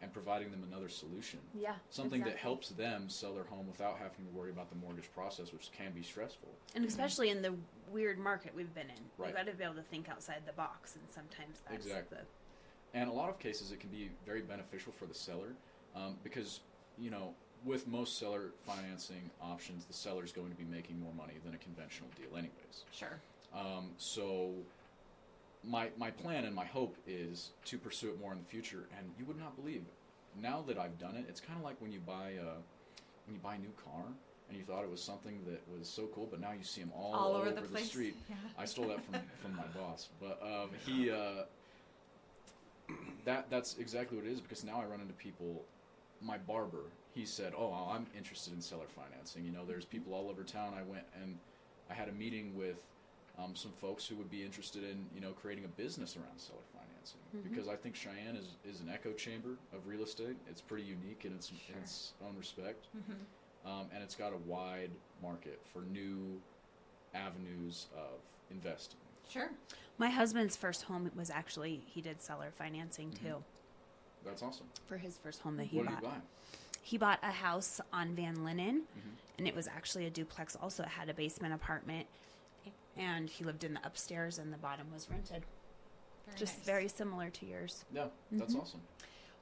and 0.00 0.10
providing 0.12 0.50
them 0.50 0.64
another 0.70 0.88
solution. 0.88 1.38
Yeah. 1.54 1.74
Something 1.90 2.22
that 2.22 2.36
helps 2.36 2.70
them 2.70 3.08
sell 3.08 3.34
their 3.34 3.44
home 3.44 3.66
without 3.66 3.98
having 3.98 4.24
to 4.26 4.32
worry 4.32 4.50
about 4.50 4.70
the 4.70 4.76
mortgage 4.76 5.12
process, 5.14 5.52
which 5.52 5.70
can 5.76 5.92
be 5.92 6.02
stressful. 6.02 6.48
And 6.74 6.84
especially 6.84 7.28
in 7.28 7.42
the 7.42 7.54
weird 7.92 8.18
market 8.18 8.54
we've 8.54 8.72
been 8.74 8.88
in, 8.88 9.02
Right. 9.18 9.26
we've 9.28 9.36
got 9.36 9.46
to 9.46 9.52
be 9.52 9.64
able 9.64 9.74
to 9.74 9.82
think 9.82 10.08
outside 10.08 10.42
the 10.46 10.52
box, 10.54 10.94
and 10.96 11.04
sometimes 11.10 11.60
that's 11.68 11.84
Exactly. 11.84 12.18
the 12.18 12.98
And 12.98 13.10
a 13.10 13.12
lot 13.12 13.28
of 13.28 13.38
cases, 13.38 13.70
it 13.70 13.80
can 13.80 13.90
be 13.90 14.10
very 14.24 14.40
beneficial 14.40 14.92
for 14.92 15.04
the 15.06 15.14
seller 15.14 15.54
um, 15.96 16.16
because, 16.22 16.60
you 16.98 17.10
know, 17.10 17.34
with 17.64 17.88
most 17.88 18.18
seller 18.18 18.52
financing 18.66 19.30
options, 19.42 19.84
the 19.84 19.92
seller 19.92 20.24
is 20.24 20.32
going 20.32 20.50
to 20.50 20.56
be 20.56 20.64
making 20.64 21.00
more 21.00 21.12
money 21.16 21.34
than 21.44 21.54
a 21.54 21.58
conventional 21.58 22.08
deal, 22.16 22.30
anyways. 22.36 22.84
Sure. 22.92 23.18
Um, 23.54 23.90
so 23.98 24.50
my 25.64 25.88
my 25.98 26.10
plan 26.10 26.44
and 26.44 26.54
my 26.54 26.64
hope 26.64 26.96
is 27.06 27.50
to 27.64 27.78
pursue 27.78 28.10
it 28.10 28.20
more 28.20 28.32
in 28.32 28.38
the 28.38 28.44
future. 28.44 28.86
And 28.96 29.10
you 29.18 29.24
would 29.24 29.38
not 29.38 29.56
believe, 29.56 29.82
now 30.40 30.62
that 30.68 30.78
I've 30.78 30.98
done 30.98 31.16
it, 31.16 31.24
it's 31.28 31.40
kind 31.40 31.58
of 31.58 31.64
like 31.64 31.76
when 31.80 31.90
you 31.90 31.98
buy 32.06 32.30
a 32.40 32.54
when 33.26 33.34
you 33.34 33.40
buy 33.42 33.56
a 33.56 33.58
new 33.58 33.72
car 33.84 34.04
and 34.48 34.56
you 34.56 34.62
thought 34.64 34.82
it 34.84 34.90
was 34.90 35.02
something 35.02 35.40
that 35.46 35.60
was 35.76 35.88
so 35.88 36.06
cool, 36.14 36.26
but 36.30 36.40
now 36.40 36.52
you 36.52 36.62
see 36.62 36.80
them 36.80 36.92
all, 36.96 37.12
All 37.12 37.32
over 37.34 37.48
over 37.48 37.60
the 37.60 37.66
place. 37.68 37.86
street. 37.88 38.16
Yeah. 38.30 38.36
I 38.56 38.64
stole 38.66 38.86
that 38.88 39.04
from 39.04 39.16
from 39.42 39.56
my 39.56 39.66
boss, 39.78 40.08
but 40.20 40.40
um, 40.42 40.70
he 40.86 41.10
uh, 41.10 41.42
that 43.24 43.50
that's 43.50 43.76
exactly 43.78 44.16
what 44.16 44.26
it 44.26 44.32
is 44.32 44.40
because 44.40 44.64
now 44.64 44.80
I 44.80 44.84
run 44.84 45.00
into 45.00 45.14
people. 45.14 45.64
My 46.20 46.38
barber, 46.38 46.84
he 47.14 47.24
said, 47.24 47.52
"Oh, 47.56 47.72
I'm 47.90 48.06
interested 48.16 48.52
in 48.52 48.60
seller 48.60 48.86
financing. 48.88 49.44
You 49.44 49.52
know, 49.52 49.64
there's 49.64 49.84
people 49.84 50.14
all 50.14 50.28
over 50.28 50.42
town. 50.42 50.74
I 50.76 50.82
went 50.82 51.04
and 51.20 51.38
I 51.90 51.94
had 51.94 52.08
a 52.08 52.12
meeting 52.12 52.56
with 52.56 52.76
um, 53.38 53.54
some 53.54 53.70
folks 53.80 54.04
who 54.06 54.16
would 54.16 54.30
be 54.30 54.42
interested 54.42 54.82
in 54.82 55.06
you 55.14 55.20
know 55.20 55.32
creating 55.32 55.64
a 55.64 55.68
business 55.68 56.16
around 56.16 56.38
seller 56.38 56.58
financing 56.72 57.20
Mhm. 57.36 57.48
because 57.50 57.68
I 57.68 57.76
think 57.76 57.94
Cheyenne 57.94 58.36
is, 58.36 58.56
is 58.64 58.80
an 58.80 58.88
echo 58.88 59.12
chamber 59.12 59.56
of 59.72 59.86
real 59.86 60.02
estate. 60.02 60.36
It's 60.50 60.60
pretty 60.60 60.84
unique 60.84 61.24
in 61.24 61.32
its 61.34 61.46
Sure. 61.48 61.76
in 61.76 61.82
its 61.82 62.12
own 62.26 62.36
respect, 62.36 62.88
Mhm. 62.96 63.68
um, 63.68 63.88
and 63.94 64.02
it's 64.02 64.14
got 64.16 64.32
a 64.32 64.36
wide 64.38 64.90
market 65.22 65.60
for 65.72 65.82
new 65.82 66.40
avenues 67.14 67.86
of 67.96 68.20
investing. 68.50 68.98
Sure. 69.28 69.50
My 69.98 70.08
husband's 70.10 70.56
first 70.56 70.82
home 70.82 71.10
was 71.16 71.30
actually 71.30 71.82
he 71.86 72.00
did 72.00 72.20
seller 72.22 72.50
financing 72.50 73.10
Mhm. 73.12 73.20
too. 73.22 73.44
That's 74.24 74.42
awesome. 74.42 74.66
for 74.86 74.96
his 74.96 75.18
first 75.18 75.40
home 75.40 75.56
that 75.56 75.66
he 75.66 75.76
what 75.78 75.86
did 75.86 75.94
bought. 75.94 76.02
you 76.02 76.08
buy? 76.08 76.16
He 76.82 76.98
bought 76.98 77.18
a 77.22 77.30
house 77.32 77.80
on 77.92 78.14
Van 78.14 78.36
Lennen, 78.38 78.80
Mm-hmm. 78.80 79.08
and 79.38 79.48
it 79.48 79.54
was 79.54 79.68
actually 79.68 80.06
a 80.06 80.10
duplex. 80.10 80.56
Also, 80.56 80.82
it 80.82 80.88
had 80.88 81.08
a 81.08 81.14
basement 81.14 81.54
apartment, 81.54 82.06
and 82.96 83.28
he 83.28 83.44
lived 83.44 83.64
in 83.64 83.74
the 83.74 83.80
upstairs, 83.86 84.38
and 84.38 84.52
the 84.52 84.56
bottom 84.58 84.86
was 84.92 85.08
rented. 85.10 85.44
Very 86.26 86.38
Just 86.38 86.58
nice. 86.58 86.66
very 86.66 86.88
similar 86.88 87.30
to 87.30 87.46
yours. 87.46 87.84
Yeah, 87.92 88.06
that's 88.32 88.52
Mm-hmm. 88.52 88.60
awesome. 88.62 88.80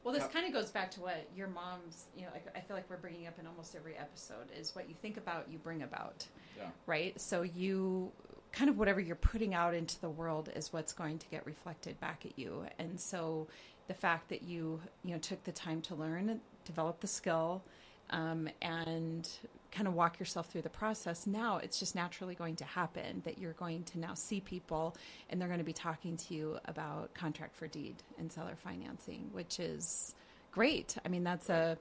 Well, 0.04 0.14
this 0.14 0.22
How- 0.22 0.28
kind 0.28 0.46
of 0.46 0.52
goes 0.52 0.70
back 0.70 0.90
to 0.92 1.00
what 1.00 1.26
your 1.36 1.48
mom's, 1.48 2.04
you 2.16 2.22
know, 2.22 2.28
like 2.32 2.46
I 2.56 2.60
feel 2.60 2.76
like 2.76 2.88
we're 2.88 2.96
bringing 2.96 3.26
up 3.26 3.38
in 3.40 3.46
almost 3.46 3.74
every 3.74 3.96
episode 3.96 4.50
is 4.56 4.74
what 4.74 4.88
you 4.88 4.94
think 5.02 5.16
about, 5.16 5.46
you 5.50 5.58
bring 5.58 5.82
about, 5.82 6.24
Yeah. 6.56 6.68
right? 6.86 7.20
So 7.20 7.42
you 7.42 8.12
kind 8.56 8.70
of 8.70 8.78
whatever 8.78 9.00
you're 9.00 9.16
putting 9.16 9.52
out 9.52 9.74
into 9.74 10.00
the 10.00 10.08
world 10.08 10.50
is 10.56 10.72
what's 10.72 10.94
going 10.94 11.18
to 11.18 11.28
get 11.28 11.44
reflected 11.44 11.98
back 12.00 12.24
at 12.24 12.38
you. 12.38 12.64
And 12.78 12.98
so 12.98 13.46
the 13.86 13.94
fact 13.94 14.30
that 14.30 14.42
you, 14.42 14.80
you 15.04 15.12
know, 15.12 15.18
took 15.18 15.44
the 15.44 15.52
time 15.52 15.82
to 15.82 15.94
learn, 15.94 16.40
develop 16.64 17.00
the 17.00 17.06
skill, 17.06 17.62
um, 18.10 18.48
and 18.62 19.28
kind 19.72 19.86
of 19.86 19.92
walk 19.92 20.18
yourself 20.18 20.48
through 20.48 20.62
the 20.62 20.70
process, 20.70 21.26
now 21.26 21.58
it's 21.58 21.78
just 21.78 21.94
naturally 21.94 22.34
going 22.34 22.56
to 22.56 22.64
happen 22.64 23.20
that 23.26 23.36
you're 23.36 23.52
going 23.52 23.84
to 23.84 23.98
now 23.98 24.14
see 24.14 24.40
people 24.40 24.96
and 25.28 25.38
they're 25.38 25.48
going 25.48 25.58
to 25.58 25.64
be 25.64 25.72
talking 25.74 26.16
to 26.16 26.34
you 26.34 26.58
about 26.64 27.12
contract 27.12 27.54
for 27.54 27.66
deed 27.66 27.96
and 28.18 28.32
seller 28.32 28.56
financing, 28.56 29.28
which 29.32 29.60
is 29.60 30.14
great. 30.50 30.96
I 31.04 31.08
mean, 31.08 31.24
that's 31.24 31.50
a, 31.50 31.76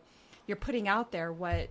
you're 0.45 0.57
putting 0.57 0.89
out 0.89 1.13
there 1.13 1.31
what, 1.31 1.69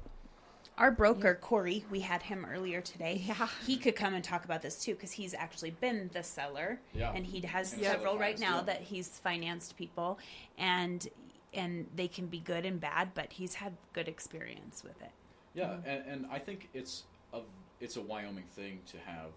Our 0.76 0.90
broker, 0.90 1.38
Corey, 1.40 1.84
we 1.88 2.00
had 2.00 2.20
him 2.22 2.44
earlier 2.52 2.80
today. 2.80 3.22
Yeah. 3.24 3.48
He 3.64 3.76
could 3.76 3.94
come 3.94 4.12
and 4.14 4.24
talk 4.24 4.44
about 4.44 4.60
this 4.60 4.82
too 4.82 4.94
because 4.94 5.12
he's 5.12 5.32
actually 5.32 5.70
been 5.70 6.10
the 6.12 6.22
seller. 6.24 6.80
Yeah. 6.92 7.12
And 7.14 7.24
he 7.24 7.40
has 7.46 7.72
And 7.72 7.82
seller 7.82 7.94
several 7.94 8.18
right 8.18 8.38
now 8.40 8.56
yeah. 8.56 8.62
that 8.64 8.80
he's 8.80 9.08
financed 9.08 9.76
people 9.76 10.18
and 10.58 11.06
and 11.52 11.86
they 11.94 12.08
can 12.08 12.26
be 12.26 12.40
good 12.40 12.66
and 12.66 12.80
bad, 12.80 13.10
but 13.14 13.32
he's 13.32 13.54
had 13.54 13.72
good 13.92 14.08
experience 14.08 14.82
with 14.82 15.00
it. 15.00 15.12
Yeah, 15.54 15.66
Mm-hmm. 15.66 15.88
and, 15.88 16.04
and 16.08 16.26
I 16.32 16.40
think 16.40 16.68
it's 16.74 17.04
a 17.32 17.40
it's 17.80 17.96
a 17.96 18.00
Wyoming 18.02 18.44
thing 18.56 18.80
to 18.90 18.96
have 18.98 19.30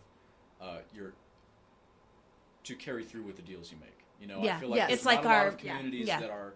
uh, 0.59 0.77
your 0.95 1.13
to 2.63 2.73
carry 2.75 3.03
through 3.03 3.21
with 3.21 3.35
the 3.35 3.43
deals 3.43 3.71
you 3.71 3.77
make. 3.79 3.93
You 4.19 4.25
know, 4.25 4.43
Yeah, 4.43 4.57
I 4.57 4.59
feel 4.59 4.69
like 4.69 4.77
yes. 4.77 4.87
there's 4.87 4.97
It's 4.99 5.05
not 5.05 5.15
like 5.17 5.25
a 5.25 5.27
lot 5.27 5.35
our- 5.35 5.47
of 5.49 5.57
communities 5.59 6.07
yeah. 6.07 6.19
that 6.19 6.31
are 6.31 6.53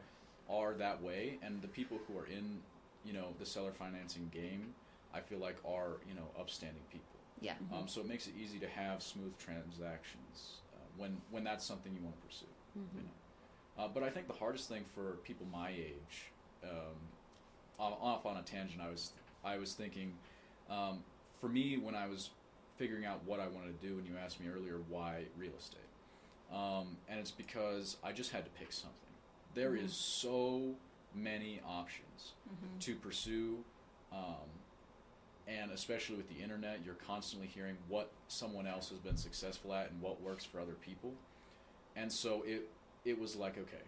are 0.49 0.73
that 0.73 1.03
way, 1.03 1.37
and 1.43 1.61
the 1.61 1.67
people 1.67 1.99
who 2.07 2.17
are 2.17 2.25
in 2.25 2.59
you 3.05 3.13
know 3.13 3.27
the 3.39 3.45
seller 3.45 3.71
financing 3.71 4.29
game, 4.33 4.73
I 5.13 5.19
feel 5.21 5.39
like 5.39 5.57
are 5.65 5.97
you 6.07 6.13
know 6.13 6.27
upstanding 6.39 6.83
people. 6.91 7.19
yeah. 7.41 7.53
Um, 7.73 7.87
so 7.87 8.01
it 8.01 8.07
makes 8.07 8.27
it 8.27 8.33
easy 8.41 8.59
to 8.59 8.67
have 8.67 9.01
smooth 9.01 9.37
transactions 9.37 10.61
uh, 10.75 10.79
when 10.97 11.17
when 11.31 11.43
that's 11.43 11.65
something 11.65 11.93
you 11.93 12.01
want 12.03 12.19
to 12.19 12.27
pursue. 12.27 12.45
You 12.95 13.03
know, 13.03 13.83
uh, 13.83 13.87
but 13.93 14.03
I 14.03 14.09
think 14.09 14.27
the 14.27 14.33
hardest 14.33 14.69
thing 14.69 14.85
for 14.95 15.17
people 15.23 15.45
my 15.51 15.69
age, 15.69 16.31
um, 16.63 16.95
off, 17.79 17.97
off 18.01 18.25
on 18.25 18.37
a 18.37 18.41
tangent, 18.43 18.81
I 18.81 18.89
was 18.89 19.11
I 19.43 19.57
was 19.57 19.73
thinking, 19.73 20.13
um, 20.69 21.03
for 21.39 21.49
me 21.49 21.77
when 21.77 21.95
I 21.95 22.07
was 22.07 22.29
figuring 22.77 23.05
out 23.05 23.21
what 23.25 23.39
I 23.39 23.47
wanted 23.47 23.79
to 23.81 23.87
do, 23.87 23.97
and 23.97 24.07
you 24.07 24.13
asked 24.23 24.39
me 24.39 24.47
earlier 24.47 24.77
why 24.89 25.25
real 25.37 25.51
estate, 25.57 25.81
um, 26.53 26.97
and 27.09 27.19
it's 27.19 27.31
because 27.31 27.97
I 28.03 28.11
just 28.11 28.31
had 28.31 28.45
to 28.45 28.51
pick 28.51 28.71
something. 28.71 28.97
There 29.53 29.75
is 29.75 29.93
so 29.93 30.75
many 31.15 31.61
options 31.67 32.33
to 32.81 32.95
pursue. 32.95 33.57
Um, 34.11 34.49
and 35.47 35.71
especially 35.71 36.15
with 36.17 36.29
the 36.29 36.41
internet, 36.41 36.79
you're 36.85 36.95
constantly 36.95 37.47
hearing 37.47 37.75
what 37.87 38.11
someone 38.27 38.67
else 38.67 38.89
has 38.89 38.99
been 38.99 39.17
successful 39.17 39.73
at 39.73 39.89
and 39.91 40.01
what 40.01 40.21
works 40.21 40.45
for 40.45 40.59
other 40.59 40.73
people. 40.73 41.13
And 41.95 42.11
so 42.11 42.43
it 42.45 42.69
it 43.03 43.19
was 43.19 43.35
like, 43.35 43.57
okay, 43.57 43.83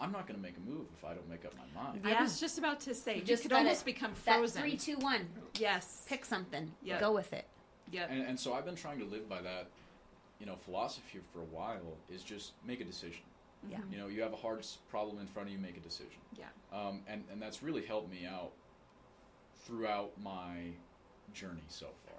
I'm 0.00 0.12
not 0.12 0.26
going 0.28 0.36
to 0.38 0.42
make 0.42 0.54
a 0.56 0.70
move 0.70 0.86
if 0.96 1.04
I 1.04 1.12
don't 1.12 1.28
make 1.28 1.44
up 1.44 1.52
my 1.56 1.82
mind. 1.82 2.00
Yeah. 2.06 2.18
I 2.18 2.22
was 2.22 2.38
just 2.38 2.56
about 2.58 2.78
to 2.82 2.94
say, 2.94 3.16
you, 3.16 3.22
just 3.22 3.42
could 3.42 3.50
gotta- 3.50 3.64
almost 3.64 3.84
become 3.84 4.12
That 4.24 4.36
frozen. 4.38 4.62
three, 4.62 4.76
two, 4.76 4.96
one. 4.98 5.26
yes. 5.58 6.04
Pick 6.08 6.24
something. 6.24 6.70
Yeah. 6.82 7.00
Go 7.00 7.12
with 7.12 7.32
it. 7.32 7.46
Yeah. 7.90 8.06
And, 8.08 8.22
and 8.22 8.38
so 8.38 8.52
I've 8.54 8.64
been 8.64 8.76
trying 8.76 9.00
to 9.00 9.04
live 9.06 9.28
by 9.28 9.42
that, 9.42 9.66
you 10.38 10.46
know, 10.46 10.54
philosophy 10.64 11.18
for 11.32 11.40
a 11.40 11.44
while. 11.46 11.96
Is 12.08 12.22
just 12.22 12.52
make 12.64 12.80
a 12.80 12.84
decision. 12.84 13.22
Yeah. 13.70 13.78
You 13.90 13.98
know, 13.98 14.06
you 14.06 14.22
have 14.22 14.32
a 14.32 14.36
hard 14.36 14.64
problem 14.90 15.18
in 15.20 15.26
front 15.26 15.48
of 15.48 15.52
you, 15.52 15.58
make 15.60 15.76
a 15.76 15.80
decision. 15.80 16.20
yeah. 16.38 16.46
Um, 16.72 17.00
and 17.08 17.24
and 17.32 17.40
that's 17.40 17.62
really 17.62 17.84
helped 17.84 18.10
me 18.10 18.26
out 18.26 18.52
throughout 19.66 20.12
my 20.22 20.72
journey 21.34 21.62
so 21.68 21.86
far. 22.06 22.14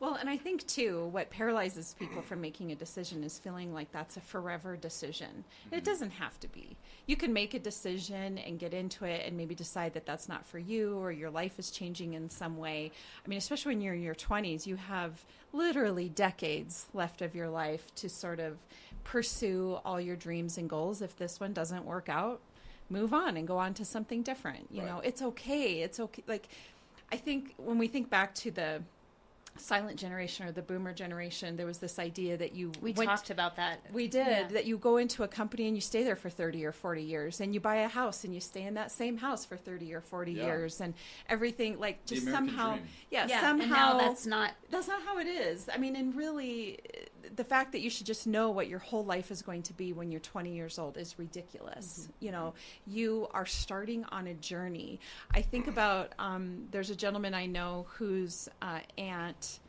Well, 0.00 0.14
and 0.14 0.30
I 0.30 0.38
think 0.38 0.66
too, 0.66 1.08
what 1.12 1.28
paralyzes 1.28 1.94
people 1.98 2.22
from 2.22 2.40
making 2.40 2.72
a 2.72 2.74
decision 2.74 3.22
is 3.22 3.38
feeling 3.38 3.74
like 3.74 3.92
that's 3.92 4.16
a 4.16 4.20
forever 4.20 4.74
decision. 4.74 5.44
It 5.70 5.84
doesn't 5.84 6.12
have 6.12 6.40
to 6.40 6.48
be. 6.48 6.78
You 7.06 7.16
can 7.16 7.34
make 7.34 7.52
a 7.52 7.58
decision 7.58 8.38
and 8.38 8.58
get 8.58 8.72
into 8.72 9.04
it 9.04 9.26
and 9.26 9.36
maybe 9.36 9.54
decide 9.54 9.92
that 9.92 10.06
that's 10.06 10.26
not 10.26 10.46
for 10.46 10.58
you 10.58 10.96
or 10.96 11.12
your 11.12 11.28
life 11.28 11.58
is 11.58 11.70
changing 11.70 12.14
in 12.14 12.30
some 12.30 12.56
way. 12.56 12.90
I 13.22 13.28
mean, 13.28 13.36
especially 13.36 13.74
when 13.74 13.82
you're 13.82 13.92
in 13.92 14.02
your 14.02 14.14
20s, 14.14 14.66
you 14.66 14.76
have 14.76 15.22
literally 15.52 16.08
decades 16.08 16.86
left 16.94 17.20
of 17.20 17.34
your 17.34 17.50
life 17.50 17.94
to 17.96 18.08
sort 18.08 18.40
of 18.40 18.56
pursue 19.04 19.78
all 19.84 20.00
your 20.00 20.16
dreams 20.16 20.58
and 20.58 20.68
goals. 20.68 21.02
If 21.02 21.16
this 21.16 21.40
one 21.40 21.52
doesn't 21.52 21.84
work 21.84 22.08
out, 22.08 22.40
move 22.88 23.12
on 23.12 23.36
and 23.36 23.46
go 23.46 23.58
on 23.58 23.74
to 23.74 23.84
something 23.84 24.22
different. 24.22 24.66
You 24.70 24.82
know, 24.82 25.00
it's 25.04 25.22
okay. 25.22 25.82
It's 25.82 26.00
okay. 26.00 26.22
Like, 26.26 26.48
I 27.12 27.16
think 27.16 27.54
when 27.56 27.78
we 27.78 27.88
think 27.88 28.10
back 28.10 28.34
to 28.36 28.50
the 28.50 28.82
silent 29.56 29.98
generation 29.98 30.46
or 30.46 30.52
the 30.52 30.62
boomer 30.62 30.92
generation, 30.94 31.56
there 31.56 31.66
was 31.66 31.78
this 31.78 31.98
idea 31.98 32.36
that 32.36 32.54
you 32.54 32.70
We 32.80 32.92
went- 32.92 33.10
talked 33.10 33.30
about 33.30 33.56
that. 33.56 33.80
we 33.92 34.06
did 34.06 34.26
Yeah. 34.26 34.48
that 34.48 34.64
you 34.64 34.78
go 34.78 34.96
into 34.96 35.22
a 35.24 35.28
company 35.28 35.66
and 35.66 35.76
you 35.76 35.80
stay 35.82 36.02
there 36.04 36.14
for 36.16 36.30
30 36.30 36.64
or 36.64 36.72
40 36.72 37.02
years 37.02 37.40
and 37.40 37.52
you 37.52 37.60
buy 37.60 37.76
a 37.76 37.88
house 37.88 38.22
and 38.24 38.32
you 38.32 38.40
stay 38.40 38.62
in 38.62 38.74
that 38.74 38.90
same 38.92 39.18
house 39.18 39.44
for 39.44 39.56
30 39.56 39.92
or 39.92 40.00
40 40.00 40.32
Yeah. 40.34 40.44
years 40.46 40.80
and 40.80 40.94
everything 41.28 41.78
like 41.78 42.06
just 42.06 42.26
somehow 42.30 42.78
yeah, 43.10 43.26
yeah. 43.28 43.40
somehow 43.40 43.90
and 43.90 43.98
now 43.98 43.98
that's 43.98 44.24
not. 44.24 44.52
that's 44.70 44.88
not 44.88 45.02
how 45.02 45.18
it 45.18 45.26
is. 45.26 45.68
I 45.68 45.76
mean, 45.78 45.96
and 45.96 46.14
really, 46.14 46.78
the 47.36 47.44
fact 47.44 47.72
that 47.72 47.80
you 47.80 47.90
should 47.90 48.06
just 48.06 48.26
know 48.26 48.50
what 48.50 48.68
your 48.68 48.78
whole 48.78 49.04
life 49.04 49.30
is 49.30 49.42
going 49.42 49.62
to 49.62 49.72
be 49.72 49.92
when 49.92 50.10
you're 50.10 50.20
20 50.20 50.52
years 50.52 50.78
old 50.78 50.96
is 50.96 51.18
ridiculous. 51.18 52.08
You 52.20 52.32
know, 52.32 52.54
you 52.86 53.28
are 53.32 53.46
starting 53.46 54.04
on 54.06 54.26
a 54.26 54.34
journey. 54.34 55.00
I 55.32 55.42
think 55.42 55.68
about 55.68 56.12
um, 56.18 56.66
there's 56.70 56.90
a 56.90 56.96
gentleman 56.96 57.34
I 57.34 57.46
know 57.46 57.86
whose 57.94 58.48
uh, 58.60 58.80
aunt, 58.98 59.60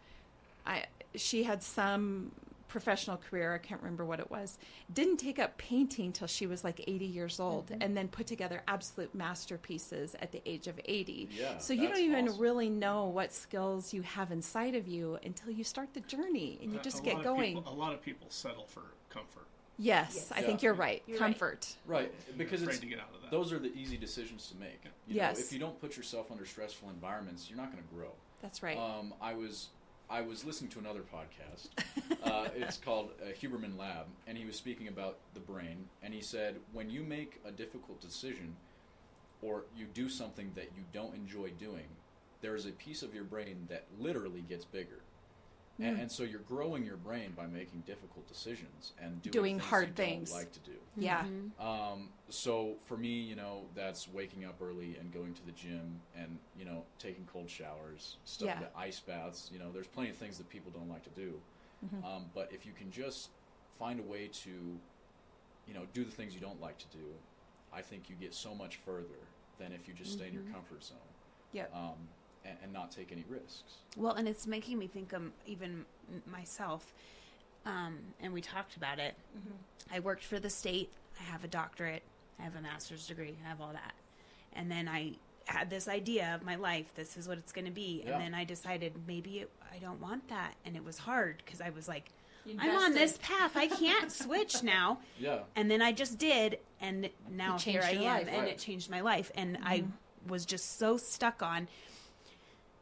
I 0.65 0.85
she 1.15 1.43
had 1.43 1.61
some 1.61 2.31
professional 2.75 3.17
career 3.17 3.53
i 3.53 3.57
can't 3.57 3.81
remember 3.81 4.05
what 4.05 4.17
it 4.21 4.31
was 4.31 4.57
didn't 4.93 5.17
take 5.17 5.39
up 5.39 5.57
painting 5.57 6.13
till 6.13 6.25
she 6.27 6.47
was 6.47 6.63
like 6.63 6.79
80 6.87 7.05
years 7.05 7.37
old 7.37 7.69
and 7.81 7.97
then 7.97 8.07
put 8.07 8.25
together 8.27 8.63
absolute 8.65 9.13
masterpieces 9.13 10.15
at 10.21 10.31
the 10.31 10.41
age 10.45 10.67
of 10.67 10.79
80 10.85 11.27
Yeah, 11.37 11.57
so 11.57 11.73
you 11.73 11.89
don't 11.89 11.99
even 11.99 12.29
awesome. 12.29 12.39
really 12.41 12.69
know 12.69 13.07
what 13.07 13.33
skills 13.33 13.93
you 13.93 14.03
have 14.03 14.31
inside 14.31 14.75
of 14.75 14.87
you 14.87 15.19
until 15.25 15.51
you 15.51 15.65
start 15.65 15.93
the 15.93 15.99
journey 15.99 16.59
and 16.63 16.71
you 16.71 16.79
A- 16.79 16.81
just 16.83 17.03
get 17.03 17.21
going. 17.21 17.55
people- 17.57 17.73
a 17.73 17.75
lot 17.75 17.93
of 17.93 18.01
people 18.01 18.27
settle 18.29 18.63
for 18.67 18.83
comfort. 19.09 19.45
yes, 19.77 20.13
Yes. 20.15 20.31
I 20.31 20.39
Yeah. 20.39 20.45
think 20.45 20.63
you're 20.63 20.73
right. 20.73 21.03
You're. 21.07 21.17
Comfort. 21.17 21.75
Right, 21.85 22.09
because 22.37 22.61
afraid 22.61 22.75
it's 22.75 22.81
to 22.81 22.87
get 22.87 22.99
out 23.01 23.13
of 23.13 23.21
that. 23.23 23.31
those 23.31 23.51
are 23.51 23.59
the 23.59 23.73
easy 23.75 23.97
decisions 23.97 24.47
to 24.49 24.55
make. 24.55 24.79
You 25.07 25.15
Yes. 25.15 25.37
know, 25.37 25.43
if 25.43 25.51
you 25.53 25.59
don't 25.59 25.77
put 25.81 25.97
yourself 25.97 26.31
under 26.31 26.45
stressful 26.45 26.89
environments, 26.89 27.49
you're 27.49 27.57
not 27.57 27.71
going 27.73 27.83
to 27.83 27.93
grow. 27.93 28.11
That's 28.41 28.63
right. 28.63 28.77
Um, 28.77 29.13
I 29.21 29.33
was 29.33 29.69
I 30.11 30.19
was 30.19 30.43
listening 30.43 30.69
to 30.71 30.79
another 30.79 31.03
podcast. 31.03 31.69
uh, 32.23 32.49
it's 32.55 32.75
called 32.75 33.11
uh, 33.21 33.27
Huberman 33.27 33.77
Lab, 33.79 34.07
and 34.27 34.37
he 34.37 34.43
was 34.43 34.57
speaking 34.57 34.89
about 34.89 35.19
the 35.33 35.39
brain, 35.39 35.85
and 36.03 36.13
he 36.13 36.19
said 36.19 36.57
when 36.73 36.89
you 36.89 37.01
make 37.01 37.39
a 37.45 37.51
difficult 37.51 38.01
decision 38.01 38.53
or 39.41 39.63
you 39.75 39.85
do 39.93 40.09
something 40.09 40.51
that 40.55 40.71
you 40.75 40.83
don't 40.91 41.15
enjoy 41.15 41.51
doing, 41.51 41.85
there 42.41 42.55
is 42.55 42.65
a 42.65 42.71
piece 42.71 43.03
of 43.03 43.15
your 43.15 43.23
brain 43.23 43.67
that 43.69 43.85
literally 43.99 44.41
gets 44.41 44.65
bigger. 44.65 44.99
And, 45.81 45.97
Mm. 45.97 46.01
and 46.01 46.11
so 46.11 46.23
you're 46.23 46.41
growing 46.41 46.85
your 46.85 46.97
brain 46.97 47.31
by 47.35 47.47
making 47.47 47.81
difficult 47.81 48.27
decisions 48.27 48.93
and 49.01 49.19
doing, 49.21 49.31
Doing 49.33 49.55
things 49.57 49.69
hard 49.69 49.87
you 49.89 49.93
things. 49.95 50.29
Don't 50.29 50.37
like 50.39 50.51
to 50.53 50.59
do. 50.59 50.77
yeah. 50.95 51.25
Um, 51.59 52.09
so 52.29 52.75
for 52.85 52.97
me, 52.97 53.09
you 53.09 53.35
know, 53.35 53.63
that's 53.73 54.07
waking 54.07 54.45
up 54.45 54.61
early 54.61 54.95
and 54.97 55.11
going 55.11 55.33
to 55.33 55.45
the 55.45 55.51
gym 55.53 55.99
and 56.15 56.37
you 56.55 56.65
know 56.65 56.85
taking 56.99 57.25
cold 57.25 57.49
showers, 57.49 58.17
stuff 58.25 58.47
Yeah. 58.47 58.59
the 58.59 58.77
ice 58.77 58.99
baths. 58.99 59.49
You 59.51 59.57
know, 59.59 59.71
there's 59.71 59.87
plenty 59.87 60.11
of 60.11 60.17
things 60.17 60.37
that 60.37 60.49
people 60.49 60.71
don't 60.71 60.89
like 60.89 61.03
to 61.03 61.09
do. 61.09 61.41
Um, 62.03 62.29
but 62.35 62.51
if 62.53 62.63
you 62.63 62.73
can 62.73 62.91
just 62.91 63.29
find 63.79 63.99
a 63.99 64.03
way 64.03 64.27
to, 64.27 64.49
you 65.67 65.73
know, 65.73 65.87
do 65.93 66.03
the 66.05 66.11
things 66.11 66.35
you 66.35 66.39
don't 66.39 66.61
like 66.61 66.77
to 66.77 66.87
do, 66.95 67.05
I 67.73 67.81
think 67.81 68.07
you 68.07 68.15
get 68.15 68.35
so 68.35 68.53
much 68.53 68.75
further 68.77 69.17
than 69.57 69.71
if 69.71 69.87
you 69.87 69.95
just 69.95 70.13
stay 70.13 70.27
in 70.27 70.33
your 70.35 70.43
comfort 70.53 70.83
zone 70.83 70.97
Yep. 71.53 71.75
um, 71.75 72.07
and, 72.45 72.57
and 72.63 72.73
not 72.73 72.91
take 72.91 73.11
any 73.11 73.25
risks. 73.29 73.77
Well, 73.97 74.13
and 74.13 74.27
it's 74.27 74.47
making 74.47 74.77
me 74.79 74.87
think 74.87 75.13
of 75.13 75.23
even 75.45 75.85
myself. 76.25 76.93
Um, 77.65 77.99
and 78.19 78.33
we 78.33 78.41
talked 78.41 78.75
about 78.75 78.99
it. 78.99 79.15
I 79.93 79.99
worked 79.99 80.23
for 80.23 80.39
the 80.39 80.49
state. 80.49 80.91
I 81.19 81.23
have 81.23 81.43
a 81.43 81.47
doctorate. 81.47 82.03
I 82.39 82.43
have 82.43 82.55
a 82.55 82.61
master's 82.61 83.05
degree. 83.07 83.35
I 83.45 83.47
have 83.49 83.61
all 83.61 83.71
that. 83.73 83.93
And 84.53 84.71
then 84.71 84.87
I 84.87 85.13
had 85.45 85.69
this 85.69 85.87
idea 85.87 86.33
of 86.33 86.43
my 86.43 86.55
life. 86.55 86.93
This 86.95 87.17
is 87.17 87.27
what 87.27 87.37
it's 87.37 87.51
going 87.51 87.65
to 87.65 87.71
be. 87.71 88.03
Yeah. 88.05 88.13
And 88.13 88.21
then 88.21 88.33
I 88.33 88.43
decided 88.45 88.93
maybe 89.07 89.39
it, 89.39 89.51
I 89.73 89.77
don't 89.77 90.01
want 90.01 90.27
that. 90.29 90.55
And 90.65 90.75
it 90.75 90.83
was 90.83 90.97
hard 90.97 91.41
because 91.45 91.61
I 91.61 91.69
was 91.69 91.87
like, 91.87 92.09
You 92.45 92.55
I'm 92.59 92.75
on 92.75 92.93
this 92.93 93.19
path. 93.21 93.55
I 93.55 93.67
can't 93.67 94.11
switch 94.23 94.63
now. 94.63 94.99
Yeah. 95.19 95.39
And 95.55 95.69
then 95.69 95.81
I 95.81 95.91
just 95.91 96.17
did. 96.17 96.57
And 96.79 97.09
now 97.29 97.59
here 97.59 97.81
I 97.83 97.91
am. 97.91 98.03
life. 98.03 98.27
And 98.27 98.37
Right. 98.43 98.47
it 98.49 98.57
changed 98.57 98.89
my 98.89 99.01
life. 99.01 99.31
And 99.35 99.59
I 99.63 99.83
was 100.27 100.45
just 100.45 100.79
so 100.79 100.97
stuck 100.97 101.43
on 101.43 101.67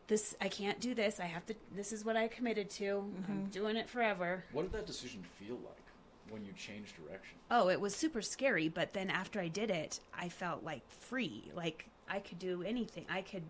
this. 0.09 0.35
I 0.41 0.49
can't 0.49 0.79
do 0.79 0.93
this. 0.93 1.19
I 1.19 1.25
have 1.25 1.45
to, 1.45 1.55
this 1.73 1.93
is 1.93 2.03
what 2.03 2.17
I 2.17 2.27
committed 2.27 2.69
to. 2.71 2.97
I'm 3.27 3.35
mm-hmm. 3.35 3.45
doing 3.45 3.77
it 3.77 3.89
forever. 3.89 4.43
What 4.51 4.63
did 4.63 4.73
that 4.73 4.85
decision 4.85 5.23
feel 5.39 5.55
like 5.55 5.85
when 6.29 6.43
you 6.43 6.51
changed 6.53 6.95
direction? 6.97 7.37
Oh, 7.49 7.69
it 7.69 7.79
was 7.79 7.95
super 7.95 8.21
scary, 8.21 8.67
but 8.67 8.91
then 8.93 9.09
after 9.09 9.39
I 9.39 9.47
did 9.47 9.71
it, 9.71 10.01
I 10.13 10.29
felt 10.29 10.63
like 10.63 10.81
free. 10.89 11.51
Like 11.55 11.87
I 12.09 12.19
could 12.19 12.39
do 12.39 12.63
anything. 12.63 13.05
I 13.09 13.21
could 13.21 13.43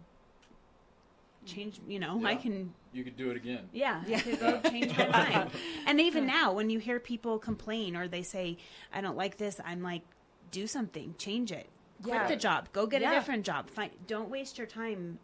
change, 1.46 1.80
you 1.88 2.00
know, 2.00 2.22
I 2.26 2.36
can 2.36 2.74
You 2.94 3.04
could 3.04 3.18
do 3.18 3.32
it 3.32 3.38
again. 3.38 3.70
yeah, 3.74 4.04
I 4.08 4.20
could 4.20 4.40
go 4.40 4.60
change 4.70 4.96
my 4.98 5.08
mind. 5.08 5.52
And 5.88 6.00
even 6.00 6.26
now 6.26 6.52
when 6.54 6.70
you 6.70 6.80
hear 6.80 7.00
people 7.00 7.40
complain 7.40 7.96
or 7.96 8.08
they 8.08 8.24
say 8.24 8.58
I 8.94 9.02
don't 9.02 9.18
like 9.18 9.38
this, 9.38 9.60
I'm 9.66 9.82
like 9.82 10.04
do 10.52 10.68
something, 10.68 11.16
change 11.18 11.52
it. 11.52 11.68
Quit 12.04 12.16
Yeah. 12.16 12.28
the 12.28 12.36
job, 12.36 12.70
go 12.72 12.88
get 12.88 13.02
Yeah. 13.02 13.12
a 13.12 13.16
different 13.16 13.46
job. 13.46 13.70
Find, 13.70 13.92
don't 14.08 14.30
waste 14.30 14.58
your 14.58 14.68
time, 14.68 15.20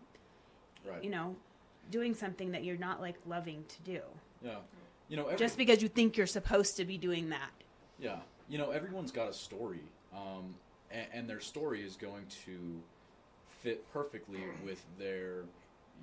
Right. 0.88 1.04
you 1.04 1.10
know, 1.10 1.36
doing 1.92 2.14
something 2.14 2.52
that 2.52 2.64
you're 2.64 2.78
not 2.78 3.02
like 3.02 3.16
loving 3.26 3.64
to 3.68 3.82
do. 3.92 4.02
Yeah. 4.42 4.56
You 5.10 5.18
know, 5.18 5.26
every, 5.26 5.38
Just 5.38 5.58
because 5.58 5.82
you 5.82 5.88
think 5.90 6.18
you're 6.18 6.26
supposed 6.28 6.78
to 6.78 6.86
be 6.86 6.98
doing 6.98 7.30
that. 7.30 7.52
Yeah, 8.00 8.18
you 8.50 8.58
know, 8.58 8.72
everyone's 8.72 9.12
got 9.12 9.30
a 9.30 9.34
story, 9.34 9.82
um, 10.14 10.56
and, 10.92 11.06
and 11.14 11.30
their 11.30 11.40
story 11.40 11.84
is 11.86 11.96
going 11.96 12.26
to 12.46 12.82
fit 13.62 13.86
perfectly 13.94 14.40
with 14.66 14.84
their, 15.00 15.44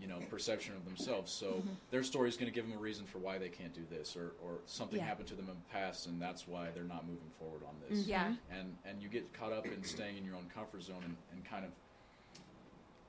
you 0.00 0.06
know, 0.06 0.18
perception 0.30 0.74
of 0.76 0.84
themselves. 0.84 1.30
So 1.32 1.46
Mm-hmm. 1.46 1.68
their 1.90 2.02
story 2.02 2.28
is 2.28 2.36
going 2.36 2.50
to 2.50 2.54
give 2.54 2.66
them 2.68 2.78
a 2.78 2.80
reason 2.80 3.04
for 3.04 3.18
why 3.18 3.38
they 3.38 3.48
can't 3.48 3.74
do 3.74 3.82
this, 3.90 4.16
or, 4.16 4.32
or 4.42 4.58
something 4.66 4.98
Yeah. 4.98 5.04
happened 5.04 5.28
to 5.28 5.34
them 5.34 5.48
in 5.48 5.54
the 5.54 5.72
past, 5.78 6.06
and 6.06 6.22
that's 6.22 6.46
why 6.48 6.68
they're 6.74 6.84
not 6.84 7.04
moving 7.06 7.30
forward 7.40 7.62
on 7.68 7.74
this. 7.90 8.06
Yeah. 8.06 8.34
And 8.56 8.76
and 8.86 9.02
you 9.02 9.08
get 9.08 9.32
caught 9.34 9.52
up 9.52 9.66
in 9.66 9.82
staying 9.84 10.16
in 10.16 10.24
your 10.24 10.36
own 10.36 10.46
comfort 10.54 10.82
zone 10.84 11.02
and, 11.04 11.16
and 11.32 11.44
kind 11.44 11.64
of 11.64 11.72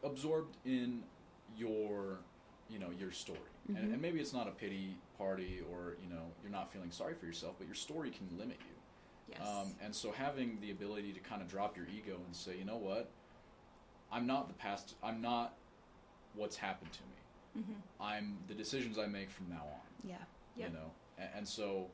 absorbed 0.03 0.57
in 0.65 1.03
your, 1.57 2.19
you 2.69 2.79
know, 2.79 2.89
your 2.99 3.11
story. 3.11 3.39
Mm-hmm. 3.69 3.77
And, 3.77 3.93
and 3.93 4.01
maybe 4.01 4.19
it's 4.19 4.33
not 4.33 4.47
a 4.47 4.51
pity 4.51 4.95
party, 5.17 5.61
or 5.71 5.95
you 6.03 6.09
know, 6.09 6.23
you're 6.41 6.51
not 6.51 6.71
feeling 6.71 6.91
sorry 6.91 7.13
for 7.13 7.25
yourself, 7.25 7.55
but 7.57 7.67
your 7.67 7.75
story 7.75 8.09
can 8.11 8.27
limit 8.37 8.57
you. 8.59 9.35
Yes. 9.35 9.47
Um, 9.47 9.73
and 9.83 9.95
so 9.95 10.11
having 10.11 10.57
the 10.61 10.71
ability 10.71 11.13
to 11.13 11.19
kind 11.19 11.41
of 11.41 11.47
drop 11.47 11.77
your 11.77 11.87
ego 11.87 12.17
and 12.25 12.35
say, 12.35 12.57
you 12.57 12.65
know 12.65 12.77
what, 12.77 13.09
I'm 14.11 14.27
not 14.27 14.47
the 14.47 14.53
past. 14.55 14.95
I'm 15.01 15.21
not 15.21 15.53
what's 16.35 16.57
happened 16.57 16.91
to 16.91 16.99
me. 17.01 17.65
I'm 17.99 18.37
the 18.47 18.53
decisions 18.53 18.97
I 18.97 19.05
make 19.05 19.29
from 19.29 19.47
now 19.49 19.63
on. 19.63 20.09
Yeah. 20.09 20.15
Yep. 20.57 20.69
You 20.69 20.75
know, 20.75 20.91
and, 21.17 21.29
and 21.37 21.47
so 21.47 21.87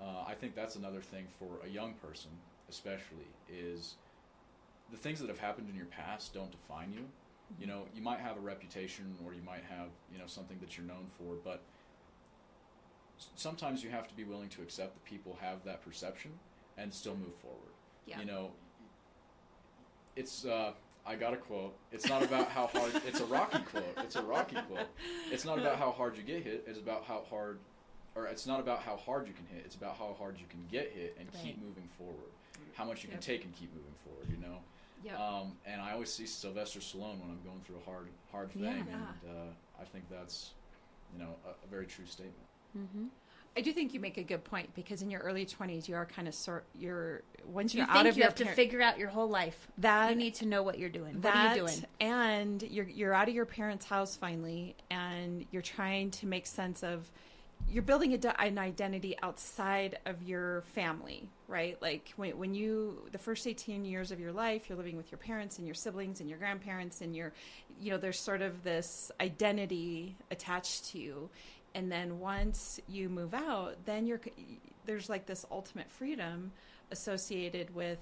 uh, 0.00 0.24
I 0.26 0.34
think 0.34 0.54
that's 0.54 0.76
another 0.76 1.00
thing 1.00 1.26
for 1.38 1.64
a 1.64 1.68
young 1.68 1.94
person, 1.94 2.30
especially, 2.68 3.28
is 3.52 3.94
the 4.90 4.96
things 4.96 5.20
that 5.20 5.28
have 5.28 5.38
happened 5.38 5.68
in 5.68 5.76
your 5.76 5.86
past 5.86 6.32
don't 6.32 6.50
define 6.50 6.92
you. 6.92 7.04
You 7.58 7.66
know, 7.66 7.86
you 7.94 8.02
might 8.02 8.20
have 8.20 8.36
a 8.36 8.40
reputation 8.40 9.14
or 9.24 9.34
you 9.34 9.42
might 9.42 9.64
have 9.68 9.88
you 10.12 10.18
know 10.18 10.26
something 10.26 10.58
that 10.60 10.76
you're 10.76 10.86
known 10.86 11.06
for, 11.18 11.34
but 11.44 11.62
sometimes 13.34 13.82
you 13.82 13.90
have 13.90 14.08
to 14.08 14.14
be 14.14 14.24
willing 14.24 14.48
to 14.50 14.62
accept 14.62 14.94
that 14.94 15.04
people 15.04 15.36
have 15.40 15.64
that 15.64 15.84
perception 15.84 16.32
and 16.78 16.92
still 16.92 17.14
move 17.14 17.34
forward. 17.42 17.72
Yeah. 18.06 18.20
You 18.20 18.26
know, 18.26 18.50
it's 20.16 20.44
uh, 20.44 20.72
I 21.06 21.16
got 21.16 21.34
a 21.34 21.36
quote. 21.36 21.76
It's 21.92 22.08
not 22.08 22.22
about 22.22 22.48
how 22.48 22.66
hard. 22.68 22.92
It's 23.06 23.20
a 23.20 23.26
Rocky 23.26 23.58
quote. 23.70 23.94
It's 23.98 24.16
a 24.16 24.22
Rocky 24.22 24.56
quote. 24.68 24.88
It's 25.30 25.44
not 25.44 25.58
about 25.58 25.76
how 25.76 25.90
hard 25.90 26.16
you 26.16 26.22
get 26.22 26.42
hit. 26.42 26.64
It's 26.66 26.78
about 26.78 27.04
how 27.04 27.24
hard, 27.28 27.58
or 28.14 28.26
it's 28.26 28.46
not 28.46 28.60
about 28.60 28.80
how 28.80 28.96
hard 28.96 29.26
you 29.26 29.34
can 29.34 29.46
hit. 29.46 29.62
It's 29.64 29.74
about 29.74 29.96
how 29.96 30.14
hard 30.18 30.38
you 30.38 30.46
can 30.48 30.64
get 30.70 30.92
hit 30.94 31.16
and 31.18 31.28
keep 31.42 31.60
moving 31.60 31.88
forward. 31.98 32.30
How 32.74 32.84
much 32.84 33.02
you 33.02 33.08
can 33.08 33.20
take 33.20 33.44
and 33.44 33.54
keep 33.54 33.72
moving 33.74 33.94
forward. 34.04 34.26
You 34.30 34.38
know. 34.42 34.58
Yep. 35.04 35.18
Um, 35.18 35.52
and 35.66 35.80
I 35.80 35.92
always 35.92 36.12
see 36.12 36.26
Sylvester 36.26 36.80
Stallone 36.80 37.20
when 37.20 37.30
I'm 37.30 37.40
going 37.44 37.60
through 37.66 37.76
a 37.76 37.90
hard, 37.90 38.08
hard 38.30 38.50
thing, 38.52 38.62
Yeah. 38.64 38.72
and 38.78 38.92
uh, 39.28 39.80
I 39.80 39.84
think 39.84 40.04
that's, 40.10 40.50
you 41.12 41.18
know, 41.22 41.34
a, 41.46 41.50
a 41.50 41.70
very 41.70 41.86
true 41.86 42.06
statement. 42.06 42.36
Mm-hmm. 42.76 43.04
I 43.56 43.62
do 43.62 43.72
think 43.72 43.92
you 43.94 43.98
make 43.98 44.16
a 44.16 44.22
good 44.22 44.44
point 44.44 44.72
because 44.76 45.02
in 45.02 45.10
your 45.10 45.22
early 45.22 45.44
20s, 45.44 45.88
you 45.88 45.96
are 45.96 46.06
kind 46.06 46.28
of 46.28 46.34
sort, 46.34 46.64
you're, 46.78 47.22
once 47.44 47.74
You 47.74 47.78
you're 47.78 47.86
think 47.86 47.98
out 47.98 48.06
of 48.06 48.16
you 48.16 48.20
your 48.20 48.28
have 48.28 48.36
to 48.36 48.44
figure 48.44 48.80
out 48.80 48.96
your 48.98 49.08
whole 49.08 49.28
life. 49.28 49.66
that 49.78 50.10
you 50.10 50.16
need 50.16 50.34
to 50.34 50.46
know 50.46 50.62
what 50.62 50.78
you're 50.78 50.88
doing. 50.88 51.20
that 51.22 51.34
what 51.34 51.46
are 51.46 51.56
you 51.56 51.66
doing? 51.66 51.84
and 52.00 52.62
you're 52.62 52.88
you're 52.88 53.12
out 53.12 53.28
of 53.28 53.34
your 53.34 53.46
parents' 53.46 53.84
house 53.86 54.14
finally, 54.14 54.76
and 54.90 55.44
you're 55.50 55.62
trying 55.62 56.12
to 56.12 56.26
make 56.26 56.46
sense 56.46 56.84
of 56.84 57.10
you're 57.70 57.82
building 57.82 58.12
an 58.12 58.58
identity 58.58 59.16
outside 59.22 59.98
of 60.04 60.22
your 60.22 60.62
family, 60.74 61.28
right? 61.46 61.80
Like 61.80 62.12
when 62.16 62.36
when 62.38 62.54
you 62.54 63.08
the 63.12 63.18
first 63.18 63.46
18 63.46 63.84
years 63.84 64.10
of 64.10 64.18
your 64.18 64.32
life, 64.32 64.68
you're 64.68 64.78
living 64.78 64.96
with 64.96 65.10
your 65.10 65.18
parents 65.18 65.58
and 65.58 65.66
your 65.66 65.74
siblings 65.74 66.20
and 66.20 66.28
your 66.28 66.38
grandparents, 66.38 67.00
and 67.00 67.14
you're 67.14 67.32
you 67.80 67.90
know 67.90 67.98
there's 67.98 68.18
sort 68.18 68.42
of 68.42 68.62
this 68.64 69.12
identity 69.20 70.16
attached 70.30 70.90
to 70.90 70.98
you. 70.98 71.30
And 71.74 71.90
then 71.90 72.18
once 72.18 72.80
you 72.88 73.08
move 73.08 73.34
out, 73.34 73.76
then 73.84 74.06
you're 74.06 74.20
there's 74.86 75.08
like 75.08 75.26
this 75.26 75.46
ultimate 75.50 75.90
freedom 75.90 76.52
associated 76.90 77.72
with 77.74 77.98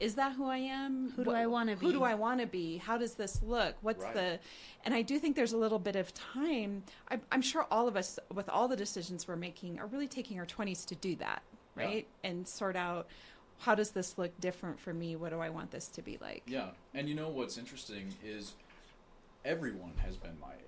is 0.00 0.14
that 0.16 0.32
who 0.34 0.44
I 0.44 0.58
am? 0.58 1.10
Who 1.12 1.24
do 1.24 1.30
What- 1.30 1.36
I 1.38 1.46
wanna 1.46 1.76
be? 1.76 1.86
Who 1.86 1.92
do? 1.92 2.02
I 2.02 2.14
want 2.14 2.40
to 2.40 2.46
be? 2.46 2.76
How 2.78 2.98
does 2.98 3.14
this 3.14 3.42
look? 3.42 3.76
What's 3.80 4.04
Right. 4.04 4.14
the 4.14 4.40
and 4.84 4.94
I 4.94 5.02
do 5.02 5.18
think 5.18 5.34
there's 5.36 5.52
a 5.52 5.56
little 5.56 5.78
bit 5.78 5.96
of 5.96 6.12
time. 6.14 6.84
I'm, 7.08 7.20
I'm 7.32 7.42
sure 7.42 7.66
all 7.70 7.88
of 7.88 7.96
us, 7.96 8.18
with 8.32 8.48
all 8.48 8.68
the 8.68 8.76
decisions 8.76 9.26
we're 9.26 9.34
making, 9.36 9.80
are 9.80 9.86
really 9.86 10.06
taking 10.08 10.38
our 10.38 10.46
20s 10.46 10.84
to 10.86 10.94
do 10.94 11.16
that, 11.16 11.42
Yeah. 11.76 11.84
right? 11.84 12.06
And 12.22 12.46
sort 12.46 12.76
out 12.76 13.08
how 13.58 13.74
does 13.74 13.90
this 13.90 14.16
look 14.18 14.38
different 14.40 14.78
for 14.78 14.92
me? 14.94 15.16
What 15.16 15.30
do 15.30 15.40
I 15.40 15.48
want 15.48 15.70
this 15.70 15.88
to 15.88 16.02
be 16.02 16.18
like? 16.18 16.42
Yeah, 16.46 16.70
and 16.94 17.08
you 17.08 17.14
know 17.14 17.28
what's 17.30 17.56
interesting 17.58 18.14
is 18.22 18.54
everyone 19.44 19.92
has 20.04 20.16
been 20.16 20.38
my 20.40 20.52
age. 20.52 20.62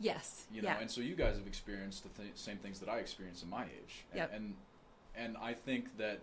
Yes. 0.00 0.46
you 0.50 0.62
know 0.62 0.68
yeah. 0.68 0.80
and 0.80 0.90
so 0.90 1.00
you 1.00 1.14
guys 1.14 1.36
have 1.36 1.46
experienced 1.46 2.02
the 2.02 2.08
th- 2.22 2.34
same 2.36 2.56
things 2.56 2.80
that 2.80 2.88
i 2.88 2.98
experienced 2.98 3.44
in 3.44 3.50
my 3.50 3.62
age 3.66 4.04
and, 4.10 4.18
Yep. 4.18 4.32
and 4.34 4.56
and 5.14 5.36
i 5.36 5.54
think 5.54 5.96
that 5.98 6.18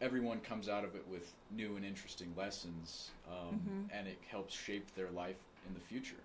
everyone 0.00 0.40
comes 0.40 0.68
out 0.68 0.84
of 0.84 0.94
it 0.94 1.04
with 1.08 1.32
new 1.50 1.76
and 1.76 1.84
interesting 1.84 2.32
lessons 2.36 3.10
um, 3.28 3.54
Mm-hmm. 3.56 3.82
and 3.98 4.06
it 4.08 4.18
helps 4.30 4.54
shape 4.54 4.86
their 4.94 5.10
life 5.10 5.36
in 5.68 5.74
the 5.74 5.80
future 5.80 6.22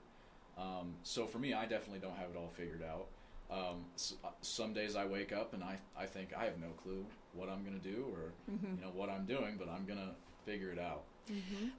um, 0.58 0.94
so 1.04 1.26
for 1.26 1.40
me 1.40 1.54
i 1.54 1.66
definitely 1.66 2.00
don't 2.00 2.16
have 2.18 2.30
it 2.30 2.38
all 2.38 2.52
figured 2.56 2.84
out 2.84 3.08
um, 3.52 3.86
s- 3.96 4.14
uh, 4.24 4.30
some 4.42 4.74
days 4.74 4.96
i 4.96 5.06
wake 5.06 5.32
up 5.34 5.54
and 5.54 5.64
I, 5.64 5.78
I 5.98 6.06
think 6.06 6.30
i 6.38 6.46
have 6.46 6.60
no 6.60 6.70
clue 6.84 7.06
what 7.34 7.50
i'm 7.50 7.64
going 7.64 7.80
to 7.80 7.88
do 7.92 8.06
or 8.14 8.32
Mm-hmm. 8.52 8.76
you 8.78 8.82
know 8.82 8.92
what 8.94 9.10
i'm 9.10 9.26
doing 9.26 9.56
but 9.58 9.68
i'm 9.70 9.86
going 9.86 10.00
to 10.00 10.12
figure 10.46 10.72
it 10.72 10.80
out 10.80 11.02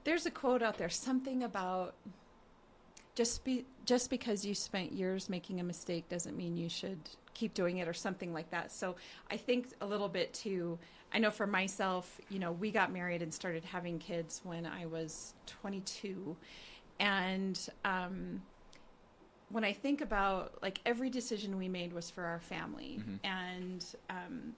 There's 0.03 0.25
a 0.25 0.31
quote 0.31 0.61
out 0.61 0.77
there, 0.77 0.89
something 0.89 1.43
about 1.43 1.93
just 3.15 3.43
be 3.45 3.65
just 3.85 4.09
because 4.09 4.45
you 4.45 4.53
spent 4.53 4.91
years 4.91 5.29
making 5.29 5.59
a 5.59 5.63
mistake 5.63 6.07
doesn't 6.09 6.35
mean 6.37 6.57
you 6.57 6.69
should 6.69 6.99
keep 7.37 7.53
doing 7.53 7.77
it 7.77 7.87
or 7.87 7.93
something 7.93 8.33
like 8.33 8.49
that. 8.49 8.71
So 8.71 8.95
I 9.29 9.37
think 9.37 9.67
a 9.81 9.85
little 9.85 10.09
bit 10.09 10.33
too. 10.33 10.79
I 11.13 11.19
know 11.19 11.29
for 11.31 11.47
myself, 11.47 12.19
you 12.29 12.39
know, 12.39 12.51
we 12.51 12.71
got 12.71 12.91
married 12.91 13.21
and 13.21 13.33
started 13.33 13.63
having 13.63 13.99
kids 13.99 14.41
when 14.43 14.65
I 14.65 14.87
was 14.87 15.33
22, 15.61 16.35
and 16.99 17.57
um, 17.85 18.41
when 19.49 19.63
I 19.63 19.71
think 19.73 20.01
about 20.01 20.61
like 20.61 20.79
every 20.85 21.09
decision 21.09 21.57
we 21.57 21.69
made 21.69 21.93
was 21.93 22.09
for 22.09 22.23
our 22.25 22.39
family, 22.39 22.99
Mhm. 22.99 23.19
and 23.23 23.85
um, 24.09 24.55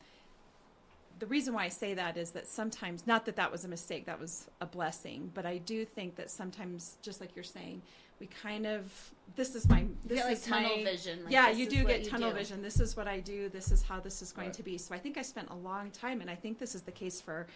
the 1.19 1.27
reason 1.27 1.53
why 1.53 1.65
I 1.65 1.69
say 1.69 1.93
that 1.95 2.15
is 2.17 2.31
that 2.31 2.47
sometimes, 2.47 3.05
not 3.05 3.25
that 3.25 3.35
that 3.35 3.51
was 3.51 3.65
a 3.65 3.67
mistake, 3.67 4.05
that 4.05 4.19
was 4.19 4.47
a 4.61 4.65
blessing, 4.65 5.31
but 5.33 5.45
I 5.45 5.57
do 5.57 5.83
think 5.85 6.15
that 6.15 6.29
sometimes, 6.31 6.97
just 7.01 7.19
like 7.19 7.35
you're 7.35 7.43
saying, 7.43 7.81
we 8.19 8.27
kind 8.27 8.65
of 8.65 8.91
this 9.36 9.55
is 9.55 9.67
my 9.69 9.86
this 10.05 10.23
like, 10.23 10.34
is 10.34 10.45
tunnel 10.45 10.77
my- 10.77 10.84
vision, 10.84 11.23
like, 11.23 11.32
yeah, 11.32 11.49
you 11.49 11.67
do 11.69 11.84
get 11.84 12.03
tunnel 12.10 12.32
do. 12.32 12.36
vision. 12.36 12.62
This 12.62 12.79
is 12.79 12.97
what 12.97 13.08
I 13.08 13.19
do. 13.19 13.49
This 13.49 13.71
is 13.71 13.82
how 13.82 13.99
this 13.99 14.21
is 14.21 14.32
going 14.32 14.47
Right. 14.47 14.53
to 14.55 14.63
be. 14.63 14.77
So 14.77 14.93
I 14.93 14.97
think 14.99 15.17
I 15.17 15.21
spent 15.21 15.49
a 15.49 15.55
long 15.55 15.91
time, 15.91 16.21
and 16.21 16.29
I 16.29 16.36
think 16.36 16.60
this 16.60 16.75
is 16.75 16.82
the 16.82 16.91
case 16.91 17.21
for 17.21 17.47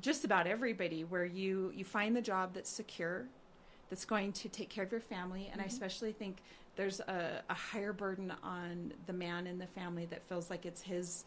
just 0.00 0.24
about 0.24 0.46
everybody, 0.46 1.04
where 1.04 1.24
you 1.24 1.72
you 1.74 1.84
find 1.84 2.14
the 2.14 2.20
job 2.22 2.54
that's 2.54 2.70
secure, 2.70 3.26
that's 3.88 4.04
going 4.04 4.32
to 4.32 4.48
take 4.48 4.68
care 4.68 4.84
of 4.84 4.90
your 4.90 5.00
family, 5.00 5.48
and 5.52 5.60
I 5.60 5.64
mm-hmm. 5.64 5.72
especially 5.72 6.12
think 6.12 6.38
there's 6.76 7.00
a, 7.00 7.42
a 7.48 7.54
higher 7.54 7.92
burden 7.92 8.32
on 8.42 8.92
the 9.06 9.12
man 9.12 9.46
in 9.46 9.58
the 9.58 9.66
family 9.66 10.06
that 10.06 10.22
feels 10.28 10.50
like 10.50 10.64
it's 10.66 10.82
his 10.82 11.24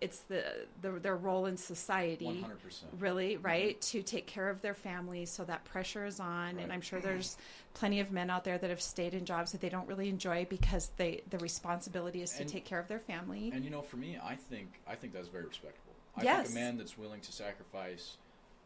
it's 0.00 0.20
the, 0.20 0.42
the 0.80 0.90
their 0.92 1.16
role 1.16 1.46
in 1.46 1.56
society 1.56 2.24
100% 2.26 2.84
really 2.98 3.36
right 3.36 3.80
to 3.82 4.02
take 4.02 4.26
care 4.26 4.48
of 4.48 4.62
their 4.62 4.74
families 4.74 5.30
so 5.30 5.44
that 5.44 5.64
pressure 5.64 6.04
is 6.06 6.20
on 6.20 6.56
Right. 6.56 6.62
and 6.64 6.72
i'm 6.72 6.80
sure 6.80 7.00
there's 7.00 7.36
plenty 7.74 8.00
of 8.00 8.10
men 8.10 8.30
out 8.30 8.44
there 8.44 8.56
that 8.58 8.70
have 8.70 8.80
stayed 8.80 9.12
in 9.14 9.24
jobs 9.24 9.52
that 9.52 9.60
they 9.60 9.68
don't 9.68 9.86
really 9.86 10.08
enjoy 10.08 10.46
because 10.48 10.90
they 10.96 11.20
the 11.30 11.38
responsibility 11.38 12.22
is 12.22 12.32
to 12.32 12.40
And- 12.42 12.50
take 12.50 12.64
care 12.64 12.78
of 12.78 12.88
their 12.88 12.98
family 13.00 13.50
And 13.54 13.64
you 13.64 13.70
know, 13.70 13.82
for 13.82 13.96
me, 13.96 14.18
I 14.22 14.36
think 14.36 14.80
I 14.86 14.94
think 14.94 15.12
that's 15.12 15.28
very 15.28 15.44
respectable. 15.46 15.94
I 16.16 16.22
Yes. 16.24 16.46
think 16.48 16.56
a 16.58 16.60
man 16.60 16.78
that's 16.78 16.96
willing 16.98 17.20
to 17.20 17.32
sacrifice, 17.32 18.16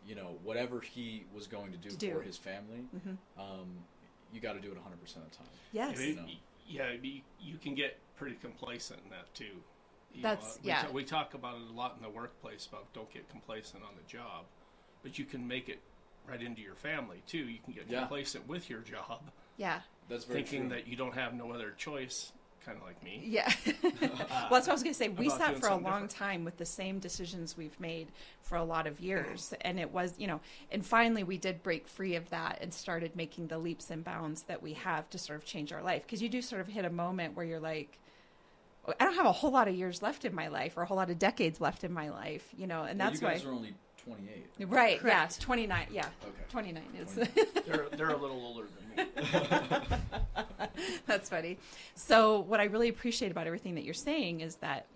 you 0.06 0.14
know, 0.14 0.38
whatever 0.42 0.80
he 0.80 1.24
was 1.34 1.46
going 1.46 1.72
to 1.72 1.78
do 1.78 1.90
To 1.90 2.12
for 2.14 2.22
his 2.22 2.36
family, 2.38 2.84
Mhm. 2.96 3.16
um, 3.38 3.68
you 4.32 4.40
got 4.40 4.54
to 4.54 4.60
do 4.60 4.68
it 4.70 4.76
100 4.76 5.00
percent 5.00 5.24
of 5.26 5.30
the 5.32 5.36
time. 5.38 5.46
Yes. 5.72 5.98
It- 6.00 6.16
No. 6.16 6.26
yeah, 6.66 6.92
you, 6.92 7.20
you 7.40 7.58
can 7.58 7.74
get 7.74 7.98
pretty 8.16 8.36
complacent 8.36 9.00
in 9.04 9.10
that 9.10 9.32
too. 9.34 9.62
You 10.14 10.22
That's- 10.22 10.58
we 10.62 10.68
yeah. 10.68 10.82
ta- 10.82 10.90
we 10.92 11.04
talk 11.04 11.34
about 11.34 11.56
it 11.56 11.68
a 11.68 11.72
lot 11.72 11.94
in 11.96 12.02
the 12.02 12.08
workplace 12.10 12.66
about 12.66 12.92
don't 12.92 13.12
get 13.12 13.28
complacent 13.28 13.82
on 13.82 13.90
the 13.96 14.08
job, 14.10 14.44
but 15.02 15.18
you 15.18 15.24
can 15.24 15.46
make 15.46 15.68
it 15.68 15.80
right 16.28 16.40
into 16.40 16.62
your 16.62 16.76
family 16.76 17.22
too. 17.26 17.38
You 17.48 17.58
can 17.64 17.74
get 17.74 17.88
Yeah. 17.88 18.00
complacent 18.00 18.46
with 18.48 18.70
your 18.70 18.80
job, 18.80 19.30
Yeah. 19.56 19.80
That's 20.08 20.24
very 20.24 20.42
thinking 20.42 20.68
true. 20.68 20.76
that 20.78 20.86
you 20.86 20.96
don't 20.96 21.14
have 21.14 21.34
no 21.34 21.50
other 21.52 21.72
choice, 21.72 22.32
kind 22.64 22.78
of 22.78 22.84
like 22.84 23.02
me. 23.02 23.20
Yeah. 23.24 23.52
well, 23.82 24.50
that's 24.50 24.66
what 24.66 24.68
I 24.68 24.72
was 24.72 24.82
going 24.82 24.94
to 24.94 24.98
say. 24.98 25.08
We 25.08 25.28
sat 25.28 25.58
for 25.60 25.66
a 25.68 25.72
long 25.76 25.82
different. 26.04 26.10
time 26.10 26.44
with 26.44 26.56
the 26.58 26.64
same 26.64 26.98
decisions 26.98 27.56
we've 27.56 27.78
made 27.80 28.08
for 28.40 28.56
a 28.56 28.64
lot 28.64 28.86
of 28.86 29.00
years. 29.00 29.52
And 29.62 29.78
it 29.80 29.90
was, 29.92 30.14
you 30.18 30.26
know, 30.26 30.40
and 30.70 30.84
finally 30.86 31.24
we 31.24 31.36
did 31.38 31.62
break 31.62 31.86
free 31.88 32.14
of 32.14 32.30
that 32.30 32.58
and 32.62 32.72
started 32.72 33.14
making 33.16 33.48
the 33.48 33.58
leaps 33.58 33.90
and 33.90 34.02
bounds 34.04 34.42
that 34.44 34.62
we 34.62 34.72
have 34.74 35.10
to 35.10 35.18
sort 35.18 35.38
of 35.38 35.44
change 35.44 35.72
our 35.72 35.82
life. 35.82 36.02
Because 36.02 36.22
you 36.22 36.28
do 36.30 36.40
sort 36.40 36.60
of 36.62 36.68
hit 36.68 36.84
a 36.84 36.90
moment 36.90 37.36
where 37.36 37.44
you're 37.44 37.60
like, 37.60 37.98
I 38.86 39.04
don't 39.04 39.14
have 39.14 39.26
a 39.26 39.32
whole 39.32 39.50
lot 39.50 39.68
of 39.68 39.74
years 39.74 40.02
left 40.02 40.24
in 40.24 40.34
my 40.34 40.48
life 40.48 40.76
or 40.76 40.82
a 40.82 40.86
whole 40.86 40.96
lot 40.96 41.10
of 41.10 41.18
decades 41.18 41.60
left 41.60 41.84
in 41.84 41.92
my 41.92 42.10
life, 42.10 42.46
you 42.56 42.66
know, 42.66 42.82
and 42.82 42.98
Well, 42.98 43.08
that's 43.08 43.20
you 43.20 43.26
why. 43.26 43.34
guys 43.34 43.44
are 43.44 43.52
only 43.52 43.74
28. 44.04 44.68
Right, 44.68 44.98
Correct. 45.00 45.36
yeah, 45.40 45.44
29, 45.44 45.86
yeah. 45.90 46.06
Okay. 46.22 46.32
29 46.50 46.82
is. 47.00 47.14
They're 47.66 47.86
they're 47.96 48.10
a 48.10 48.16
little 48.16 48.44
older 48.44 48.66
than 48.94 49.06
me. 49.06 49.10
That's 51.06 51.30
funny. 51.30 51.58
So 51.94 52.40
what 52.40 52.60
I 52.60 52.64
really 52.64 52.88
appreciate 52.88 53.30
about 53.30 53.46
everything 53.46 53.76
that 53.76 53.84
you're 53.84 53.94
saying 53.94 54.40
is 54.40 54.56
that 54.56 54.86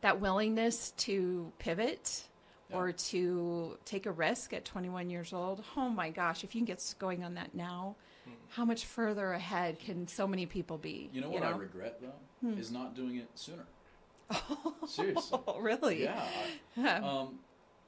that 0.00 0.20
willingness 0.20 0.90
to 0.98 1.52
pivot 1.60 2.24
Yeah. 2.70 2.76
or 2.78 2.92
to 2.92 3.78
take 3.84 4.06
a 4.06 4.12
risk 4.12 4.52
at 4.52 4.64
21 4.64 5.08
years 5.08 5.32
old. 5.32 5.62
Oh 5.76 5.88
my 5.88 6.10
gosh, 6.10 6.42
if 6.42 6.54
you 6.54 6.60
can 6.60 6.66
get 6.66 6.94
going 6.98 7.22
on 7.22 7.34
that 7.34 7.54
now, 7.54 7.94
hmm. 8.24 8.32
how 8.48 8.64
much 8.64 8.84
further 8.84 9.32
ahead 9.32 9.78
can 9.78 10.08
so 10.08 10.26
many 10.26 10.46
people 10.46 10.76
be? 10.78 11.08
You 11.12 11.20
know 11.20 11.30
what 11.30 11.44
I 11.44 11.50
regret 11.50 12.00
though 12.00 12.12
is 12.58 12.70
not 12.70 12.94
doing 12.94 13.16
it 13.16 13.28
sooner. 13.34 13.64
Seriously. 14.86 15.38
Oh, 15.46 15.58
really? 15.60 16.02
Yeah. 16.76 16.98
Um, 17.02 17.38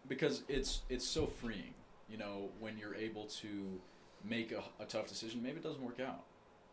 because 0.09 0.43
it's 0.49 0.83
it's 0.91 1.05
so 1.07 1.27
freeing. 1.27 1.73
You 2.11 2.19
know, 2.19 2.51
when 2.61 2.77
you're 2.77 2.95
able 2.95 3.25
to 3.41 3.81
make 4.25 4.53
a, 4.53 4.63
a 4.83 4.85
tough 4.87 5.09
decision, 5.09 5.43
maybe 5.43 5.57
it 5.57 5.63
doesn't 5.63 5.83
work 5.83 6.01
out. 6.01 6.23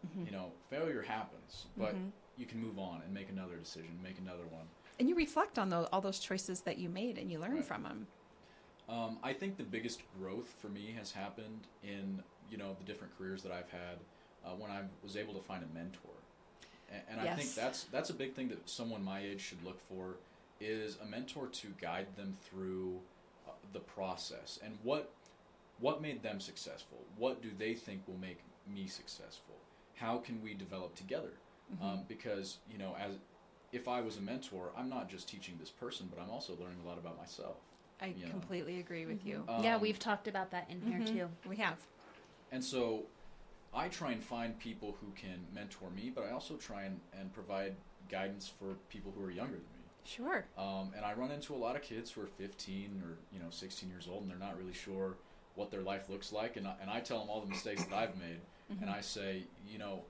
Mm-hmm. 0.06 0.26
You 0.26 0.32
know, 0.32 0.46
failure 0.70 1.02
happens, 1.02 1.66
but 1.78 1.96
you 2.38 2.46
can 2.46 2.60
move 2.62 2.78
on 2.80 3.02
and 3.06 3.14
make 3.14 3.30
another 3.30 3.56
decision, 3.56 3.92
make 4.04 4.18
another 4.20 4.44
one. 4.50 4.66
And 5.00 5.08
you 5.08 5.16
reflect 5.16 5.58
on 5.58 5.70
those, 5.70 5.88
all 5.94 6.02
those 6.02 6.20
choices 6.20 6.62
that 6.62 6.78
you 6.78 6.90
made 6.90 7.18
and 7.18 7.32
you 7.32 7.40
learn 7.40 7.56
Right. 7.56 7.66
from 7.66 7.84
them. 7.84 8.08
Um, 8.90 9.18
I 9.24 9.32
think 9.34 9.58
the 9.58 9.64
biggest 9.64 10.02
growth 10.20 10.54
for 10.62 10.68
me 10.68 10.94
has 10.98 11.12
happened 11.12 11.62
in 11.84 12.22
you 12.50 12.58
know 12.58 12.76
the 12.78 12.84
different 12.84 13.18
careers 13.18 13.42
that 13.44 13.52
I've 13.54 13.70
had 13.70 13.98
uh, 14.46 14.50
when 14.58 14.70
I 14.70 14.82
was 15.02 15.16
able 15.16 15.34
to 15.36 15.40
find 15.42 15.64
a 15.64 15.74
mentor, 15.74 16.12
and, 16.92 17.02
and 17.10 17.22
I 17.22 17.36
think 17.36 17.54
that's 17.56 17.86
that's 17.86 18.10
a 18.10 18.14
big 18.14 18.34
thing 18.34 18.50
that 18.50 18.70
someone 18.70 19.04
my 19.04 19.20
age 19.22 19.42
should 19.42 19.64
look 19.64 19.80
for 19.88 20.16
is 20.60 20.98
a 21.02 21.06
mentor 21.06 21.48
to 21.48 21.68
guide 21.82 22.08
them 22.16 22.38
through 22.44 23.00
uh, 23.48 23.52
the 23.74 23.80
process 23.80 24.60
and 24.64 24.78
what 24.84 25.12
what 25.80 26.02
made 26.02 26.22
them 26.22 26.40
successful. 26.40 27.00
What 27.18 27.42
do 27.42 27.50
they 27.58 27.74
think 27.74 28.08
will 28.08 28.18
make 28.18 28.40
me 28.72 28.88
successful? 28.88 29.56
How 29.96 30.18
can 30.18 30.42
we 30.44 30.54
develop 30.54 30.96
together? 30.96 31.34
Um, 31.82 32.02
because 32.08 32.58
you 32.70 32.78
know, 32.78 32.96
as 33.00 33.14
if 33.72 33.88
I 33.88 34.02
was 34.02 34.18
a 34.18 34.22
mentor, 34.22 34.72
I'm 34.78 34.90
not 34.90 35.10
just 35.10 35.30
teaching 35.30 35.56
this 35.60 35.70
person, 35.70 36.10
but 36.14 36.22
I'm 36.22 36.30
also 36.30 36.54
learning 36.60 36.80
a 36.84 36.88
lot 36.88 36.98
about 36.98 37.18
myself. 37.18 37.56
I 38.02 38.08
You 38.08 38.26
know. 38.26 38.32
completely 38.32 38.80
agree 38.80 39.06
with 39.06 39.26
you. 39.26 39.44
yeah, 39.62 39.76
Um, 39.76 39.82
we've 39.82 40.00
talked 40.00 40.28
about 40.28 40.52
that 40.52 40.70
in 40.70 40.82
here 40.82 41.00
too. 41.06 41.30
We 41.48 41.56
have. 41.58 41.78
And 42.52 42.64
so 42.64 43.04
I 43.74 43.88
try 43.88 44.12
and 44.12 44.24
find 44.24 44.58
people 44.60 44.98
who 45.00 45.12
can 45.16 45.46
mentor 45.54 45.90
me, 45.96 46.12
but 46.14 46.26
I 46.26 46.32
also 46.32 46.56
try 46.56 46.84
and, 46.84 47.00
and 47.18 47.34
provide 47.34 47.76
guidance 48.10 48.52
for 48.60 48.76
people 48.90 49.14
who 49.16 49.24
are 49.24 49.32
younger 49.32 49.54
than 49.54 49.62
me. 49.62 49.82
Sure. 50.04 50.46
Um, 50.58 50.92
and 50.96 51.06
I 51.06 51.14
run 51.14 51.32
into 51.32 51.54
a 51.54 51.58
lot 51.58 51.76
of 51.76 51.82
kids 51.82 52.12
who 52.12 52.22
are 52.22 52.28
15 52.28 53.02
or 53.06 53.18
you 53.32 53.40
know 53.40 53.50
16 53.50 53.90
years 53.90 54.08
old, 54.12 54.24
and 54.24 54.32
they're 54.32 54.38
not 54.38 54.58
really 54.58 54.74
sure 54.74 55.16
what 55.56 55.72
their 55.72 55.82
life 55.82 56.10
looks 56.10 56.34
like. 56.34 56.58
And 56.58 56.68
I, 56.68 56.74
and 56.82 56.90
I 56.90 57.00
tell 57.00 57.20
them 57.20 57.30
all 57.30 57.40
the 57.40 57.48
mistakes 57.48 57.84
that 57.86 57.94
I've 57.94 58.18
made, 58.18 58.40
and 58.82 58.90
I 58.90 59.02
say, 59.02 59.44
you 59.70 59.78
know, 59.78 60.04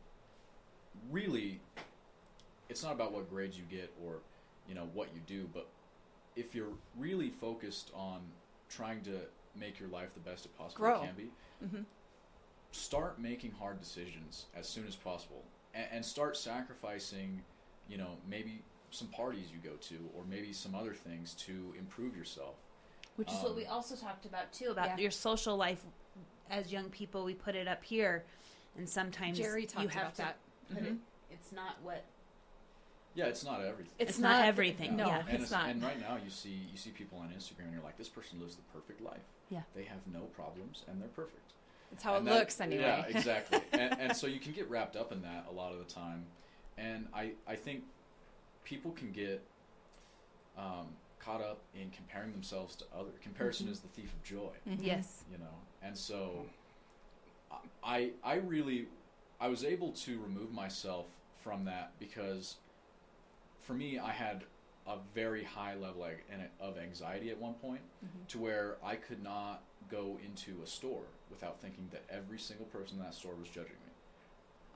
really, 1.12 1.60
it's 2.70 2.84
not 2.84 2.94
about 2.94 3.12
what 3.12 3.30
grades 3.30 3.58
you 3.58 3.64
get 3.70 3.94
or 4.04 4.20
you 4.68 4.76
know 4.76 4.88
what 4.94 5.10
you 5.14 5.22
do, 5.28 5.48
but 5.54 5.68
if 6.36 6.56
you're 6.56 6.74
really 6.98 7.30
focused 7.30 7.92
on 7.94 8.22
trying 8.70 9.02
to 9.02 9.20
make 9.56 9.80
your 9.80 9.90
life 9.90 10.14
the 10.14 10.22
best 10.22 10.46
it 10.46 10.58
possibly 10.58 10.88
Grow. 10.88 11.02
can 11.02 11.16
be, 11.16 11.32
Mhm. 11.66 11.86
Start 12.72 13.20
making 13.20 13.52
hard 13.52 13.80
decisions 13.80 14.46
as 14.56 14.68
soon 14.68 14.88
as 14.88 14.96
possible 14.96 15.44
and, 15.74 15.86
and 15.92 16.06
start 16.06 16.38
sacrificing 16.38 17.42
you 17.90 17.98
know 17.98 18.12
maybe 18.30 18.62
some 18.92 19.08
parties 19.10 19.46
you 19.52 19.58
go 19.70 19.76
to 19.78 19.96
or 20.16 20.24
maybe 20.30 20.52
some 20.54 20.76
other 20.76 20.94
things 20.94 21.34
to 21.34 21.74
improve 21.78 22.16
yourself 22.16 22.56
Which 23.16 23.30
is 23.30 23.36
what 23.40 23.52
Um, 23.52 23.56
we 23.58 23.66
also 23.66 23.96
talked 23.96 24.26
about 24.26 24.52
too 24.54 24.70
about 24.72 24.88
Yeah. 24.90 24.98
your 24.98 25.12
social 25.12 25.56
life 25.58 25.84
as 26.50 26.72
young 26.72 26.90
people. 26.90 27.24
We 27.24 27.34
put 27.34 27.56
it 27.56 27.66
up 27.66 27.82
here, 27.82 28.26
and 28.78 28.90
sometimes 28.90 29.38
Jerry 29.38 29.62
you 29.80 29.88
have 29.88 29.96
about 30.02 30.16
to 30.16 30.22
that. 30.24 30.38
put 30.74 30.84
it. 30.84 30.96
It's 31.30 31.52
not 31.54 31.82
what 31.82 32.04
yeah 33.16 33.26
it's 33.26 33.44
not 33.44 33.62
everything 33.62 33.94
It's 34.00 34.20
not 34.20 34.46
everything, 34.46 34.96
No, 34.96 35.08
yeah. 35.08 35.20
and, 35.20 35.28
it's 35.30 35.36
it's- 35.46 35.52
not. 35.52 35.70
and 35.70 35.82
right 35.84 36.00
now 36.00 36.18
you 36.24 36.30
see 36.30 36.68
you 36.72 36.78
see 36.78 36.92
people 36.92 37.18
on 37.20 37.28
instagram 37.30 37.66
and 37.66 37.74
you're 37.74 37.84
like 37.84 37.98
this 37.98 38.08
person 38.10 38.40
lives 38.40 38.56
the 38.56 38.62
perfect 38.74 39.02
life 39.02 39.26
Yeah. 39.50 39.62
they 39.76 39.84
have 39.84 40.00
no 40.14 40.22
problems 40.36 40.84
and 40.88 41.02
they're 41.02 41.10
perfect 41.10 41.52
It's 41.92 42.04
how 42.04 42.16
And 42.16 42.28
it 42.28 42.32
that- 42.32 42.40
looks 42.40 42.62
anyway. 42.62 42.82
Yeah, 42.84 43.06
exactly. 43.18 43.60
and, 43.74 44.00
and 44.00 44.16
so 44.16 44.28
you 44.28 44.40
can 44.40 44.52
get 44.54 44.70
wrapped 44.70 44.96
up 44.96 45.12
in 45.12 45.22
that 45.24 45.46
a 45.50 45.54
lot 45.54 45.74
of 45.74 45.80
the 45.80 45.94
time. 45.94 46.26
And 46.78 47.08
I, 47.14 47.32
I 47.48 47.56
think 47.56 47.84
people 48.64 48.92
can 48.92 49.12
get 49.12 49.42
um, 50.58 50.88
caught 51.20 51.42
up 51.42 51.60
in 51.76 51.90
comparing 51.92 52.32
themselves 52.32 52.76
to 52.78 52.86
other. 52.98 53.12
Comparison 53.22 53.66
Mm-hmm. 53.66 53.74
is 53.74 53.80
the 53.82 53.88
thief 53.90 54.12
of 54.14 54.24
joy, 54.24 54.52
yes. 54.80 55.24
you 55.32 55.38
know. 55.38 55.46
And 55.84 55.98
so 55.98 56.46
I, 57.84 58.12
I 58.24 58.36
really, 58.36 58.88
I 59.40 59.48
was 59.48 59.64
able 59.64 59.92
to 59.92 60.20
remove 60.20 60.52
myself 60.54 61.08
from 61.44 61.66
that 61.66 61.92
because 62.00 62.56
for 63.60 63.74
me, 63.74 64.00
I 64.00 64.12
had 64.12 64.44
a 64.88 64.96
very 65.14 65.44
high 65.44 65.76
level 65.76 66.06
ag- 66.06 66.50
of 66.60 66.78
anxiety 66.78 67.30
at 67.30 67.38
one 67.40 67.54
point 67.56 67.82
Mm-hmm. 68.04 68.26
to 68.30 68.40
where 68.40 68.78
I 68.84 68.96
could 68.96 69.22
not 69.24 69.62
go 69.92 70.18
into 70.26 70.62
a 70.64 70.68
store 70.68 71.04
without 71.32 71.60
thinking 71.62 71.88
that 71.92 72.04
every 72.10 72.38
single 72.38 72.66
person 72.68 72.98
in 72.98 73.04
that 73.04 73.14
store 73.14 73.34
was 73.40 73.48
judging 73.48 73.72
me. 73.72 73.92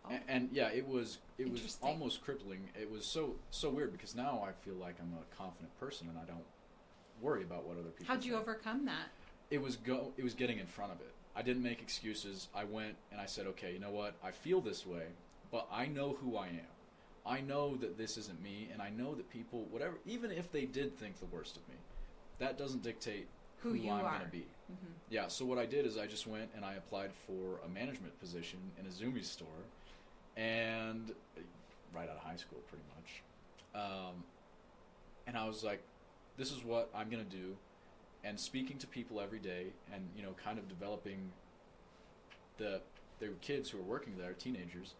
Oh. 0.05 0.09
And, 0.11 0.21
and 0.27 0.49
yeah, 0.51 0.69
it 0.69 0.87
was 0.87 1.19
it 1.37 1.51
was 1.51 1.77
almost 1.81 2.23
crippling. 2.23 2.69
It 2.79 2.89
was 2.91 3.05
so 3.05 3.35
so 3.51 3.69
weird 3.69 3.91
because 3.91 4.15
now 4.15 4.43
I 4.47 4.51
feel 4.65 4.75
like 4.75 4.95
I'm 4.99 5.13
a 5.13 5.35
confident 5.35 5.77
person 5.79 6.07
and 6.09 6.17
I 6.17 6.25
don't 6.25 6.45
worry 7.21 7.43
about 7.43 7.65
what 7.65 7.77
other 7.77 7.89
people. 7.89 8.13
How'd 8.13 8.23
you 8.23 8.33
think. 8.33 8.41
overcome 8.43 8.85
that? 8.85 9.09
It 9.51 9.61
was 9.61 9.75
go. 9.75 10.13
It 10.17 10.23
was 10.23 10.33
getting 10.33 10.59
in 10.59 10.65
front 10.65 10.91
of 10.91 10.99
it. 11.01 11.11
I 11.35 11.41
didn't 11.41 11.63
make 11.63 11.81
excuses. 11.81 12.47
I 12.55 12.63
went 12.63 12.95
and 13.11 13.19
I 13.19 13.25
said, 13.25 13.45
okay, 13.47 13.73
you 13.73 13.79
know 13.79 13.91
what? 13.91 14.15
I 14.23 14.31
feel 14.31 14.61
this 14.61 14.85
way, 14.85 15.03
but 15.51 15.67
I 15.71 15.85
know 15.85 16.17
who 16.21 16.37
I 16.37 16.47
am. 16.47 16.75
I 17.25 17.41
know 17.41 17.75
that 17.77 17.97
this 17.97 18.17
isn't 18.17 18.41
me, 18.41 18.69
and 18.71 18.81
I 18.81 18.91
know 18.91 19.15
that 19.15 19.29
people, 19.31 19.65
whatever, 19.71 19.95
even 20.05 20.31
if 20.31 20.51
they 20.51 20.65
did 20.65 20.95
think 20.97 21.19
the 21.19 21.25
worst 21.25 21.57
of 21.57 21.67
me, 21.67 21.75
that 22.37 22.57
doesn't 22.57 22.83
dictate 22.83 23.27
Who 23.63 23.69
who, 23.69 23.89
I'm 23.89 24.01
going 24.01 24.21
to 24.21 24.27
be. 24.27 24.45
Yeah. 25.09 25.27
So 25.27 25.45
what 25.45 25.57
I 25.57 25.65
did 25.65 25.85
is 25.85 25.97
I 25.97 26.07
just 26.07 26.27
went 26.27 26.49
and 26.55 26.65
I 26.65 26.73
applied 26.73 27.11
for 27.27 27.59
a 27.65 27.69
management 27.69 28.19
position 28.19 28.59
in 28.79 28.85
a 28.85 28.89
Zumiez 28.89 29.25
store, 29.25 29.47
and 30.35 31.13
right 31.93 32.09
out 32.09 32.17
of 32.17 32.23
high 32.23 32.35
school, 32.35 32.59
pretty 32.67 32.83
much. 32.95 33.21
Um, 33.75 34.23
and 35.27 35.37
I 35.37 35.47
was 35.47 35.63
like, 35.63 35.81
this 36.37 36.51
is 36.51 36.63
what 36.63 36.89
I'm 36.95 37.09
going 37.09 37.23
to 37.23 37.29
do, 37.29 37.55
and 38.23 38.39
speaking 38.39 38.77
to 38.79 38.87
people 38.87 39.19
every 39.21 39.39
day, 39.39 39.67
and 39.93 40.07
you 40.15 40.23
know, 40.23 40.35
kind 40.43 40.59
of 40.59 40.67
developing 40.67 41.31
the 42.57 42.81
the 43.19 43.29
kids 43.41 43.69
who 43.69 43.77
were 43.77 43.83
working 43.83 44.13
there, 44.17 44.33
teenagers, 44.33 44.93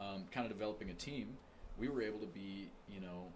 um, 0.00 0.24
kind 0.30 0.46
of 0.46 0.52
developing 0.52 0.90
a 0.90 0.94
team. 0.94 1.36
We 1.78 1.88
were 1.88 2.02
able 2.02 2.18
to 2.20 2.26
be, 2.26 2.70
you 2.92 3.00
know, 3.00 3.26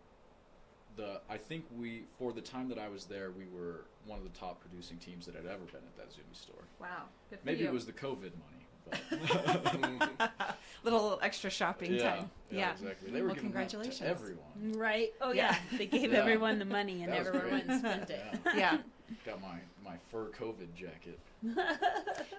the 0.97 1.21
I 1.29 1.37
think 1.37 1.65
we 1.79 2.05
for 2.19 2.33
the 2.33 2.41
time 2.41 2.69
that 2.69 2.79
I 2.79 2.89
was 2.89 3.05
there, 3.05 3.31
we 3.31 3.45
were 3.47 3.85
one 4.07 4.19
of 4.19 4.25
the 4.25 4.39
top 4.39 4.61
producing 4.61 4.99
teams 4.99 5.27
that 5.27 5.35
had 5.35 5.47
ever 5.47 5.65
been 5.67 5.77
at 5.87 5.97
that 5.97 6.11
Zumiez 6.11 6.41
store. 6.43 6.65
Wow. 6.81 7.05
Good 7.31 7.41
for 7.41 7.47
Maybe 7.47 7.61
you. 7.61 7.69
it 7.69 7.73
was 7.73 7.87
the 7.87 7.93
COVID 7.93 8.33
money, 8.33 8.67
but 8.91 10.57
little 10.85 11.19
extra 11.23 11.51
shopping 11.51 11.95
yeah, 11.95 12.17
time. 12.17 12.31
yeah, 12.51 12.73
exactly. 12.73 13.11
They 13.11 13.21
were 13.21 13.29
well, 13.29 13.35
giving 13.35 13.51
congratulations. 13.51 13.99
to 13.99 14.07
everyone. 14.09 14.73
Right. 14.75 15.13
Oh 15.21 15.33
Yeah. 15.33 15.57
yeah. 15.73 15.79
They 15.79 15.87
gave 15.87 16.13
Yeah. 16.13 16.19
everyone 16.19 16.59
the 16.59 16.65
money, 16.65 17.03
and 17.03 17.13
everyone 17.13 17.51
went 17.51 17.69
and 17.69 17.79
spent 17.81 18.11
it. 18.11 18.21
Yeah. 18.47 18.53
yeah. 18.57 18.79
Got 19.27 19.41
my 19.41 19.59
my 19.85 19.97
fur 20.11 20.31
COVID 20.31 20.75
jacket. 20.75 21.19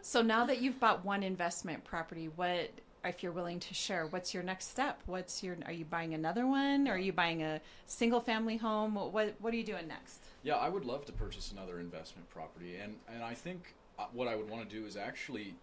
So 0.02 0.22
now 0.22 0.46
that 0.46 0.62
you've 0.62 0.80
bought 0.80 1.06
one 1.06 1.24
investment 1.24 1.84
property, 1.84 2.30
what 2.36 2.72
if 3.06 3.22
you're 3.22 3.32
willing 3.34 3.60
to 3.60 3.74
share, 3.74 4.08
what's 4.08 4.34
your 4.34 4.44
next 4.44 4.70
step? 4.70 5.02
What's 5.06 5.44
your 5.44 5.58
are 5.66 5.72
you 5.72 5.86
buying 5.86 6.14
another 6.14 6.48
one? 6.48 6.88
Are 6.88 6.98
you 6.98 7.14
buying 7.14 7.44
a 7.44 7.62
single 7.86 8.20
family 8.22 8.58
home? 8.58 8.96
What 8.96 9.36
what 9.40 9.54
are 9.54 9.58
you 9.58 9.64
doing 9.64 9.88
next? 9.88 10.23
Yeah, 10.44 10.56
I 10.56 10.68
would 10.68 10.84
love 10.84 11.06
to 11.06 11.14
purchase 11.14 11.52
another 11.52 11.80
investment 11.80 12.30
property, 12.30 12.76
and 12.76 12.96
and 13.14 13.24
I 13.24 13.34
think 13.34 13.74
uh, 13.98 14.06
what 14.12 14.28
I 14.28 14.36
would 14.36 14.50
want 14.50 14.68
to 14.70 14.76
do 14.76 14.86
is 14.86 14.98
actually 14.98 15.56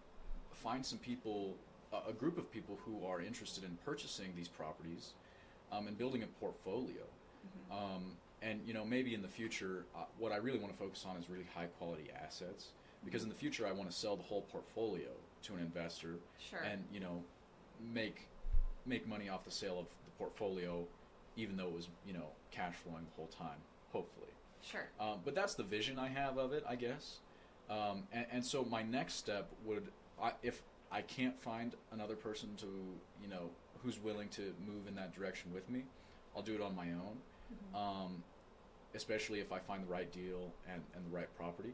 find 0.51 0.85
some 0.85 0.97
people 0.99 1.55
a, 2.07 2.13
group 2.13 2.37
of 2.37 2.51
people 2.51 2.77
who 2.85 3.05
are 3.05 3.21
interested 3.21 3.63
in 3.63 3.77
purchasing 3.85 4.33
these 4.35 4.47
properties 4.47 5.11
um, 5.71 5.87
and 5.87 5.97
building 5.97 6.23
a 6.23 6.27
portfolio. 6.39 7.03
Um, 7.71 8.13
and 8.41 8.61
you 8.65 8.73
know, 8.73 8.85
maybe 8.85 9.13
in 9.13 9.21
the 9.21 9.27
future, 9.27 9.85
uh, 9.95 10.05
what 10.17 10.31
I 10.31 10.37
really 10.37 10.57
want 10.57 10.71
to 10.71 10.77
focus 10.79 11.05
on 11.07 11.17
is 11.17 11.29
really 11.29 11.45
high 11.55 11.67
quality 11.77 12.09
assets. 12.23 12.69
Because 13.03 13.23
in 13.23 13.29
the 13.29 13.35
future, 13.35 13.65
I 13.67 13.71
want 13.71 13.89
to 13.89 13.95
sell 13.95 14.15
the 14.15 14.23
whole 14.23 14.41
portfolio 14.51 15.09
to 15.43 15.55
an 15.55 15.59
investor, 15.59 16.15
Sure. 16.49 16.59
and 16.59 16.83
you 16.93 16.99
know, 16.99 17.23
make 17.93 18.27
make 18.85 19.07
money 19.07 19.29
off 19.29 19.43
the 19.43 19.51
sale 19.51 19.79
of 19.79 19.85
the 20.05 20.11
portfolio, 20.17 20.85
even 21.35 21.55
though 21.57 21.67
it 21.67 21.73
was 21.73 21.87
you 22.05 22.13
know 22.13 22.27
cash 22.51 22.75
flowing 22.75 23.05
the 23.05 23.15
whole 23.15 23.27
time. 23.27 23.59
Hopefully. 23.91 24.31
Sure. 24.63 24.87
Um, 24.99 25.19
but 25.25 25.35
that's 25.35 25.55
the 25.55 25.63
vision 25.63 25.97
I 25.99 26.09
have 26.09 26.37
of 26.37 26.53
it, 26.53 26.63
I 26.67 26.75
guess. 26.75 27.19
Um, 27.69 28.03
and, 28.11 28.25
and 28.31 28.45
so 28.45 28.65
my 28.65 28.83
next 28.83 29.15
step 29.15 29.49
would, 29.65 29.87
I, 30.21 30.33
if 30.43 30.61
I 30.91 31.01
can't 31.01 31.39
find 31.41 31.73
another 31.91 32.15
person 32.15 32.49
to, 32.57 32.65
you 33.21 33.29
know, 33.29 33.49
who's 33.83 33.99
willing 33.99 34.29
to 34.29 34.53
move 34.67 34.87
in 34.87 34.95
that 34.95 35.15
direction 35.15 35.51
with 35.53 35.69
me, 35.69 35.83
I'll 36.35 36.43
do 36.43 36.53
it 36.53 36.61
on 36.61 36.75
my 36.75 36.87
own. 36.91 37.17
Um, 37.75 38.23
especially 38.93 39.39
if 39.39 39.51
I 39.51 39.59
find 39.59 39.83
the 39.83 39.91
right 39.91 40.11
deal 40.11 40.51
and, 40.71 40.81
and 40.95 41.05
the 41.05 41.15
right 41.15 41.27
property. 41.35 41.73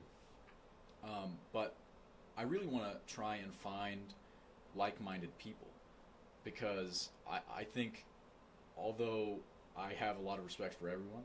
Um, 1.04 1.38
but 1.54 1.76
I 2.38 2.44
really 2.44 2.68
want 2.68 2.86
to 2.86 3.14
try 3.14 3.38
and 3.38 3.54
find 3.54 4.02
like-minded 4.76 5.36
people 5.40 5.68
because 6.44 7.10
I, 7.30 7.40
I 7.56 7.64
think 7.64 8.06
although 8.78 9.38
I 9.78 9.94
have 9.94 10.18
a 10.18 10.22
lot 10.22 10.38
of 10.40 10.46
respect 10.46 10.76
for 10.76 10.90
everyone, 10.90 11.24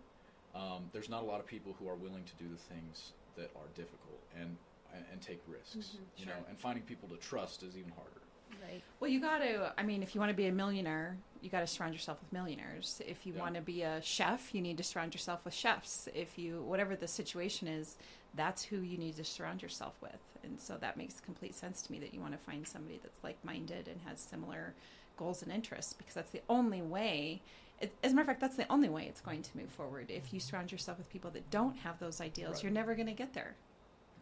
um, 0.54 0.88
there's 0.92 1.08
not 1.08 1.22
a 1.22 1.26
lot 1.26 1.40
of 1.40 1.46
people 1.46 1.74
who 1.78 1.88
are 1.88 1.96
willing 1.96 2.24
to 2.24 2.36
do 2.36 2.48
the 2.48 2.56
things 2.74 3.12
that 3.36 3.50
are 3.56 3.68
difficult 3.74 4.20
and 4.38 4.56
and, 4.94 5.04
and 5.10 5.22
take 5.22 5.40
risks. 5.46 5.96
You 6.18 6.26
Sure. 6.26 6.34
know, 6.34 6.40
and 6.48 6.58
finding 6.58 6.84
people 6.84 7.08
to 7.08 7.16
trust 7.16 7.62
is 7.62 7.76
even 7.78 7.92
harder. 7.92 8.20
Right. 8.62 8.82
Well, 9.00 9.10
you 9.10 9.18
got 9.20 9.38
to, 9.38 9.72
I 9.78 9.82
mean, 9.82 10.02
if 10.02 10.14
you 10.14 10.20
want 10.20 10.28
to 10.30 10.36
be 10.36 10.46
a 10.46 10.52
millionaire, 10.52 11.16
you 11.40 11.48
got 11.48 11.60
to 11.60 11.66
surround 11.66 11.94
yourself 11.94 12.20
with 12.20 12.32
millionaires. 12.32 13.00
If 13.06 13.24
you 13.24 13.32
Yeah. 13.32 13.40
want 13.40 13.54
to 13.54 13.62
be 13.62 13.82
a 13.82 14.02
chef, 14.02 14.54
you 14.54 14.60
need 14.60 14.76
to 14.76 14.82
surround 14.84 15.14
yourself 15.14 15.44
with 15.46 15.54
chefs. 15.54 16.06
If 16.14 16.36
you, 16.38 16.62
whatever 16.62 16.94
the 16.94 17.08
situation 17.08 17.66
is, 17.66 17.96
that's 18.34 18.62
who 18.64 18.80
you 18.80 18.98
need 18.98 19.16
to 19.16 19.24
surround 19.24 19.62
yourself 19.62 19.94
with. 20.02 20.20
And 20.44 20.60
so 20.60 20.76
that 20.76 20.98
makes 20.98 21.18
complete 21.18 21.54
sense 21.54 21.80
to 21.82 21.92
me 21.92 21.98
that 22.00 22.12
you 22.12 22.20
want 22.20 22.32
to 22.32 22.38
find 22.38 22.68
somebody 22.68 23.00
that's 23.02 23.24
like 23.24 23.42
minded 23.42 23.88
and 23.88 24.02
has 24.02 24.20
similar 24.20 24.74
goals 25.16 25.42
and 25.42 25.50
interests 25.50 25.94
because 25.94 26.14
that's 26.14 26.30
the 26.30 26.42
only 26.50 26.82
way. 26.82 27.42
It, 27.82 27.92
as 28.02 28.12
a 28.12 28.14
matter 28.14 28.22
of 28.22 28.26
fact, 28.28 28.40
that's 28.40 28.56
the 28.56 28.70
only 28.72 28.88
way 28.88 29.04
it's 29.08 29.20
going 29.20 29.42
to 29.42 29.56
move 29.56 29.68
forward. 29.70 30.06
If 30.10 30.32
you 30.32 30.40
surround 30.40 30.70
yourself 30.72 30.96
with 30.98 31.10
people 31.10 31.30
that 31.32 31.50
don't 31.50 31.76
have 31.78 31.98
those 31.98 32.20
ideals, 32.20 32.54
Right. 32.56 32.62
you're 32.64 32.72
never 32.72 32.94
going 32.94 33.08
to 33.08 33.12
get 33.12 33.34
there. 33.34 33.54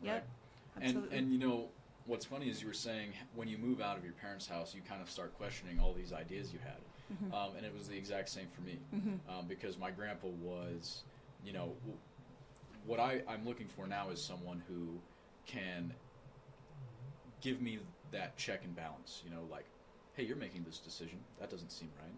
Yep. 0.02 0.26
Right. 0.76 0.82
Absolutely. 0.84 1.16
And 1.18 1.26
and 1.26 1.32
you 1.34 1.38
know 1.46 1.68
what's 2.06 2.24
funny 2.24 2.48
is 2.48 2.60
you 2.62 2.66
were 2.68 2.72
saying 2.72 3.12
when 3.34 3.46
you 3.48 3.58
move 3.58 3.80
out 3.80 3.96
of 3.98 4.04
your 4.04 4.14
parents' 4.14 4.46
house, 4.48 4.74
you 4.74 4.80
kind 4.88 5.02
of 5.02 5.10
start 5.10 5.36
questioning 5.36 5.78
all 5.78 5.92
these 5.92 6.12
ideas 6.12 6.52
you 6.52 6.58
had, 6.64 6.80
Mm-hmm. 7.12 7.34
um, 7.34 7.50
and 7.56 7.66
it 7.66 7.74
was 7.76 7.88
the 7.88 7.96
exact 7.96 8.28
same 8.28 8.46
for 8.54 8.60
me 8.62 8.78
um, 9.28 9.44
because 9.48 9.76
my 9.76 9.90
grandpa 9.90 10.28
was, 10.28 11.02
you 11.44 11.52
know, 11.52 11.72
what 12.86 13.00
I 13.00 13.22
I'm 13.28 13.44
looking 13.44 13.66
for 13.66 13.86
now 13.88 14.10
is 14.10 14.22
someone 14.22 14.62
who 14.68 15.00
can 15.46 15.92
give 17.40 17.60
me 17.60 17.80
that 18.12 18.36
check 18.36 18.62
and 18.64 18.74
balance. 18.76 19.22
You 19.24 19.32
know, 19.34 19.42
like, 19.50 19.64
hey, 20.14 20.22
you're 20.24 20.36
making 20.36 20.62
this 20.64 20.78
decision. 20.78 21.18
That 21.40 21.50
doesn't 21.50 21.70
seem 21.72 21.90
right. 22.00 22.12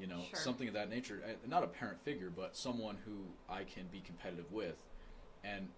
You 0.00 0.06
know, 0.06 0.22
Sure. 0.30 0.38
something 0.38 0.66
of 0.66 0.72
that 0.74 0.88
nature. 0.88 1.22
Uh, 1.22 1.46
Not 1.46 1.62
a 1.62 1.66
parent 1.66 2.00
figure, 2.02 2.30
but 2.30 2.56
someone 2.56 2.96
who 3.04 3.26
I 3.52 3.64
can 3.64 3.86
be 3.88 4.00
competitive 4.00 4.50
with, 4.50 4.76
and 5.44 5.68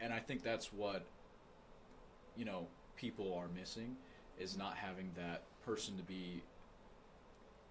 and 0.00 0.12
I 0.12 0.18
think 0.18 0.42
that's 0.42 0.72
what 0.72 1.06
you 2.36 2.44
know 2.44 2.66
people 2.96 3.32
are 3.34 3.48
missing 3.48 3.96
is 4.38 4.56
not 4.58 4.76
having 4.76 5.10
that 5.16 5.44
person 5.64 5.96
to 5.96 6.02
be 6.02 6.42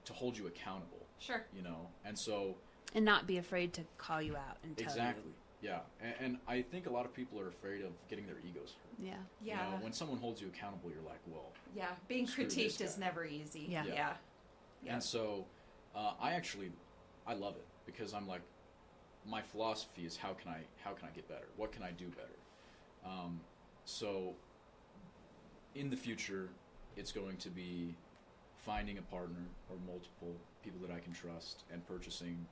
to 0.05 0.13
hold 0.13 0.37
you 0.37 0.47
accountable. 0.47 1.05
sure. 1.19 1.45
You 1.55 1.61
know, 1.61 1.89
and 2.03 2.17
so 2.17 2.55
And 2.95 3.05
not 3.05 3.27
be 3.27 3.37
afraid 3.37 3.73
to 3.73 3.83
call 3.97 4.21
you 4.21 4.35
out 4.35 4.57
and 4.63 4.75
tell 4.75 4.85
you. 4.85 4.89
exactly, 4.89 5.31
yeah. 5.61 5.81
And, 6.01 6.13
and 6.19 6.37
I 6.47 6.61
think 6.63 6.87
a 6.87 6.89
lot 6.89 7.05
of 7.05 7.13
people 7.13 7.39
are 7.39 7.47
afraid 7.49 7.83
of 7.83 7.91
getting 8.09 8.25
their 8.25 8.39
egos 8.47 8.73
hurt. 8.81 9.05
Yeah. 9.05 9.13
Yeah. 9.41 9.65
You 9.65 9.71
know, 9.77 9.83
when 9.83 9.93
someone 9.93 10.17
holds 10.17 10.41
you 10.41 10.47
accountable, 10.47 10.89
you're 10.89 11.03
like, 11.03 11.19
well. 11.27 11.51
Yeah, 11.75 11.91
being 12.07 12.25
critiqued 12.25 12.81
is 12.81 12.97
never 12.97 13.23
easy. 13.25 13.67
Yeah. 13.69 13.85
yeah, 13.85 13.93
Yeah. 13.93 14.13
Yeah. 14.85 14.93
And 14.93 15.03
so, 15.03 15.45
uh, 15.95 16.13
I 16.21 16.33
actually, 16.33 16.71
I 17.25 17.33
love 17.33 17.55
it 17.55 17.65
because 17.85 18.13
I'm 18.13 18.27
like, 18.27 18.41
my 19.25 19.41
philosophy 19.41 20.05
is 20.05 20.17
how 20.17 20.33
can 20.33 20.51
I 20.51 20.59
how 20.83 20.91
can 20.91 21.07
I 21.07 21.11
get 21.11 21.27
better? 21.29 21.47
What 21.55 21.71
can 21.71 21.83
I 21.83 21.91
do 21.91 22.07
better? 22.07 22.37
Um, 23.05 23.39
so, 23.85 24.33
in 25.75 25.89
the 25.89 25.95
future, 25.95 26.49
it's 26.97 27.11
going 27.11 27.37
to 27.37 27.49
be 27.49 27.95
finding 28.65 28.97
a 28.97 29.01
partner 29.03 29.43
or 29.69 29.77
multiple 29.85 30.35
people 30.63 30.79
that 30.85 30.93
I 30.93 30.99
can 30.99 31.13
trust 31.13 31.63
and 31.71 31.85
purchasing 31.87 32.45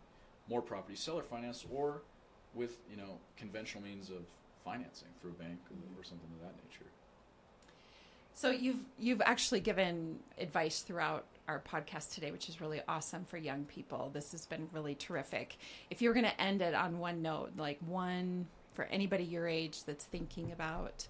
more 0.50 0.62
property, 0.62 0.96
seller 0.96 1.24
finance, 1.24 1.66
or 1.72 2.02
with 2.54 2.78
you 2.90 2.98
know 2.98 3.18
conventional 3.38 3.84
means 3.84 4.10
of 4.10 4.24
financing 4.64 5.10
through 5.22 5.32
a 5.32 5.44
bank 5.44 5.60
or, 5.70 6.00
or 6.00 6.04
something 6.04 6.30
of 6.36 6.48
that 6.48 6.56
nature. 6.64 6.90
So 8.42 8.50
you've 8.50 8.80
you've 8.98 9.22
actually 9.22 9.60
given 9.60 10.18
advice 10.40 10.82
throughout 10.82 11.26
our 11.48 11.60
podcast 11.60 12.16
today, 12.16 12.32
which 12.32 12.50
is 12.50 12.60
really 12.60 12.82
awesome 12.88 13.24
for 13.24 13.38
young 13.38 13.66
people. 13.66 14.10
This 14.12 14.32
has 14.32 14.48
been 14.48 14.68
really 14.74 14.96
terrific. 14.96 15.58
If 15.92 16.02
you 16.02 16.10
were 16.10 16.16
going 16.16 16.26
to 16.26 16.42
end 16.42 16.64
it 16.64 16.74
on 16.74 16.98
one 16.98 17.22
note, 17.22 17.52
like 17.56 17.78
one 17.86 18.48
for 18.74 18.86
anybody 18.86 19.26
your 19.26 19.48
age 19.48 19.84
that's 19.84 20.06
thinking 20.06 20.52
about 20.52 21.08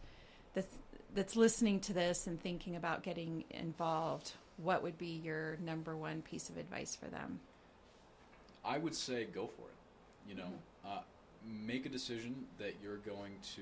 that's 0.54 0.78
that's 1.16 1.38
listening 1.38 1.80
to 1.80 1.94
this 1.94 2.28
and 2.28 2.38
thinking 2.38 2.76
about 2.76 3.02
getting 3.02 3.46
involved, 3.52 4.34
what 4.58 4.84
would 4.84 4.98
be 4.98 5.22
your 5.24 5.56
number 5.64 5.96
one 5.96 6.22
piece 6.24 6.50
of 6.50 6.58
advice 6.58 6.98
for 6.98 7.06
them? 7.06 7.40
I 8.66 8.78
would 8.78 8.94
say 8.94 9.24
go 9.34 9.48
for 9.48 9.62
it. 9.62 10.28
You 10.28 10.36
know, 10.36 10.52
uh, 10.86 11.00
make 11.46 11.86
a 11.86 11.90
decision 11.90 12.36
that 12.58 12.76
you're 12.84 12.98
going 12.98 13.36
to 13.56 13.62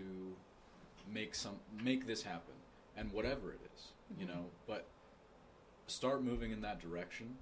make 1.14 1.36
some 1.36 1.58
make 1.84 2.08
this 2.08 2.24
happen, 2.24 2.56
and 3.00 3.12
whatever 3.14 3.52
it 3.52 3.60
is, 3.76 3.88
you 4.20 4.28
know. 4.28 4.46
But 4.68 4.86
start 5.88 6.22
moving 6.24 6.52
in 6.52 6.62
that 6.62 6.80
direction. 6.80 7.36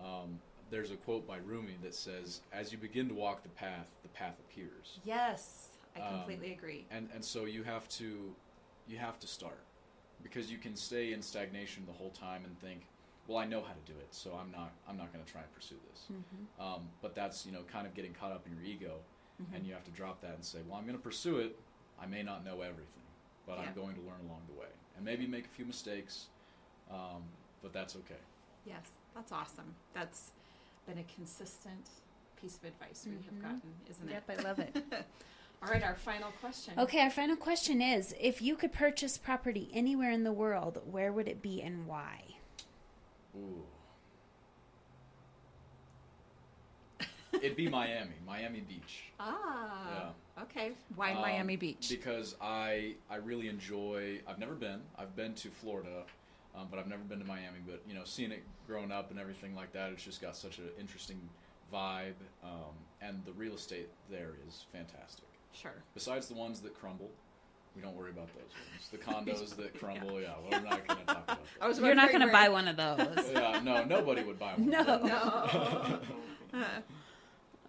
Um, 0.00 0.40
there's 0.70 0.90
a 0.90 0.96
quote 0.96 1.26
by 1.26 1.36
Rumi 1.38 1.76
that 1.82 1.94
says, 1.94 2.40
"As 2.52 2.72
you 2.72 2.78
begin 2.78 3.08
to 3.08 3.14
walk 3.14 3.42
the 3.42 3.48
path, 3.50 3.88
the 4.02 4.08
path 4.08 4.34
appears." 4.40 4.98
Yes, 5.04 5.68
I 5.94 6.00
Um, 6.00 6.14
completely 6.16 6.52
agree. 6.52 6.86
and 6.90 7.08
and 7.14 7.24
so 7.24 7.44
you 7.44 7.62
have 7.62 7.88
to 7.90 8.34
you 8.88 8.98
have 8.98 9.18
to 9.20 9.26
start 9.26 9.64
because 10.22 10.50
you 10.50 10.58
can 10.58 10.74
stay 10.76 11.12
in 11.12 11.20
stagnation 11.22 11.84
the 11.86 11.92
whole 11.92 12.10
time 12.10 12.44
and 12.44 12.58
think 12.60 12.86
well 13.26 13.38
i 13.38 13.44
know 13.44 13.60
how 13.60 13.72
to 13.74 13.92
do 13.92 13.98
it 13.98 14.14
so 14.14 14.32
i'm 14.36 14.50
not 14.52 14.70
i'm 14.88 14.96
not 14.96 15.12
going 15.12 15.24
to 15.24 15.30
try 15.30 15.40
and 15.42 15.52
pursue 15.54 15.74
this 15.90 16.08
um, 16.60 16.88
but 17.02 17.12
that's 17.14 17.44
you 17.44 17.50
know 17.52 17.62
kind 17.64 17.84
of 17.86 17.94
getting 17.94 18.14
caught 18.14 18.30
up 18.30 18.46
in 18.46 18.54
your 18.54 18.62
ego 18.64 18.94
and 19.54 19.66
you 19.66 19.72
have 19.74 19.82
to 19.84 19.90
drop 19.90 20.20
that 20.20 20.34
and 20.36 20.44
say 20.44 20.58
well 20.68 20.78
i'm 20.78 20.84
going 20.86 20.96
to 20.96 21.02
pursue 21.02 21.38
it 21.38 21.58
i 22.00 22.06
may 22.06 22.22
not 22.22 22.44
know 22.44 22.60
everything 22.60 23.02
but 23.46 23.58
Yeah. 23.58 23.64
i'm 23.68 23.74
going 23.74 23.94
to 23.94 24.00
learn 24.02 24.20
along 24.28 24.42
the 24.52 24.58
way 24.60 24.66
and 24.96 25.04
maybe 25.04 25.26
make 25.26 25.44
a 25.44 25.48
few 25.48 25.64
mistakes 25.64 26.26
um, 26.90 27.22
but 27.62 27.72
that's 27.72 27.96
okay 27.96 28.20
Yes, 28.66 28.82
that's 29.14 29.30
awesome. 29.30 29.76
That's 29.94 30.32
been 30.88 30.98
a 30.98 31.04
consistent 31.14 31.88
piece 32.40 32.56
of 32.56 32.64
advice 32.64 33.06
we 33.06 33.12
have 33.24 33.40
gotten, 33.40 33.60
isn't 33.88 34.08
Yep, 34.10 34.24
it? 34.28 34.32
Yep, 34.32 34.40
I 34.40 34.42
love 34.48 34.58
it. 34.58 34.76
All 35.62 35.68
right, 35.70 35.84
our 35.84 35.94
final 35.94 36.32
question. 36.40 36.74
Okay, 36.76 36.98
our 37.00 37.10
final 37.10 37.36
question 37.36 37.80
is 37.80 38.12
if 38.20 38.42
you 38.42 38.56
could 38.56 38.72
purchase 38.72 39.16
property 39.18 39.70
anywhere 39.72 40.10
in 40.10 40.24
the 40.24 40.32
world, 40.32 40.82
where 40.90 41.12
would 41.12 41.28
it 41.28 41.42
be 41.42 41.62
and 41.62 41.86
why? 41.86 42.22
Ooh. 43.36 43.62
It'd 47.42 47.56
be 47.56 47.68
Miami, 47.68 48.14
Miami 48.26 48.60
Beach. 48.60 49.04
Ah, 49.20 50.10
okay. 50.42 50.72
Why 50.94 51.12
Um, 51.12 51.20
Miami 51.22 51.56
Beach? 51.56 51.88
Because 51.90 52.34
I 52.40 52.94
I 53.10 53.16
really 53.16 53.48
enjoy. 53.48 54.20
I've 54.26 54.38
never 54.38 54.54
been. 54.54 54.80
I've 54.98 55.14
been 55.16 55.34
to 55.34 55.48
Florida, 55.48 56.04
um, 56.54 56.68
but 56.70 56.78
I've 56.78 56.88
never 56.88 57.02
been 57.02 57.18
to 57.18 57.24
Miami. 57.24 57.58
But 57.66 57.82
you 57.88 57.94
know, 57.94 58.02
seeing 58.04 58.32
it 58.32 58.42
growing 58.66 58.90
up 58.92 59.10
and 59.10 59.18
everything 59.20 59.54
like 59.54 59.72
that, 59.72 59.92
it's 59.92 60.04
just 60.04 60.20
got 60.20 60.36
such 60.36 60.58
an 60.58 60.68
interesting 60.78 61.20
vibe, 61.72 62.14
um, 62.44 62.74
and 63.00 63.24
the 63.24 63.32
real 63.32 63.54
estate 63.54 63.88
there 64.10 64.34
is 64.46 64.64
fantastic. 64.72 65.26
Sure. 65.52 65.72
Besides 65.94 66.28
the 66.28 66.34
ones 66.34 66.60
that 66.60 66.78
crumble, 66.78 67.10
we 67.74 67.82
don't 67.82 67.96
worry 67.96 68.10
about 68.10 68.28
those 68.34 68.52
ones. 68.70 68.88
The 68.92 68.98
condos 69.42 69.56
that 69.56 69.78
crumble, 69.78 70.20
yeah, 70.20 70.34
well, 70.42 70.60
we're 70.60 70.68
not 70.68 70.86
going 70.86 71.00
to 71.00 71.04
talk 71.06 71.24
about 71.24 71.38
I 71.60 71.66
was 71.68 71.78
You're 71.78 71.94
not 71.94 72.10
going 72.10 72.26
to 72.26 72.32
buy 72.32 72.48
one 72.48 72.68
of 72.68 72.76
those. 72.76 73.30
Yeah, 73.32 73.60
no, 73.64 73.84
nobody 73.84 74.22
would 74.22 74.38
buy 74.38 74.54
one. 74.56 74.68
No. 74.70 76.00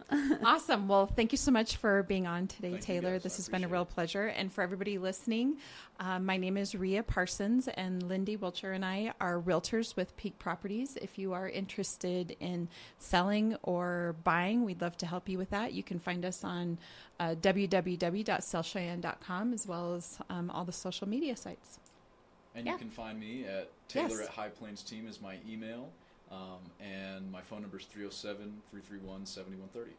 awesome. 0.44 0.88
Well, 0.88 1.06
thank 1.08 1.32
you 1.34 1.38
so 1.38 1.52
much 1.52 1.76
for 1.78 2.04
being 2.04 2.28
on 2.28 2.48
today, 2.48 2.72
Thank 2.72 2.84
Taylor. 2.84 3.14
guys. 3.14 3.24
This 3.24 3.34
I 3.34 3.38
has 3.38 3.50
been 3.50 3.64
a 3.66 3.68
real 3.68 3.84
pleasure. 3.86 4.28
And 4.28 4.52
for 4.52 4.62
everybody 4.62 4.98
listening, 4.98 5.58
uh, 6.00 6.20
my 6.20 6.38
name 6.38 6.56
is 6.56 6.74
Ria 6.76 7.04
Parsons, 7.04 7.68
and 7.68 8.02
Lindy 8.04 8.38
Wilcher 8.38 8.74
and 8.74 8.86
I 8.86 9.14
are 9.20 9.38
realtors 9.40 9.96
with 9.98 10.16
Peak 10.16 10.40
Properties. 10.40 10.98
If 11.02 11.18
you 11.18 11.34
are 11.34 11.50
interested 11.50 12.38
in 12.40 12.70
selling 13.00 13.58
or 13.64 14.16
buying, 14.24 14.64
we'd 14.64 14.82
love 14.82 14.96
to 14.98 15.06
help 15.06 15.28
you 15.28 15.38
with 15.38 15.50
that. 15.50 15.74
You 15.74 15.84
can 15.84 16.00
find 16.00 16.24
us 16.24 16.44
on 16.44 16.78
uh, 17.20 17.36
www.sellcheyenne.com 17.42 19.54
as 19.54 19.68
well 19.68 19.96
as 19.96 20.20
um, 20.30 20.50
all 20.52 20.64
the 20.66 20.72
social 20.72 21.10
media 21.10 21.36
sites. 21.36 21.80
And 22.56 22.66
Yeah. 22.66 22.74
you 22.74 22.78
can 22.80 22.90
find 22.90 23.20
me 23.20 23.46
at 23.46 23.70
Taylor 23.88 24.10
Yes. 24.10 24.20
at 24.22 24.30
High 24.30 24.50
Plains 24.50 24.82
Team 24.84 25.08
is 25.08 25.22
my 25.22 25.38
email. 25.48 25.90
Um, 26.32 26.60
and 26.80 27.32
my 27.32 27.42
phone 27.42 27.62
number 27.62 27.78
is 27.78 27.86
307 27.86 28.62
331 28.72 29.26
7130. 29.26 29.92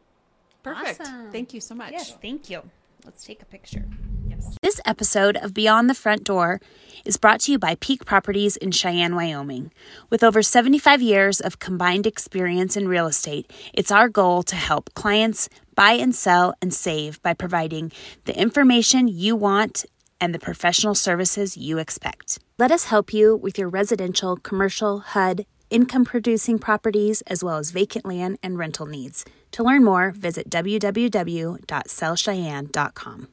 Perfect. 0.63 1.01
Awesome. 1.01 1.31
Thank 1.31 1.53
you 1.53 1.61
so 1.61 1.75
much. 1.75 1.91
Yes, 1.91 2.15
thank 2.21 2.49
you. 2.49 2.61
Let's 3.05 3.25
take 3.25 3.41
a 3.41 3.45
picture. 3.45 3.85
Yes. 4.27 4.57
This 4.61 4.81
episode 4.85 5.37
of 5.37 5.53
Beyond 5.53 5.89
the 5.89 5.93
Front 5.93 6.25
Door 6.25 6.59
is 7.05 7.17
brought 7.17 7.39
to 7.41 7.51
you 7.51 7.57
by 7.57 7.75
Peak 7.75 8.05
Properties 8.05 8.57
in 8.57 8.71
Cheyenne, 8.71 9.15
Wyoming. 9.15 9.71
With 10.09 10.23
over 10.23 10.41
75 10.41 11.01
years 11.01 11.39
of 11.39 11.59
combined 11.59 12.05
experience 12.05 12.75
in 12.75 12.89
real 12.89 13.07
estate, 13.07 13.51
it's 13.73 13.91
our 13.91 14.09
goal 14.09 14.43
to 14.43 14.55
help 14.55 14.93
clients 14.95 15.47
buy 15.75 15.93
and 15.93 16.13
sell 16.13 16.53
and 16.61 16.73
save 16.73 17.21
by 17.21 17.33
providing 17.33 17.91
the 18.25 18.37
information 18.37 19.07
you 19.07 19.35
want 19.35 19.85
and 20.19 20.35
the 20.35 20.39
professional 20.39 20.93
services 20.93 21.55
you 21.55 21.77
expect. 21.77 22.37
Let 22.57 22.71
us 22.71 22.85
help 22.85 23.13
you 23.13 23.37
with 23.37 23.57
your 23.57 23.69
residential, 23.69 24.35
commercial, 24.35 24.99
HUD, 24.99 25.45
income 25.69 26.05
producing 26.05 26.59
properties, 26.59 27.19
as 27.27 27.43
well 27.43 27.57
as 27.57 27.71
vacant 27.71 28.05
land 28.05 28.39
and 28.41 28.57
rental 28.57 28.85
needs. 28.85 29.25
To 29.51 29.63
learn 29.63 29.83
more, 29.83 30.11
visit 30.11 30.49
www.sellcheyenne.com. 30.49 33.27